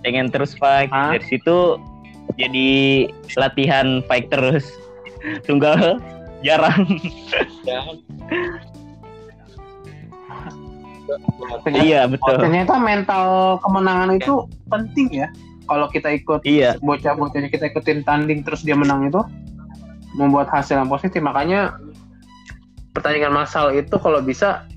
pengen 0.00 0.28
terus 0.28 0.52
fight 0.52 0.90
Ah. 0.90 1.14
dari 1.14 1.24
situ 1.24 1.80
jadi 2.34 2.70
latihan 3.34 4.04
fight 4.04 4.28
terus 4.28 4.68
tunggal 5.46 5.96
jarang 6.40 6.84
Ternyata, 11.62 11.84
iya 11.86 12.04
betul 12.04 12.36
ternyata 12.38 12.74
mental 12.76 13.24
kemenangan 13.60 14.10
itu 14.14 14.34
penting 14.66 15.08
ya. 15.14 15.28
Kalau 15.64 15.86
kita 15.88 16.12
ikut 16.12 16.44
iya 16.44 16.76
bocah-bocahnya 16.80 17.48
kita 17.48 17.72
ikutin 17.72 18.04
tanding 18.04 18.44
terus 18.44 18.60
dia 18.60 18.76
menang 18.76 19.08
itu 19.08 19.20
membuat 20.14 20.52
hasil 20.52 20.78
yang 20.78 20.90
positif. 20.92 21.24
Makanya 21.24 21.80
pertandingan 22.94 23.34
massal 23.34 23.72
itu 23.74 23.96
kalau 23.98 24.20
bisa 24.20 24.68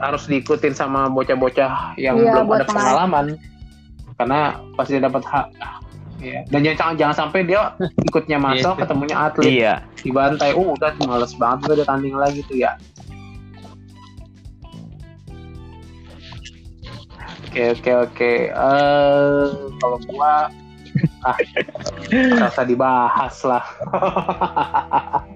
harus 0.00 0.24
diikutin 0.26 0.72
sama 0.72 1.12
bocah-bocah 1.12 1.94
yang 2.00 2.16
Iya, 2.16 2.40
belum 2.40 2.46
ada 2.56 2.66
pengalaman. 2.66 3.26
Karena 4.16 4.60
pasti 4.76 4.96
dia 4.96 5.08
dapat 5.08 5.24
hak. 5.24 5.46
Ya. 6.20 6.44
Dan 6.52 6.60
jangan 6.60 7.00
jangan 7.00 7.16
sampai 7.16 7.48
dia 7.48 7.72
ikutnya 8.04 8.36
massal 8.36 8.76
Iya. 8.76 8.80
ketemunya 8.84 9.16
atlet 9.16 9.48
iya 9.48 9.74
dibantai. 10.04 10.52
Oh, 10.52 10.76
udah 10.76 10.92
males 11.08 11.32
banget 11.40 11.80
udah 11.80 11.86
tanding 11.88 12.12
lagi 12.12 12.44
tuh 12.44 12.60
ya. 12.60 12.76
Oke 17.50 17.74
oke 17.74 17.92
oke. 18.06 18.32
Eh 18.46 19.46
kalau 19.82 19.98
gua 20.06 20.46
ah 21.26 21.38
rasa 22.38 22.62
dibahas 22.62 23.42
lah. 23.42 23.64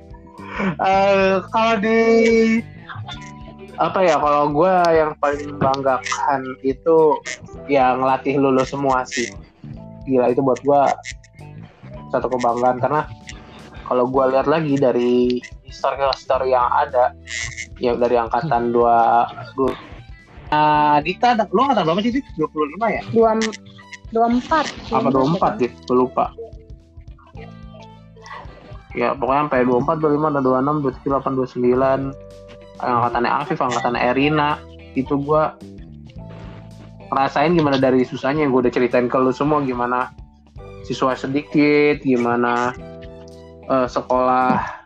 Eh 0.78 1.42
kalau 1.50 1.74
di 1.82 1.98
apa 3.74 3.98
ya 4.06 4.22
kalau 4.22 4.46
gua 4.54 4.86
yang 4.94 5.10
paling 5.18 5.58
membanggakan 5.58 6.54
itu 6.62 7.18
ya 7.66 7.98
ngelatih 7.98 8.38
lulus 8.38 8.70
semua 8.70 9.02
sih. 9.02 9.34
Gila 10.06 10.30
itu 10.30 10.38
buat 10.38 10.62
gua 10.62 10.94
satu 12.14 12.30
kebanggaan 12.30 12.78
karena 12.78 13.10
kalau 13.90 14.06
gua 14.06 14.30
lihat 14.30 14.46
lagi 14.46 14.78
dari 14.78 15.42
histori-histori 15.66 16.54
yang 16.54 16.70
ada 16.70 17.10
ya 17.82 17.98
dari 17.98 18.14
angkatan 18.14 18.70
dua, 18.70 19.26
dua 19.58 19.74
Nah, 20.52 21.00
Dita, 21.00 21.38
lu 21.50 21.60
angkatan 21.64 21.84
berapa 21.88 22.00
sih, 22.04 22.12
Dit? 22.20 22.26
25 22.36 22.76
ya? 22.90 23.02
dua 23.10 23.30
dua 24.14 24.26
empat 24.30 24.66
Apa 24.92 25.08
24, 25.10 25.60
Dit? 25.60 25.72
Gue 25.88 25.96
lupa. 26.06 26.30
Ya, 28.94 29.10
pokoknya 29.10 29.50
sampai 29.50 29.66
24, 29.66 29.98
25, 29.98 30.38
26, 30.38 31.02
27, 31.02 32.14
28, 32.14 32.14
29. 32.14 32.14
Angkatannya 32.78 33.30
Afif, 33.30 33.58
angkatannya 33.58 34.00
Erina. 34.06 34.50
Itu 34.94 35.18
gua 35.18 35.58
ngerasain 37.10 37.54
gimana 37.54 37.78
dari 37.78 38.06
susahnya 38.06 38.46
yang 38.46 38.50
gue 38.54 38.66
udah 38.66 38.74
ceritain 38.74 39.06
ke 39.06 39.18
lu 39.18 39.30
semua 39.30 39.62
gimana 39.62 40.10
siswa 40.86 41.14
sedikit, 41.18 42.02
gimana 42.06 42.70
eh, 43.66 43.86
sekolah. 43.90 44.82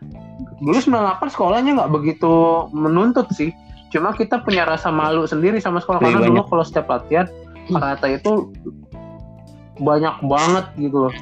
Dulu 0.59 0.77
98 0.77 1.33
sekolahnya 1.33 1.71
nggak 1.77 1.91
begitu 1.93 2.65
menuntut 2.73 3.29
sih. 3.33 3.53
Cuma 3.89 4.13
kita 4.13 4.41
punya 4.45 4.69
rasa 4.69 4.93
malu 4.93 5.25
sendiri 5.25 5.57
sama 5.57 5.81
sekolah 5.81 5.97
Lebih 6.01 6.13
karena 6.13 6.27
dulu 6.29 6.33
banyak. 6.37 6.47
kalau 6.53 6.63
setiap 6.65 6.87
latihan 6.93 7.25
karate 7.69 8.07
itu 8.21 8.33
banyak 9.81 10.15
banget 10.25 10.65
gitu 10.77 10.97
loh. 11.09 11.15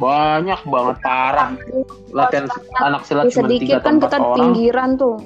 Banyak 0.00 0.60
banget 0.64 0.96
parah 1.04 1.48
latihan 2.14 2.46
anak 2.80 3.02
silat 3.04 3.28
Di 3.28 3.36
cuma 3.36 3.48
sedikit 3.50 3.66
tiga 3.66 3.78
kan 3.84 3.94
kita 4.00 4.16
orang. 4.16 4.36
pinggiran 4.38 4.90
tuh 4.96 5.16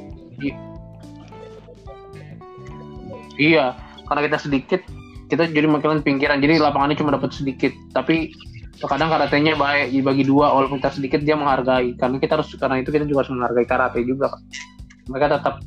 Iya, 3.34 3.74
karena 4.06 4.30
kita 4.30 4.38
sedikit, 4.38 4.80
kita 5.26 5.50
jadi 5.50 5.66
makin 5.66 6.06
pinggiran. 6.06 6.38
Jadi 6.38 6.62
lapangannya 6.62 6.94
cuma 6.94 7.10
dapat 7.10 7.34
sedikit. 7.34 7.74
Tapi 7.90 8.30
kadang 8.86 9.10
karatenya 9.10 9.58
baik 9.58 9.90
dibagi 9.90 10.22
dua, 10.22 10.54
walaupun 10.54 10.78
kita 10.78 10.94
sedikit 10.94 11.20
dia 11.26 11.34
menghargai. 11.34 11.98
Karena 11.98 12.22
kita 12.22 12.38
harus 12.38 12.54
karena 12.54 12.78
itu 12.78 12.94
kita 12.94 13.10
juga 13.10 13.26
harus 13.26 13.34
menghargai 13.34 13.66
karate 13.66 14.06
juga. 14.06 14.30
Mereka 15.10 15.34
tetap 15.34 15.66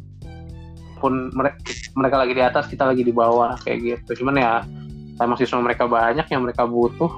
pun 0.97 1.31
mereka, 1.33 1.57
mereka 1.95 2.15
lagi 2.19 2.33
di 2.33 2.43
atas, 2.43 2.65
kita 2.67 2.83
lagi 2.89 3.01
di 3.05 3.13
bawah 3.13 3.57
kayak 3.63 3.77
gitu. 3.81 4.23
Cuman 4.23 4.35
ya 4.37 4.51
sama 5.17 5.33
siswa 5.39 5.61
mereka 5.61 5.87
banyak 5.89 6.25
yang 6.29 6.41
mereka 6.43 6.65
butuh. 6.65 7.09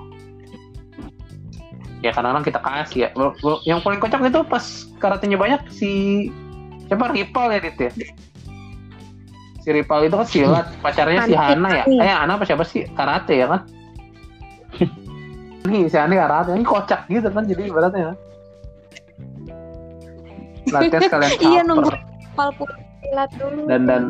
Ya 1.99 2.15
kadang-kadang 2.15 2.47
kita 2.47 2.59
kasih 2.63 2.99
ya. 3.07 3.09
Yang 3.67 3.79
paling 3.83 3.99
kocak 3.99 4.23
itu 4.23 4.39
pas 4.47 4.63
karatenya 5.03 5.35
banyak 5.35 5.61
si 5.71 5.91
siapa 6.87 7.11
Ripal 7.11 7.51
ya 7.53 7.59
Dit 7.59 7.77
ya? 7.77 7.91
si 9.59 9.69
Ripal 9.75 10.07
itu 10.07 10.15
kan 10.17 10.27
silat 10.27 10.67
pacarnya 10.83 11.27
si 11.27 11.35
Hana 11.35 11.69
ya 11.69 11.83
eh 11.85 12.09
Hana 12.09 12.39
apa 12.39 12.43
siapa 12.47 12.65
sih 12.65 12.87
karate 12.97 13.43
ya 13.43 13.47
kan 13.51 13.61
nih 15.69 15.85
si 15.91 15.97
Hana 15.99 16.15
karate 16.15 16.55
ini 16.55 16.65
kocak 16.65 17.05
gitu 17.11 17.27
kan 17.29 17.45
jadi 17.45 17.69
ibaratnya 17.69 18.15
latihan 20.69 21.01
sekalian 21.01 21.31
Iya, 21.41 21.61
nunggu. 21.65 21.89
Pal 22.37 22.53
silat 23.03 23.29
dulu. 23.37 23.61
Dan 23.67 23.81
dan 23.87 24.03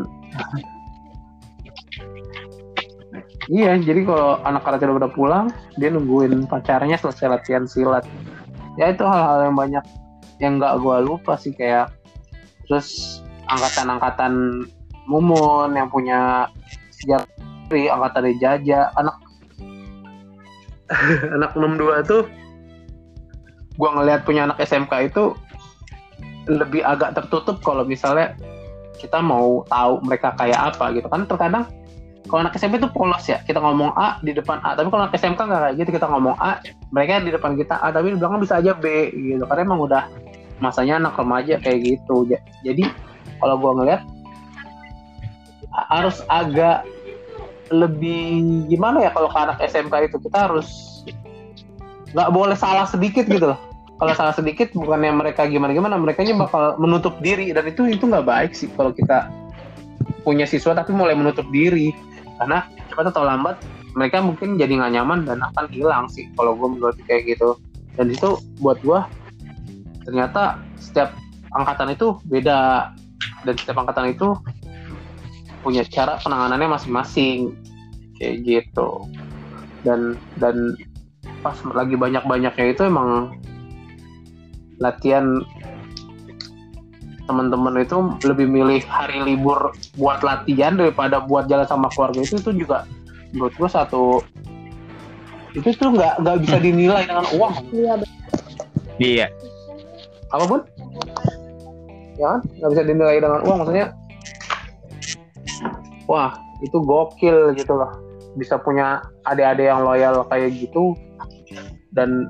iya 3.50 3.78
jadi 3.82 4.06
kalau 4.06 4.38
anak 4.46 4.62
karate 4.62 4.86
udah 4.86 4.98
pada 5.02 5.12
pulang 5.12 5.46
dia 5.82 5.90
nungguin 5.90 6.46
pacarnya 6.46 6.98
selesai 6.98 7.30
latihan 7.30 7.66
silat. 7.66 8.06
Ya 8.78 8.94
itu 8.94 9.04
hal-hal 9.04 9.50
yang 9.50 9.58
banyak 9.58 9.86
yang 10.40 10.62
nggak 10.62 10.80
gue 10.80 10.98
lupa 11.04 11.36
sih 11.36 11.52
kayak 11.52 11.92
terus 12.70 13.20
angkatan-angkatan 13.50 14.64
Mumun 15.10 15.74
yang 15.74 15.90
punya 15.90 16.48
sejarah 17.02 17.26
angkatan 17.74 18.38
Jaja 18.38 18.94
anak 18.94 19.18
anak 21.36 21.52
62 21.58 22.06
tuh 22.06 22.24
gua 23.78 23.90
ngelihat 23.98 24.22
punya 24.26 24.46
anak 24.50 24.62
SMK 24.62 25.14
itu 25.14 25.34
lebih 26.50 26.82
agak 26.82 27.14
tertutup 27.14 27.62
kalau 27.62 27.86
misalnya 27.86 28.34
kita 29.00 29.24
mau 29.24 29.64
tahu 29.72 30.04
mereka 30.04 30.36
kayak 30.36 30.76
apa 30.76 30.92
gitu. 30.92 31.08
Kan 31.08 31.24
terkadang 31.26 31.64
kalau 32.28 32.46
anak 32.46 32.60
SMP 32.60 32.78
itu 32.78 32.92
polos 32.92 33.26
ya 33.26 33.42
kita 33.48 33.58
ngomong 33.58 33.96
A 33.96 34.20
di 34.22 34.36
depan 34.36 34.60
A. 34.62 34.76
Tapi 34.76 34.92
kalau 34.92 35.08
anak 35.08 35.16
SMK 35.16 35.40
nggak 35.40 35.62
kayak 35.64 35.76
gitu 35.80 35.90
kita 35.96 36.08
ngomong 36.12 36.36
A 36.38 36.60
mereka 36.92 37.24
di 37.24 37.32
depan 37.32 37.56
kita 37.56 37.80
A 37.80 37.90
tapi 37.90 38.14
di 38.14 38.18
belakang 38.20 38.44
bisa 38.44 38.60
aja 38.60 38.76
B 38.76 39.10
gitu. 39.16 39.44
Karena 39.48 39.62
emang 39.64 39.82
udah 39.88 40.04
masanya 40.60 41.00
anak 41.00 41.16
remaja 41.16 41.56
kayak 41.64 41.80
gitu. 41.82 42.28
Ja- 42.28 42.44
jadi 42.62 42.92
kalau 43.40 43.56
gua 43.58 43.72
ngeliat 43.80 44.02
ha- 45.74 45.88
harus 45.90 46.20
agak 46.28 46.84
lebih 47.70 48.66
gimana 48.66 49.06
ya 49.06 49.14
kalau 49.14 49.30
ke 49.30 49.38
anak 49.38 49.58
SMK 49.62 50.10
itu 50.10 50.18
kita 50.26 50.50
harus 50.50 51.02
nggak 52.14 52.30
boleh 52.34 52.58
salah 52.58 52.90
sedikit 52.90 53.30
gitu 53.30 53.54
loh 53.54 53.69
kalau 54.00 54.16
salah 54.16 54.32
sedikit 54.32 54.72
bukannya 54.72 55.12
mereka 55.12 55.44
gimana 55.44 55.76
gimana 55.76 56.00
mereka 56.00 56.24
bakal 56.32 56.80
menutup 56.80 57.20
diri. 57.20 57.52
Dan 57.52 57.68
itu 57.68 57.84
itu 57.84 58.08
nggak 58.08 58.24
baik 58.24 58.52
sih 58.56 58.72
kalau 58.72 58.96
kita 58.96 59.28
punya 60.24 60.48
siswa 60.48 60.72
tapi 60.72 60.96
mulai 60.96 61.20
menutup 61.20 61.44
diri. 61.52 61.92
Karena 62.40 62.64
cepat 62.88 63.12
atau 63.12 63.28
lambat 63.28 63.60
mereka 64.00 64.24
mungkin 64.24 64.56
jadi 64.56 64.72
nggak 64.80 64.94
nyaman 64.96 65.28
dan 65.28 65.44
akan 65.44 65.68
hilang 65.76 66.08
sih 66.08 66.32
kalau 66.40 66.56
gue 66.56 66.80
menurut 66.80 66.96
kayak 67.04 67.28
gitu. 67.28 67.60
Dan 68.00 68.08
itu 68.16 68.40
buat 68.64 68.80
gue 68.80 69.04
ternyata 70.08 70.64
setiap 70.80 71.12
angkatan 71.52 71.92
itu 71.92 72.16
beda. 72.32 72.96
Dan 73.44 73.56
setiap 73.60 73.84
angkatan 73.84 74.16
itu 74.16 74.32
punya 75.60 75.84
cara 75.84 76.16
penanganannya 76.24 76.72
masing-masing. 76.72 77.52
Kayak 78.16 78.36
gitu. 78.48 79.04
Dan 79.84 80.16
dan 80.40 80.80
pas 81.44 81.56
lagi 81.76 82.00
banyak-banyaknya 82.00 82.76
itu 82.76 82.88
emang 82.88 83.39
latihan 84.80 85.44
teman-teman 87.30 87.86
itu 87.86 87.98
lebih 88.26 88.50
milih 88.50 88.82
hari 88.90 89.22
libur 89.22 89.70
buat 90.02 90.26
latihan 90.26 90.74
daripada 90.74 91.22
buat 91.22 91.46
jalan 91.46 91.68
sama 91.70 91.86
keluarga 91.94 92.26
itu 92.26 92.42
itu 92.42 92.66
juga 92.66 92.90
menurut 93.38 93.54
gue 93.54 93.70
satu 93.70 94.26
itu 95.54 95.70
tuh 95.78 95.94
nggak 95.94 96.22
nggak 96.26 96.38
bisa 96.46 96.58
dinilai 96.62 97.06
dengan 97.06 97.26
uang. 97.34 97.54
Iya. 97.74 97.94
Iya. 99.00 99.28
apa 100.30 100.46
pun 100.46 100.62
ya 102.22 102.26
kan? 102.38 102.40
Nggak 102.62 102.70
bisa 102.74 102.84
dinilai 102.86 103.18
dengan 103.18 103.42
uang 103.46 103.58
maksudnya 103.62 103.88
wah 106.06 106.34
itu 106.66 106.78
gokil 106.82 107.54
gitu 107.58 107.74
loh. 107.78 107.94
Bisa 108.38 108.62
punya 108.62 109.02
adik-adik 109.26 109.70
yang 109.70 109.86
loyal 109.86 110.26
kayak 110.30 110.54
gitu 110.54 110.94
dan 111.94 112.30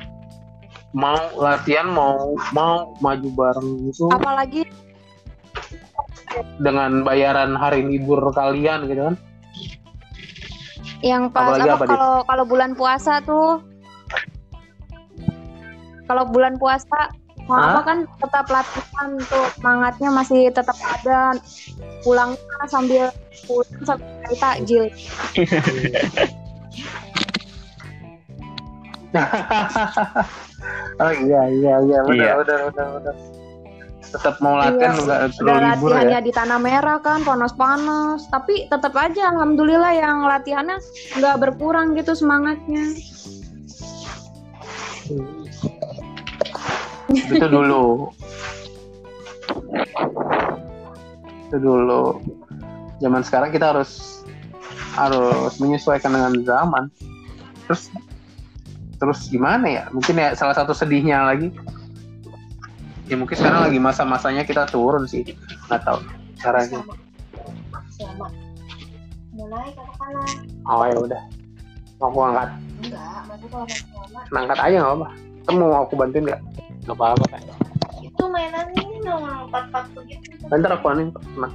mau 0.93 1.17
latihan 1.37 1.87
mau 1.89 2.33
mau 2.53 2.97
maju 2.97 3.29
bareng 3.33 3.69
gitu. 3.89 4.09
Apalagi 4.09 4.65
dengan 6.61 7.05
bayaran 7.05 7.57
hari 7.57 7.85
libur 7.85 8.21
kalian 8.33 8.89
gitu 8.89 9.03
kan. 9.13 9.17
yang 10.99 11.31
pas 11.31 11.55
Apalagi 11.55 11.69
apa 11.71 11.85
kalau 11.87 12.15
kalau 12.27 12.43
bulan 12.43 12.75
puasa 12.75 13.23
tuh. 13.23 13.63
Kalau 16.09 16.25
bulan 16.25 16.57
puasa 16.57 17.13
mau 17.45 17.57
Hah? 17.57 17.69
apa 17.73 17.81
kan 17.85 17.97
tetap 18.17 18.45
latihan 18.49 19.09
tuh 19.29 19.45
semangatnya 19.57 20.09
masih 20.09 20.49
tetap 20.49 20.75
ada. 20.81 21.37
Pulangnya 22.01 22.65
sambil 22.67 23.13
pulang 23.45 23.83
sambil 23.85 24.33
takjil 24.39 24.83
oh 31.01 31.11
iya 31.13 31.41
iya 31.49 31.73
iya. 31.81 31.97
Benar 32.05 32.15
Iya. 32.15 32.33
benar 32.43 32.59
benar 32.71 32.87
benar. 32.99 33.15
Tetap 34.09 34.41
mau 34.41 34.57
latihan 34.57 34.89
Iya, 34.89 34.97
juga 34.97 35.13
udah 35.21 35.29
perlu 35.37 35.49
libur 35.53 35.89
latihannya 35.93 36.17
ya 36.17 36.19
di 36.19 36.31
tanah 36.33 36.57
merah 36.57 36.97
kan 36.97 37.21
panas-panas. 37.21 38.25
Tapi 38.29 38.65
tetap 38.65 38.93
aja 38.97 39.29
alhamdulillah 39.29 39.93
yang 39.93 40.25
latihannya 40.25 40.77
nggak 41.17 41.35
berkurang 41.37 41.93
gitu 41.93 42.17
semangatnya. 42.17 42.85
Itu 47.09 47.45
dulu. 47.55 48.09
Itu 51.49 51.57
dulu. 51.57 52.03
Zaman 52.99 53.21
sekarang 53.23 53.49
kita 53.49 53.73
harus 53.73 54.21
harus 54.97 55.53
menyesuaikan 55.61 56.11
dengan 56.11 56.33
zaman. 56.43 56.83
Terus 57.65 57.93
terus 58.99 59.31
gimana 59.31 59.65
ya? 59.65 59.83
Mungkin 59.89 60.15
ya 60.19 60.35
salah 60.35 60.53
satu 60.53 60.75
sedihnya 60.75 61.23
lagi. 61.23 61.49
Ya 63.09 63.17
mungkin 63.17 63.33
sekarang 63.33 63.71
lagi 63.71 63.79
masa-masanya 63.81 64.45
kita 64.45 64.69
turun 64.69 65.09
sih. 65.09 65.25
Nggak 65.71 65.81
tahu 65.87 65.99
caranya. 66.37 66.83
Selamat. 67.89 68.31
Mulai 69.33 69.71
katakanlah. 69.73 70.29
oh 70.67 70.83
ya 70.85 70.97
udah. 70.99 71.21
Mau 71.99 72.07
aku 72.11 72.19
angkat? 72.31 72.49
Enggak, 72.79 73.19
maksudnya 73.27 73.49
kalau 73.51 73.67
selamat. 73.67 74.39
angkat 74.39 74.59
aja 74.61 74.77
nggak 74.79 74.95
apa 74.99 75.07
kamu 75.49 75.65
mau 75.65 75.81
aku 75.81 75.97
bantuin 75.97 76.29
nggak? 76.29 76.41
Gak 76.85 76.93
apa-apa 76.93 77.25
kan. 77.33 77.41
Itu 78.05 78.23
mainan 78.29 78.69
ini 78.77 79.01
nomor 79.01 79.49
empat-empat 79.49 79.85
begitu. 79.97 80.29
Bentar 80.45 80.77
aku 80.77 80.85
anin. 80.93 81.09
Nah. 81.33 81.49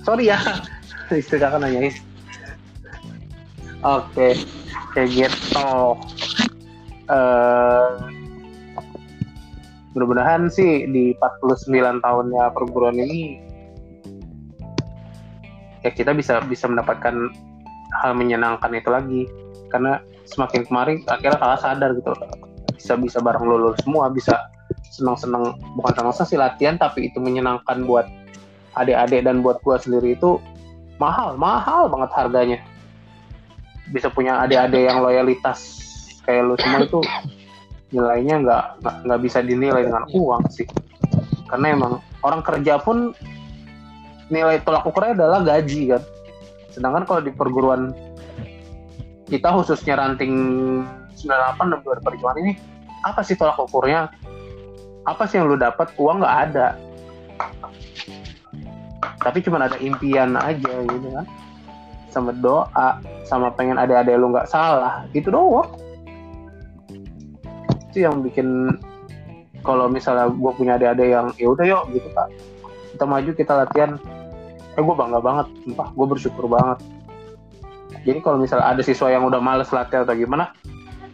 sorry 0.00 0.32
ya. 0.32 0.40
Istri 1.12 1.44
kakak 1.44 1.60
nanyain. 1.60 1.92
Oke. 3.84 4.40
Kayak 4.96 5.08
gitu 5.12 5.68
eh 7.10 7.88
mudah-mudahan 9.94 10.50
sih 10.50 10.90
di 10.90 11.14
49 11.22 12.02
tahunnya 12.02 12.50
perguruan 12.50 12.98
ini 12.98 13.38
ya 15.86 15.90
kita 15.92 16.16
bisa 16.16 16.42
bisa 16.48 16.66
mendapatkan 16.66 17.14
hal 18.02 18.12
menyenangkan 18.16 18.72
itu 18.74 18.90
lagi. 18.90 19.22
Karena 19.70 20.00
semakin 20.24 20.66
kemarin 20.66 20.96
akhirnya 21.06 21.38
kakak 21.38 21.60
sadar 21.62 21.90
gitu. 21.94 22.10
Bisa 22.74 22.92
bisa 22.98 23.18
bareng 23.22 23.44
lulus 23.44 23.78
semua 23.84 24.08
bisa 24.10 24.50
senang-senang 24.90 25.54
bukan 25.76 25.92
senang-senang 25.92 26.28
sih 26.30 26.38
latihan 26.40 26.76
tapi 26.80 27.12
itu 27.12 27.18
menyenangkan 27.20 27.84
buat 27.84 28.08
adik-adik 28.78 29.26
dan 29.26 29.42
buat 29.42 29.60
gua 29.62 29.78
sendiri 29.78 30.16
itu 30.18 30.40
mahal 30.98 31.36
mahal 31.36 31.86
banget 31.86 32.10
harganya. 32.16 32.58
Bisa 33.92 34.08
punya 34.08 34.40
adik-adik 34.42 34.88
yang 34.88 35.04
loyalitas 35.04 35.83
kayak 36.24 36.42
lu 36.44 36.54
semua 36.60 36.80
itu 36.84 37.00
nilainya 37.94 38.34
nggak 38.42 38.64
nggak 39.06 39.20
bisa 39.22 39.38
dinilai 39.44 39.86
dengan 39.86 40.04
uang 40.10 40.42
sih. 40.50 40.66
Karena 41.46 41.76
emang 41.76 41.92
orang 42.24 42.42
kerja 42.42 42.80
pun 42.80 43.14
nilai 44.32 44.58
tolak 44.64 44.88
ukurnya 44.88 45.14
adalah 45.14 45.40
gaji 45.44 45.94
kan. 45.94 46.02
Sedangkan 46.72 47.04
kalau 47.06 47.20
di 47.22 47.30
perguruan 47.30 47.94
kita 49.30 49.54
khususnya 49.54 50.00
ranting 50.00 50.34
98 51.14 51.72
dan 51.72 51.80
perjuangan 51.80 52.38
ini 52.42 52.52
apa 53.06 53.20
sih 53.22 53.38
tolak 53.38 53.60
ukurnya? 53.60 54.10
Apa 55.04 55.28
sih 55.28 55.38
yang 55.38 55.52
lu 55.52 55.60
dapat? 55.60 55.92
Uang 56.00 56.24
nggak 56.24 56.36
ada. 56.50 56.66
Tapi 59.20 59.38
cuma 59.44 59.60
ada 59.60 59.76
impian 59.78 60.34
aja 60.34 60.72
gitu 60.88 61.08
kan. 61.12 61.28
Sama 62.08 62.32
doa 62.32 62.98
sama 63.28 63.52
pengen 63.54 63.78
adik-adik 63.78 64.16
lu 64.16 64.30
nggak 64.30 64.48
salah 64.48 65.02
itu 65.16 65.28
doang 65.32 65.83
itu 67.94 68.02
yang 68.02 68.26
bikin 68.26 68.74
kalau 69.62 69.86
misalnya 69.86 70.26
gue 70.26 70.52
punya 70.58 70.74
adik-adik 70.74 71.08
yang 71.14 71.26
ya 71.38 71.46
udah 71.54 71.64
yuk 71.64 71.82
gitu 71.94 72.10
kak. 72.10 72.28
Kita 72.90 73.04
maju 73.06 73.30
kita 73.30 73.52
latihan. 73.54 73.90
Eh 74.74 74.82
gue 74.82 74.94
bangga 74.98 75.22
banget 75.22 75.46
sumpah. 75.62 75.88
Gue 75.94 76.06
bersyukur 76.10 76.50
banget. 76.50 76.82
Jadi 78.02 78.18
kalau 78.18 78.42
misalnya 78.42 78.74
ada 78.74 78.82
siswa 78.82 79.08
yang 79.08 79.22
udah 79.24 79.38
males 79.38 79.70
latihan 79.70 80.02
atau 80.02 80.18
gimana 80.18 80.50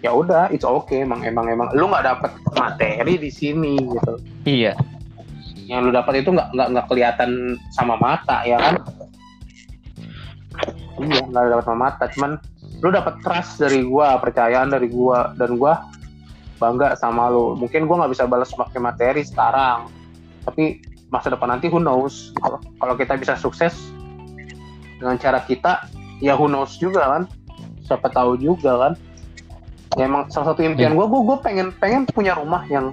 ya 0.01 0.11
udah 0.17 0.49
it's 0.49 0.65
okay. 0.65 1.05
Emang 1.05 1.21
emang 1.21 1.53
emang. 1.53 1.69
Lu 1.77 1.87
nggak 1.93 2.09
dapet 2.09 2.33
materi 2.57 3.21
di 3.21 3.29
sini 3.29 3.77
gitu. 3.77 4.17
Iya. 4.49 4.73
yang 5.71 5.87
lu 5.87 5.95
dapat 5.95 6.27
itu 6.27 6.35
nggak 6.35 6.51
nggak 6.51 6.69
nggak 6.75 6.87
kelihatan 6.91 7.55
sama 7.79 7.95
mata 7.95 8.43
ya 8.43 8.59
kan? 8.59 8.75
Iya 10.99 11.23
nggak 11.31 11.55
dapat 11.55 11.65
sama 11.69 11.79
mata. 11.87 12.05
Cuman 12.11 12.43
lu 12.83 12.91
dapat 12.91 13.15
trust 13.23 13.63
dari 13.63 13.87
gua 13.87 14.19
percayaan 14.19 14.75
dari 14.75 14.91
gua 14.91 15.31
dan 15.39 15.55
gua 15.55 15.79
bangga 16.61 16.93
sama 17.01 17.33
lu. 17.33 17.57
Mungkin 17.57 17.89
gua 17.89 18.05
nggak 18.05 18.13
bisa 18.13 18.25
balas 18.29 18.53
pakai 18.53 18.79
materi 18.79 19.25
sekarang. 19.25 19.89
Tapi 20.45 20.85
masa 21.09 21.33
depan 21.33 21.57
nanti 21.57 21.73
who 21.73 21.81
knows? 21.81 22.37
Kalau 22.37 22.61
kalau 22.77 22.95
kita 23.01 23.17
bisa 23.17 23.35
sukses 23.41 23.73
dengan 25.01 25.17
cara 25.17 25.41
kita 25.49 25.89
ya 26.21 26.37
who 26.37 26.47
knows 26.47 26.77
juga 26.77 27.09
kan? 27.09 27.23
Siapa 27.89 28.13
tahu 28.13 28.37
juga 28.37 28.77
kan? 28.77 28.93
Ya 29.99 30.07
emang 30.07 30.29
salah 30.29 30.55
satu 30.55 30.61
impian 30.63 30.95
gua 30.95 31.09
gua, 31.09 31.25
gua 31.25 31.37
pengen 31.41 31.73
pengen 31.81 32.05
punya 32.05 32.37
rumah 32.37 32.63
yang 32.69 32.93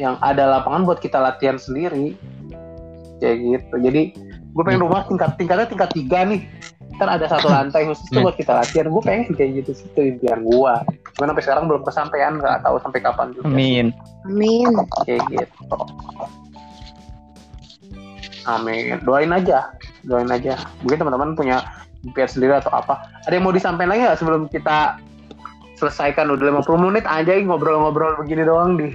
yang 0.00 0.16
ada 0.24 0.58
lapangan 0.58 0.88
buat 0.88 0.98
kita 1.04 1.20
latihan 1.20 1.60
sendiri. 1.60 2.16
Kayak 3.20 3.36
gitu. 3.44 3.74
Jadi 3.80 4.02
gue 4.56 4.64
pengen 4.64 4.88
rumah 4.88 5.04
tingkat 5.04 5.36
tingkatnya 5.36 5.68
tingkat 5.68 5.90
tiga 5.92 6.24
nih 6.24 6.48
kan 6.96 7.08
ada 7.08 7.26
satu 7.26 7.46
lantai 7.46 7.84
khusus 7.84 8.04
tuh 8.06 8.18
Hmm. 8.18 8.26
buat 8.26 8.36
kita 8.36 8.52
latihan. 8.54 8.86
Gue 8.88 9.02
pengen 9.02 9.32
kayak 9.32 9.50
gitu 9.60 9.70
sih 9.72 9.86
itu 9.86 10.00
impian 10.10 10.40
gue 10.40 10.74
cuman 11.16 11.32
sampai 11.32 11.44
sekarang 11.44 11.64
belum 11.64 11.82
kesampaian 11.82 12.32
nggak 12.36 12.60
tahu 12.60 12.76
sampai 12.78 13.00
kapan 13.00 13.28
juga. 13.32 13.46
Amin. 13.46 13.86
Amin. 14.24 14.68
kayak 15.02 15.22
gitu. 15.28 15.76
Amin. 18.46 19.02
Doain 19.02 19.30
aja. 19.30 19.74
Doain 20.02 20.28
aja. 20.28 20.54
Mungkin 20.80 20.98
teman-teman 20.98 21.34
punya 21.34 21.56
impian 22.02 22.28
sendiri 22.28 22.54
atau 22.54 22.70
apa. 22.70 23.02
Ada 23.26 23.34
yang 23.34 23.44
mau 23.44 23.54
disampaikan 23.54 23.90
lagi 23.90 24.00
nggak 24.04 24.18
sebelum 24.18 24.42
kita 24.46 25.00
selesaikan 25.76 26.30
udah 26.30 26.62
50 26.62 26.78
menit? 26.80 27.04
Aja 27.04 27.34
ngobrol-ngobrol 27.34 28.16
begini 28.16 28.46
doang 28.46 28.78
di 28.78 28.94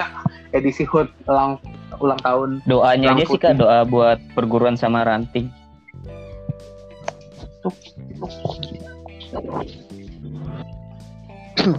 edisi 0.56 0.82
HUT 0.82 1.06
ulang 1.24 1.62
ulang 1.98 2.18
tahun. 2.18 2.48
Doanya 2.64 3.14
aja 3.14 3.24
sih 3.24 3.38
kak. 3.38 3.56
doa 3.56 3.82
buat 3.84 4.18
perguruan 4.34 4.74
sama 4.74 5.02
ranting. 5.02 5.46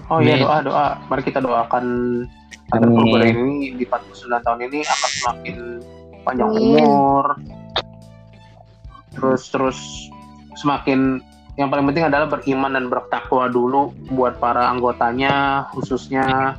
Oh 0.10 0.20
iya 0.22 0.38
Amin. 0.38 0.46
doa 0.46 0.58
doa. 0.62 0.88
Mari 1.10 1.22
kita 1.26 1.40
doakan 1.42 1.86
agar 2.70 2.86
perguruan 2.86 3.26
ini 3.26 3.74
di 3.74 3.84
49 3.88 4.46
tahun 4.46 4.60
ini 4.70 4.80
akan 4.86 5.10
semakin 5.10 5.58
panjang 6.22 6.50
Amin. 6.54 6.62
umur. 6.62 7.26
Terus 9.18 9.44
terus 9.50 9.80
semakin 10.60 11.24
yang 11.58 11.68
paling 11.68 11.90
penting 11.92 12.08
adalah 12.08 12.28
beriman 12.30 12.78
dan 12.78 12.86
bertakwa 12.88 13.52
dulu 13.52 13.92
buat 14.16 14.40
para 14.40 14.70
anggotanya 14.72 15.66
khususnya 15.76 16.56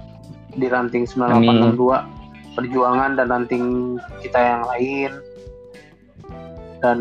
di 0.59 0.67
ranting 0.67 1.07
9862 1.07 2.59
perjuangan 2.59 3.17
dan 3.17 3.27
ranting 3.31 3.97
kita 4.21 4.37
yang 4.37 4.63
lain 4.67 5.11
dan 6.83 6.99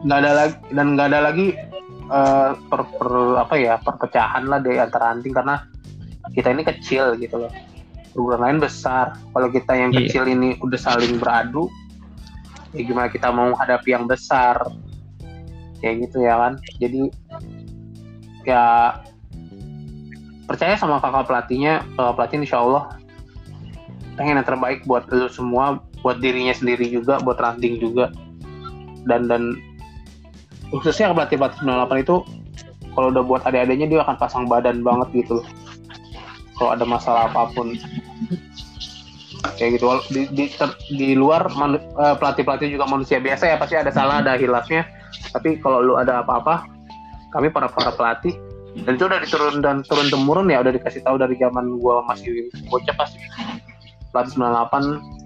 nggak 0.00 0.18
ada 0.24 0.32
lagi 0.32 0.56
dan 0.72 0.86
nggak 0.96 1.08
ada 1.12 1.20
lagi 1.28 1.46
eh, 2.10 2.50
per, 2.56 2.80
per- 2.96 3.38
apa 3.38 3.54
ya 3.60 3.74
perpecahan 3.78 4.48
lah 4.48 4.58
di 4.58 4.76
antara 4.80 5.12
ranting 5.12 5.34
karena 5.36 5.60
kita 6.32 6.52
ini 6.52 6.62
kecil 6.62 7.16
gitu 7.18 7.36
loh. 7.46 7.52
Perguruan 8.10 8.42
lain 8.42 8.58
besar. 8.58 9.14
Kalau 9.30 9.48
kita 9.50 9.72
yang 9.74 9.90
Iya. 9.94 10.06
kecil 10.06 10.24
ini 10.26 10.58
udah 10.58 10.78
saling 10.78 11.18
beradu 11.18 11.70
ya 12.70 12.86
gimana 12.86 13.10
kita 13.10 13.30
mau 13.30 13.50
hadapi 13.54 13.94
yang 13.94 14.06
besar? 14.06 14.58
Kayak 15.80 16.10
gitu 16.10 16.22
ya 16.26 16.34
kan. 16.38 16.52
Jadi 16.82 17.02
ya 18.46 18.94
percaya 20.50 20.74
sama 20.74 20.98
kakak 20.98 21.30
pelatihnya 21.30 21.86
kakak 21.94 22.14
pelatih 22.18 22.36
insya 22.42 22.58
Allah 22.58 22.84
pengen 24.18 24.42
yang 24.42 24.48
terbaik 24.48 24.82
buat 24.84 25.06
lu 25.14 25.30
semua 25.30 25.78
buat 26.02 26.18
dirinya 26.18 26.52
sendiri 26.52 26.90
juga 26.90 27.22
buat 27.22 27.38
ranting 27.38 27.78
juga. 27.78 28.10
Dan 29.06 29.30
dan 29.30 29.56
khususnya 30.70 31.10
pelatih 31.12 31.36
pelatih 31.38 31.58
98 31.66 32.04
itu 32.06 32.16
kalau 32.94 33.06
udah 33.14 33.22
buat 33.22 33.42
adik-adiknya 33.46 33.86
dia 33.86 34.00
akan 34.02 34.16
pasang 34.18 34.44
badan 34.50 34.82
banget 34.82 35.26
gitu. 35.26 35.38
Loh 35.38 35.46
kalau 36.60 36.76
ada 36.76 36.84
masalah 36.84 37.32
apa 37.32 37.48
pun. 37.56 37.72
Kayak 39.56 39.80
gitu. 39.80 39.84
Di 40.12 40.22
di, 40.36 40.44
ter- 40.52 40.76
di 40.92 41.16
luar 41.16 41.48
manu- 41.56 41.80
eh, 41.80 42.14
pelatih-pelatih 42.20 42.68
juga 42.76 42.84
manusia 42.84 43.16
biasa 43.16 43.48
ya 43.48 43.56
pasti 43.56 43.80
ada 43.80 43.88
salah 43.88 44.20
ada 44.20 44.36
hilafnya. 44.36 44.84
Tapi 45.32 45.56
kalau 45.64 45.80
lu 45.80 45.94
ada 45.96 46.20
apa-apa 46.20 46.68
kami 47.32 47.48
para 47.48 47.72
para 47.72 47.96
pelatih 47.96 48.36
dan 48.84 48.98
itu 48.98 49.08
udah 49.08 49.18
diturun 49.24 49.56
dan 49.64 49.82
turun 49.86 50.12
temurun 50.12 50.46
ya 50.52 50.60
udah 50.62 50.74
dikasih 50.74 51.02
tahu 51.02 51.18
dari 51.18 51.34
zaman 51.38 51.78
gua 51.78 52.02
masih 52.06 52.50
bocah 52.70 52.94
pasti 52.94 53.18
pelatih 54.10 54.34
98 54.38 55.19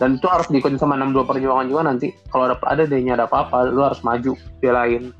dan 0.00 0.16
itu 0.16 0.26
harus 0.28 0.48
diikutin 0.48 0.80
sama 0.80 0.96
62 0.96 1.28
perjuangan 1.28 1.66
juga 1.68 1.82
nanti. 1.86 2.08
Kalau 2.32 2.48
ada 2.48 2.56
ada 2.64 2.82
adanya 2.86 3.12
ada 3.20 3.24
apa-apa 3.28 3.68
lu 3.68 3.82
harus 3.84 4.00
maju 4.00 4.32
belain. 4.62 5.12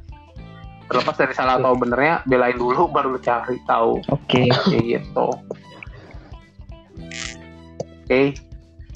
Terlepas 0.88 1.16
dari 1.16 1.32
salah 1.32 1.56
atau 1.56 1.72
benernya 1.76 2.20
belain 2.28 2.56
dulu 2.56 2.88
baru 2.94 3.16
lu 3.16 3.20
cari 3.20 3.56
tahu. 3.68 4.00
Oke. 4.12 4.48
kayak 4.48 4.82
gitu. 4.82 5.28
Oke. 8.04 8.22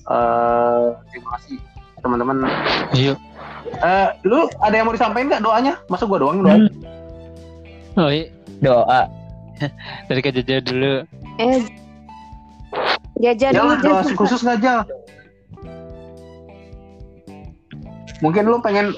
Eh, 0.06 0.86
terima 1.10 1.28
kasih 1.38 1.56
teman-teman. 2.00 2.36
Yuk. 2.94 3.18
Eh, 3.66 4.08
lu 4.24 4.46
ada 4.62 4.74
yang 4.74 4.86
mau 4.86 4.94
disampaikan 4.94 5.26
nggak 5.36 5.44
doanya? 5.44 5.74
Masa 5.90 6.06
gua 6.06 6.22
doang 6.22 6.38
yang 6.40 6.46
doain? 6.46 6.64
Oh 7.96 8.12
iya, 8.12 8.28
Doa. 8.60 9.08
dari 10.06 10.20
Jaja 10.20 10.60
dulu. 10.60 11.00
Eh, 11.40 11.64
jajan 13.24 13.50
dulu. 13.56 13.56
Jangan 13.56 13.76
doa 13.80 14.00
jajan. 14.04 14.16
khusus 14.20 14.40
nggak 14.44 14.58
Jal 14.60 14.80
mungkin 18.18 18.42
lu 18.44 18.58
pengen 18.58 18.92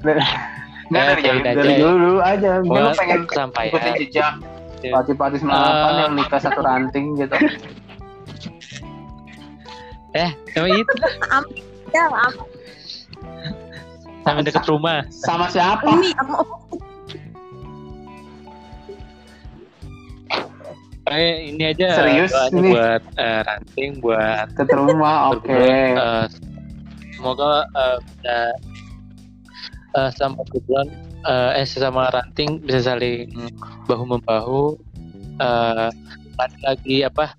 Nggak, 0.00 0.20
Eh, 0.92 1.06
dari, 1.08 1.22
dari, 1.22 1.40
aja 1.40 1.52
dari 1.56 1.72
ya. 1.72 1.78
dulu 1.80 1.94
dulu 1.96 2.18
aja 2.20 2.50
mungkin 2.60 2.82
lu 2.82 2.92
pengen 2.94 3.20
kesampaian. 3.24 3.68
ikutin 3.68 3.92
jejak 3.98 4.32
Iya. 4.78 4.92
pelatih-pelatih 4.92 5.38
98 5.40 5.56
Eh. 5.56 5.96
yang 5.98 6.12
nikah 6.14 6.36
satu 6.38 6.60
ranting 6.60 7.06
gitu 7.16 7.36
Eh, 10.14 10.30
emang 10.52 10.70
itu 10.76 10.92
Ya, 11.90 12.04
am- 12.06 12.46
sampai 14.20 14.42
deket 14.42 14.62
rumah. 14.64 15.02
sama 15.10 15.46
siapa 15.46 15.88
ini 15.88 16.10
am- 16.12 16.52
Eh, 21.06 21.52
ini 21.52 21.62
aja 21.66 21.88
Serius 21.94 22.32
ini? 22.50 22.72
buat 22.72 23.02
eh, 23.14 23.40
ranting, 23.42 23.90
buat 24.00 24.48
ke 24.50 24.64
rumah 24.70 25.16
oke 25.30 25.44
perguruan. 25.44 25.92
Eh, 25.92 26.24
semoga 27.24 27.64
bisa 28.04 28.36
eh, 29.96 30.10
sama 30.20 30.44
perguruan 30.44 30.92
eh, 31.24 31.50
eh 31.56 31.64
sesama 31.64 32.12
ranting 32.12 32.60
bisa 32.60 32.84
saling 32.84 33.32
bahu 33.88 34.04
membahu. 34.04 34.76
Eh, 35.40 35.88
lagi 36.60 37.00
apa 37.00 37.32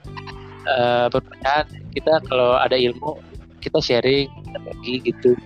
eh, 0.66 1.06
perpecahan 1.14 1.70
kita 1.94 2.18
kalau 2.26 2.58
ada 2.58 2.74
ilmu 2.74 3.22
kita 3.62 3.78
sharing 3.78 4.26
kita 4.26 4.58
bagi 4.58 4.94
gitu. 5.06 5.38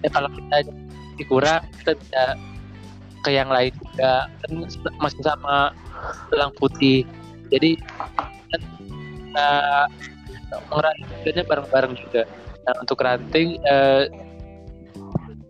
Ya 0.00 0.08
kalau 0.08 0.32
kita 0.32 0.72
kurang 1.28 1.68
kita 1.84 1.92
bisa 2.00 2.22
ke 3.26 3.30
yang 3.36 3.52
lain 3.52 3.76
juga 3.76 4.30
kan 4.40 4.50
masih 5.02 5.20
sama 5.20 5.74
tulang 6.30 6.54
putih 6.56 7.02
jadi 7.50 7.74
kan 8.54 8.62
kita 9.18 9.50
merayakannya 10.70 11.42
bareng-bareng 11.42 11.94
juga 11.98 12.22
nah 12.68 12.74
untuk 12.84 13.00
ranting 13.00 13.56
eh, 13.64 14.12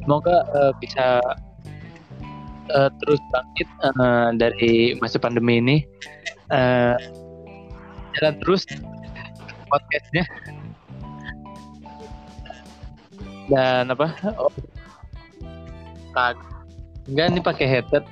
semoga 0.06 0.46
eh, 0.54 0.72
bisa 0.78 1.18
eh, 2.70 2.90
terus 3.02 3.20
bangkit 3.34 3.68
eh, 3.82 4.28
dari 4.38 4.74
masa 5.02 5.18
pandemi 5.18 5.58
ini. 5.58 5.76
Eh, 6.54 6.96
jalan 8.14 8.34
terus 8.38 8.62
podcastnya. 9.66 10.24
Dan 13.50 13.90
apa? 13.90 14.14
Oh, 14.38 14.52
nah, 16.14 16.36
enggak 17.10 17.26
ini 17.34 17.40
pakai 17.42 17.66
headset. 17.66 18.04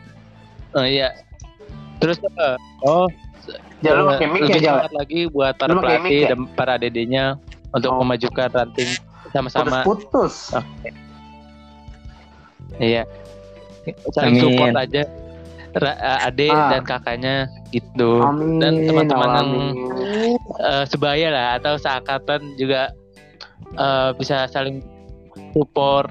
Oh 0.75 0.83
iya. 0.83 1.15
Terus 2.03 2.19
apa? 2.21 2.59
Oh 2.85 3.07
Jal, 3.85 3.93
lu 4.01 4.09
eh, 4.09 4.09
pakai 4.17 4.27
mic 4.33 4.49
ya, 4.59 4.89
lagi 4.89 5.29
buat 5.29 5.55
para 5.61 5.77
pelatih 5.77 6.21
ya? 6.25 6.29
dan 6.33 6.41
para 6.57 6.75
dedenya 6.81 7.37
untuk 7.77 7.93
Oh. 7.93 8.01
memajukan 8.01 8.49
ranting 8.49 8.89
sama-sama. 9.31 9.85
Putus-putus 9.85 10.57
iya. 12.81 13.05
Saling 14.13 14.41
support 14.41 14.75
aja. 14.75 15.03
Ra- 15.77 16.01
eh, 16.01 16.29
adik 16.33 16.57
Ah. 16.57 16.73
dan 16.73 16.83
kakaknya 16.83 17.35
gitu. 17.69 18.25
Amin 18.25 18.57
dan 18.59 18.81
teman-teman 18.81 19.29
yang 19.29 19.51
eh, 20.57 20.85
sebaya 20.89 21.29
lah 21.29 21.47
atau 21.61 21.77
seangkatan 21.77 22.57
juga 22.57 22.91
eh, 23.77 24.11
bisa 24.17 24.49
saling 24.49 24.81
support. 25.53 26.09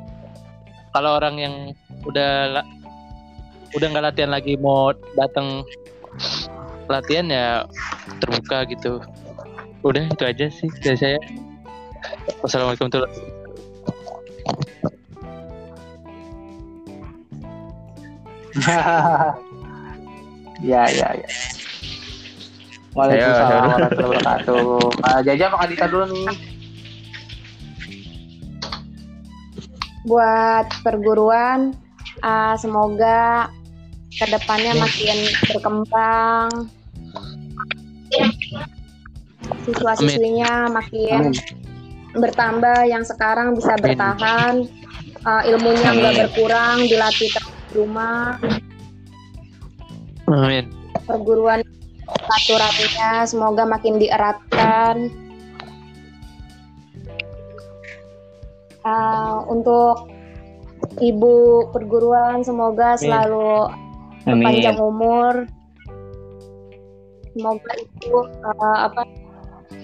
Kalau 0.93 1.17
orang 1.17 1.35
yang 1.41 1.55
udah 2.05 2.61
udah 3.73 3.87
nggak 3.89 4.05
latihan 4.13 4.31
lagi 4.31 4.55
mau 4.55 4.93
datang 5.17 5.65
latihan 6.87 7.25
ya 7.27 7.47
terbuka 8.21 8.69
gitu. 8.69 9.01
Udah 9.81 10.05
itu 10.07 10.23
aja 10.23 10.45
sih 10.47 10.69
dari 10.79 10.97
saya 10.97 11.17
wassalamualaikum 12.41 12.87
warahmatullahi 12.87 13.11
wabarakatuh 18.65 19.35
ya 20.71 20.83
ya 20.87 21.09
ya. 21.11 21.29
Waalaikumsalam 22.95 23.51
warahmatullahi 23.51 24.07
wabarakatuh. 24.07 24.63
Uh, 25.03 25.19
Jaja 25.27 25.43
apa 25.51 25.57
Kadita 25.67 25.85
dulu 25.91 26.05
nih? 26.07 26.55
buat 30.05 30.69
perguruan 30.85 31.73
ah, 32.21 32.53
semoga 32.55 33.49
ke 34.13 34.25
depannya 34.29 34.77
makin 34.77 35.17
berkembang. 35.49 36.49
Siswa-siswinya 39.65 40.69
makin 40.69 41.33
bertambah 42.15 42.87
yang 42.87 43.03
sekarang 43.03 43.53
bisa 43.55 43.75
Amin. 43.75 43.83
bertahan 43.83 44.53
uh, 45.27 45.41
ilmunya 45.45 45.89
nggak 45.91 46.13
Amin. 46.15 46.21
berkurang 46.27 46.77
dilatih 46.87 47.29
terus 47.31 47.51
di 47.69 47.73
rumah 47.75 48.39
Amin. 50.31 50.71
perguruan 51.05 51.61
aturannya 52.07 53.11
semoga 53.27 53.63
makin 53.67 53.99
dieratkan 53.99 55.11
Uh, 58.85 59.41
untuk 59.49 60.13
ibu 61.01 61.65
perguruan 61.73 62.45
semoga 62.45 62.93
selalu 63.01 63.73
panjang 64.29 64.77
Amin. 64.77 64.89
umur 64.93 65.33
semoga 67.33 67.71
ibu 67.81 68.29
uh, 68.45 68.77
apa 68.85 69.01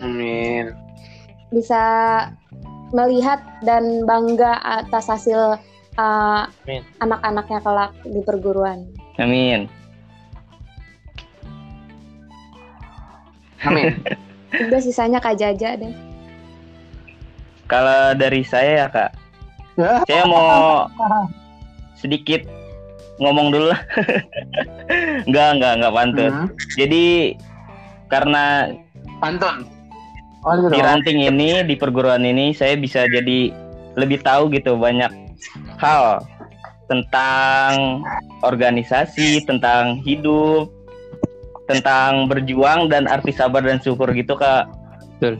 Amin. 0.06 0.78
Bisa 1.52 1.84
melihat 2.92 3.40
dan 3.64 4.04
bangga 4.04 4.60
atas 4.64 5.08
hasil 5.08 5.60
uh, 5.96 6.44
anak-anaknya 7.00 7.60
kelak 7.64 7.92
di 8.04 8.20
perguruan. 8.24 8.88
Amin. 9.20 9.68
Amin. 13.64 13.96
Udah 14.68 14.82
sisanya 14.84 15.24
Kak 15.24 15.40
Jaja 15.40 15.80
deh. 15.80 15.94
Kalau 17.72 18.12
dari 18.20 18.44
saya 18.44 18.84
ya 18.84 18.88
kak, 18.92 19.12
Ya. 19.80 20.04
saya 20.10 20.28
mau 20.28 20.92
sedikit 21.96 22.44
ngomong 23.22 23.54
dulu 23.54 23.70
lah. 23.72 23.82
enggak, 25.24 25.48
enggak, 25.56 25.74
enggak 25.80 25.94
pantun. 25.96 26.32
Hmm. 26.34 26.48
Jadi 26.76 27.06
karena 28.12 28.76
Pantun. 29.22 29.70
Oh, 30.42 30.58
gitu 30.58 30.74
di 30.74 30.82
ranting 30.82 31.20
ini 31.22 31.62
di 31.62 31.78
perguruan 31.78 32.26
ini 32.26 32.50
saya 32.52 32.74
bisa 32.74 33.06
jadi 33.06 33.54
lebih 33.94 34.26
tahu 34.26 34.50
gitu 34.50 34.74
banyak 34.74 35.12
hal 35.78 36.26
tentang 36.90 38.02
organisasi, 38.44 39.46
tentang 39.46 40.02
hidup, 40.04 40.68
tentang 41.70 42.28
berjuang 42.28 42.92
dan 42.92 43.08
arti 43.08 43.32
sabar 43.32 43.64
dan 43.64 43.80
syukur 43.80 44.12
gitu 44.12 44.36
kak. 44.36 44.68
Betul. 45.22 45.40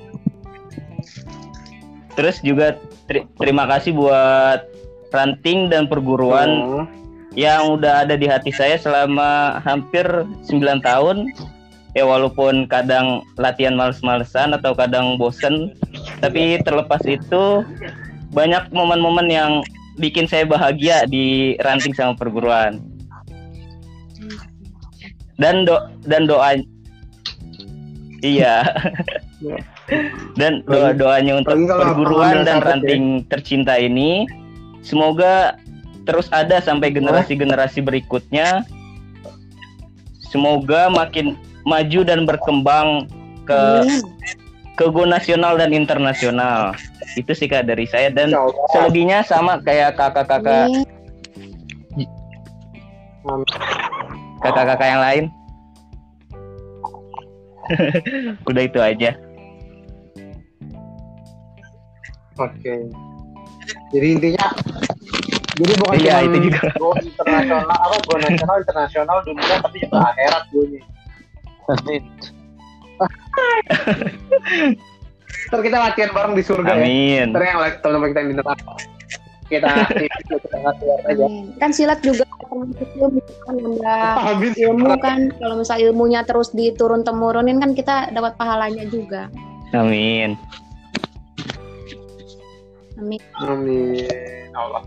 Terus 2.16 2.38
juga 2.46 2.78
teri- 3.10 3.28
terima 3.42 3.68
kasih 3.68 3.92
buat 3.98 4.64
ranting 5.12 5.68
dan 5.68 5.92
perguruan 5.92 6.50
Hmm. 6.50 6.86
yang 7.36 7.76
udah 7.76 8.08
ada 8.08 8.16
di 8.16 8.28
hati 8.32 8.52
saya 8.56 8.80
selama 8.80 9.60
hampir 9.66 10.06
9 10.48 10.80
tahun. 10.80 11.28
Ya 11.92 12.08
walaupun 12.08 12.72
kadang 12.72 13.20
latihan 13.36 13.76
males-malesan 13.76 14.56
atau 14.56 14.72
kadang 14.72 15.20
bosen, 15.20 15.76
tapi 16.24 16.56
terlepas 16.64 17.04
itu 17.04 17.68
banyak 18.32 18.72
momen-momen 18.72 19.28
yang 19.28 19.52
bikin 20.00 20.24
saya 20.24 20.48
bahagia 20.48 21.04
di 21.04 21.60
ranting 21.68 21.92
sama 21.92 22.16
perguruan. 22.16 22.80
Dan 25.36 25.68
do 25.68 25.76
dan 26.08 26.30
doa 26.30 26.56
Iya. 28.22 28.62
dan 30.40 30.62
doa 30.64 30.96
doanya 30.96 31.42
untuk 31.44 31.58
perguruan 31.68 32.48
dan 32.48 32.62
ya. 32.62 32.66
ranting 32.72 33.26
tercinta 33.28 33.76
ini 33.76 34.24
semoga 34.86 35.58
terus 36.06 36.32
ada 36.32 36.62
sampai 36.64 36.94
generasi-generasi 36.94 37.84
berikutnya. 37.84 38.64
Semoga 40.32 40.88
makin 40.88 41.36
maju 41.64 42.00
dan 42.04 42.26
berkembang 42.26 43.06
ke 43.46 43.62
Amin. 43.84 44.02
ke 44.78 44.86
go 44.88 45.04
nasional 45.06 45.58
dan 45.58 45.72
internasional. 45.72 46.74
Itu 47.20 47.36
sih 47.36 47.46
kak 47.46 47.68
dari 47.68 47.86
saya 47.86 48.10
dan 48.10 48.32
selebihnya 48.72 49.22
sama 49.26 49.60
kayak 49.62 49.98
kakak-kakak 50.00 50.70
Amin. 53.28 53.46
kakak-kakak 54.42 54.88
yang 54.90 55.02
lain. 55.02 55.26
Udah 58.50 58.64
itu 58.66 58.80
aja. 58.82 59.12
Oke. 62.40 62.74
Jadi 63.92 64.08
intinya 64.18 64.46
jadi 65.62 65.74
bukan 65.78 65.96
Iya, 66.00 66.16
cuma 66.26 66.26
itu 66.26 66.38
juga. 66.50 66.62
go 66.80 66.90
internasional 66.98 67.70
apa 67.70 67.96
go 68.08 68.16
nasional 68.18 68.56
internasional 68.64 69.18
dunia 69.22 69.56
tapi 69.62 69.78
juga 69.84 69.98
akhirat 70.10 70.44
gue 70.50 70.80
Amin. 71.70 72.04
Ntar 75.50 75.60
kita 75.62 75.78
latihan 75.78 76.12
bareng 76.14 76.34
di 76.38 76.44
surga 76.46 76.72
ya. 76.78 76.86
Amin. 76.86 77.26
Ntar 77.34 77.42
yang 77.46 77.60
like 77.62 77.78
teman-teman 77.82 78.08
kita 78.14 78.20
yang 78.22 78.30
di 78.30 78.38
neraka. 78.38 78.74
Kita 79.52 79.70
kita 80.40 80.58
latihan 80.64 81.00
aja. 81.06 81.26
Kan 81.60 81.72
silat 81.76 82.00
juga 82.02 82.24
termasuk 82.52 82.90
ilmu 83.00 83.22
kan 83.48 83.56
nambah 83.56 84.16
Amin. 84.28 84.52
ilmu 84.56 84.92
kan 85.00 85.20
kalau 85.40 85.56
misal 85.60 85.78
ilmunya 85.80 86.22
terus 86.28 86.52
diturun 86.52 87.02
temurunin 87.08 87.58
kan 87.60 87.72
kita 87.76 88.12
dapat 88.12 88.36
pahalanya 88.36 88.86
juga. 88.88 89.32
Amin. 89.72 90.36
Amin. 93.00 93.22
Amin. 93.42 94.52
Allah. 94.54 94.84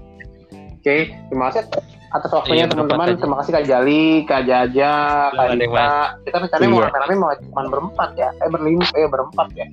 Oke, 0.84 1.16
terima 1.32 1.48
kasih 1.48 1.66
atas 2.14 2.30
waktunya 2.30 2.64
Iya, 2.64 2.70
teman-teman. 2.70 3.18
Terima 3.18 3.36
kasih 3.42 3.52
Kak 3.58 3.64
Jali, 3.66 4.06
Kak 4.22 4.42
Jaja, 4.46 4.92
Kak 5.34 5.46
Dita. 5.58 5.90
Kita 6.22 6.36
rencananya 6.38 6.70
mau 6.70 6.78
Iya. 6.78 6.86
rame-rame 6.86 7.14
mau 7.18 7.30
cuma 7.34 7.62
berempat 7.66 8.10
ya. 8.14 8.28
Eh 8.38 8.48
berlima, 8.48 8.86
eh 8.94 9.08
berempat 9.10 9.48
ya. 9.58 9.66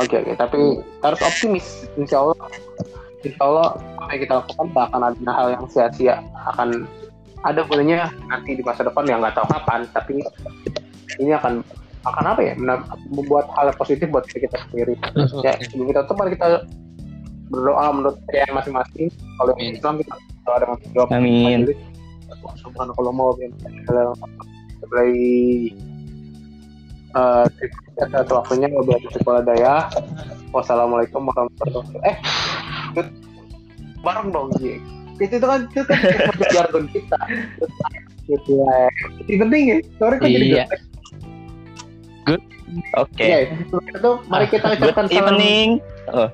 Oke, 0.00 0.16
oke. 0.26 0.32
Tapi 0.34 0.60
harus 1.04 1.20
optimis. 1.22 1.86
Insya 1.94 2.24
Allah, 2.24 2.36
Insya 3.22 3.42
Allah 3.46 3.68
apa 4.00 4.10
yang 4.16 4.22
kita 4.26 4.34
lakukan 4.42 4.66
tak 4.74 4.84
akan 4.90 5.00
ada 5.12 5.32
hal 5.32 5.46
yang 5.54 5.64
sia-sia. 5.70 6.16
Akan 6.50 6.68
ada 7.44 7.60
gunanya 7.68 8.08
nanti 8.26 8.56
di 8.56 8.62
masa 8.64 8.82
depan 8.82 9.04
yang 9.06 9.20
nggak 9.22 9.36
tahu 9.38 9.46
kapan. 9.54 9.86
Tapi 9.94 10.24
ini 11.22 11.30
akan 11.36 11.62
akan 12.04 12.24
apa 12.26 12.40
ya? 12.42 12.52
Membuat 13.12 13.46
hal 13.54 13.70
positif 13.76 14.08
buat 14.10 14.24
diri 14.26 14.48
kita 14.48 14.56
sendiri 14.66 14.94
ya 15.46 15.52
sebelum 15.62 15.86
kita 15.92 16.00
tutup 16.08 16.16
mari 16.20 16.34
kita 16.34 16.64
berdoa 17.52 17.86
menurut 17.92 18.16
percayaan 18.24 18.52
masing-masing. 18.56 19.06
Kalau 19.40 19.52
yang. 19.60 19.74
Islam 19.76 19.94
kita 20.00 20.14
berdoa 20.16 20.56
dengan 20.60 20.76
menjawab 20.80 21.08
Amin. 21.12 21.60
Subhanakallah 22.60 23.12
mau 23.14 23.32
mulai 24.84 25.10
eh 27.14 27.46
atas 28.02 28.26
waktunya 28.26 28.66
wabillahi 28.72 29.06
sekolah 29.14 29.40
daya. 29.46 29.86
Wassalamualaikum 30.50 31.30
warahmatullahi 31.30 31.78
wabarakatuh. 31.78 32.10
Eh 32.10 32.16
bareng 34.04 34.28
dong 34.34 34.48
Ji. 34.58 34.82
Itu 35.22 35.38
tuh 35.38 35.46
kan 35.46 35.60
itu 35.70 35.80
kan 35.86 35.98
jargon 36.52 36.84
kita. 36.90 37.18
Gitu 38.24 38.50
ya 38.56 38.88
ini 39.28 39.36
penting 39.36 39.62
ya. 39.68 39.76
Sorry 40.00 40.16
kok 40.18 40.26
jadi 40.26 40.46
Iya. 40.48 40.64
good 42.24 42.42
Oke. 42.96 43.24
ya 43.24 43.38
itu 43.46 43.76
mari 44.26 44.46
kita 44.48 44.72
Good 44.72 44.80
ucapkan 44.90 45.06
salam 45.06 45.36
evening. 45.36 45.68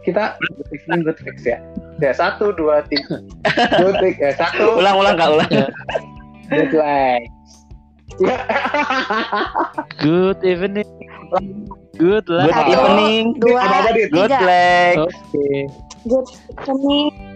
kita 0.03 0.39
good 0.41 0.71
evening 0.73 1.01
good 1.05 1.19
fix 1.21 1.43
ya 1.43 1.59
ya 1.99 2.13
satu 2.13 2.55
dua 2.55 2.81
tiga 2.87 3.19
good 3.83 3.99
week 4.01 4.17
ya 4.17 4.33
satu 4.35 4.79
Ulang-ulang 4.79 5.15
kak 5.15 5.29
ulang. 5.31 5.51
good 6.49 6.73
legs 6.73 7.31
ya 8.19 8.37
Good 10.03 10.43
evening. 10.43 10.89
Good 11.95 12.27
luck. 12.27 12.51
Good 12.51 12.69
evening. 12.69 13.25
Dua, 13.39 13.63
Dit? 13.95 14.11
Good 14.11 14.29
tiga. 14.33 14.39
leg. 14.43 14.95
Oke. 14.99 15.49
Good 16.05 16.29
evening. 16.59 17.30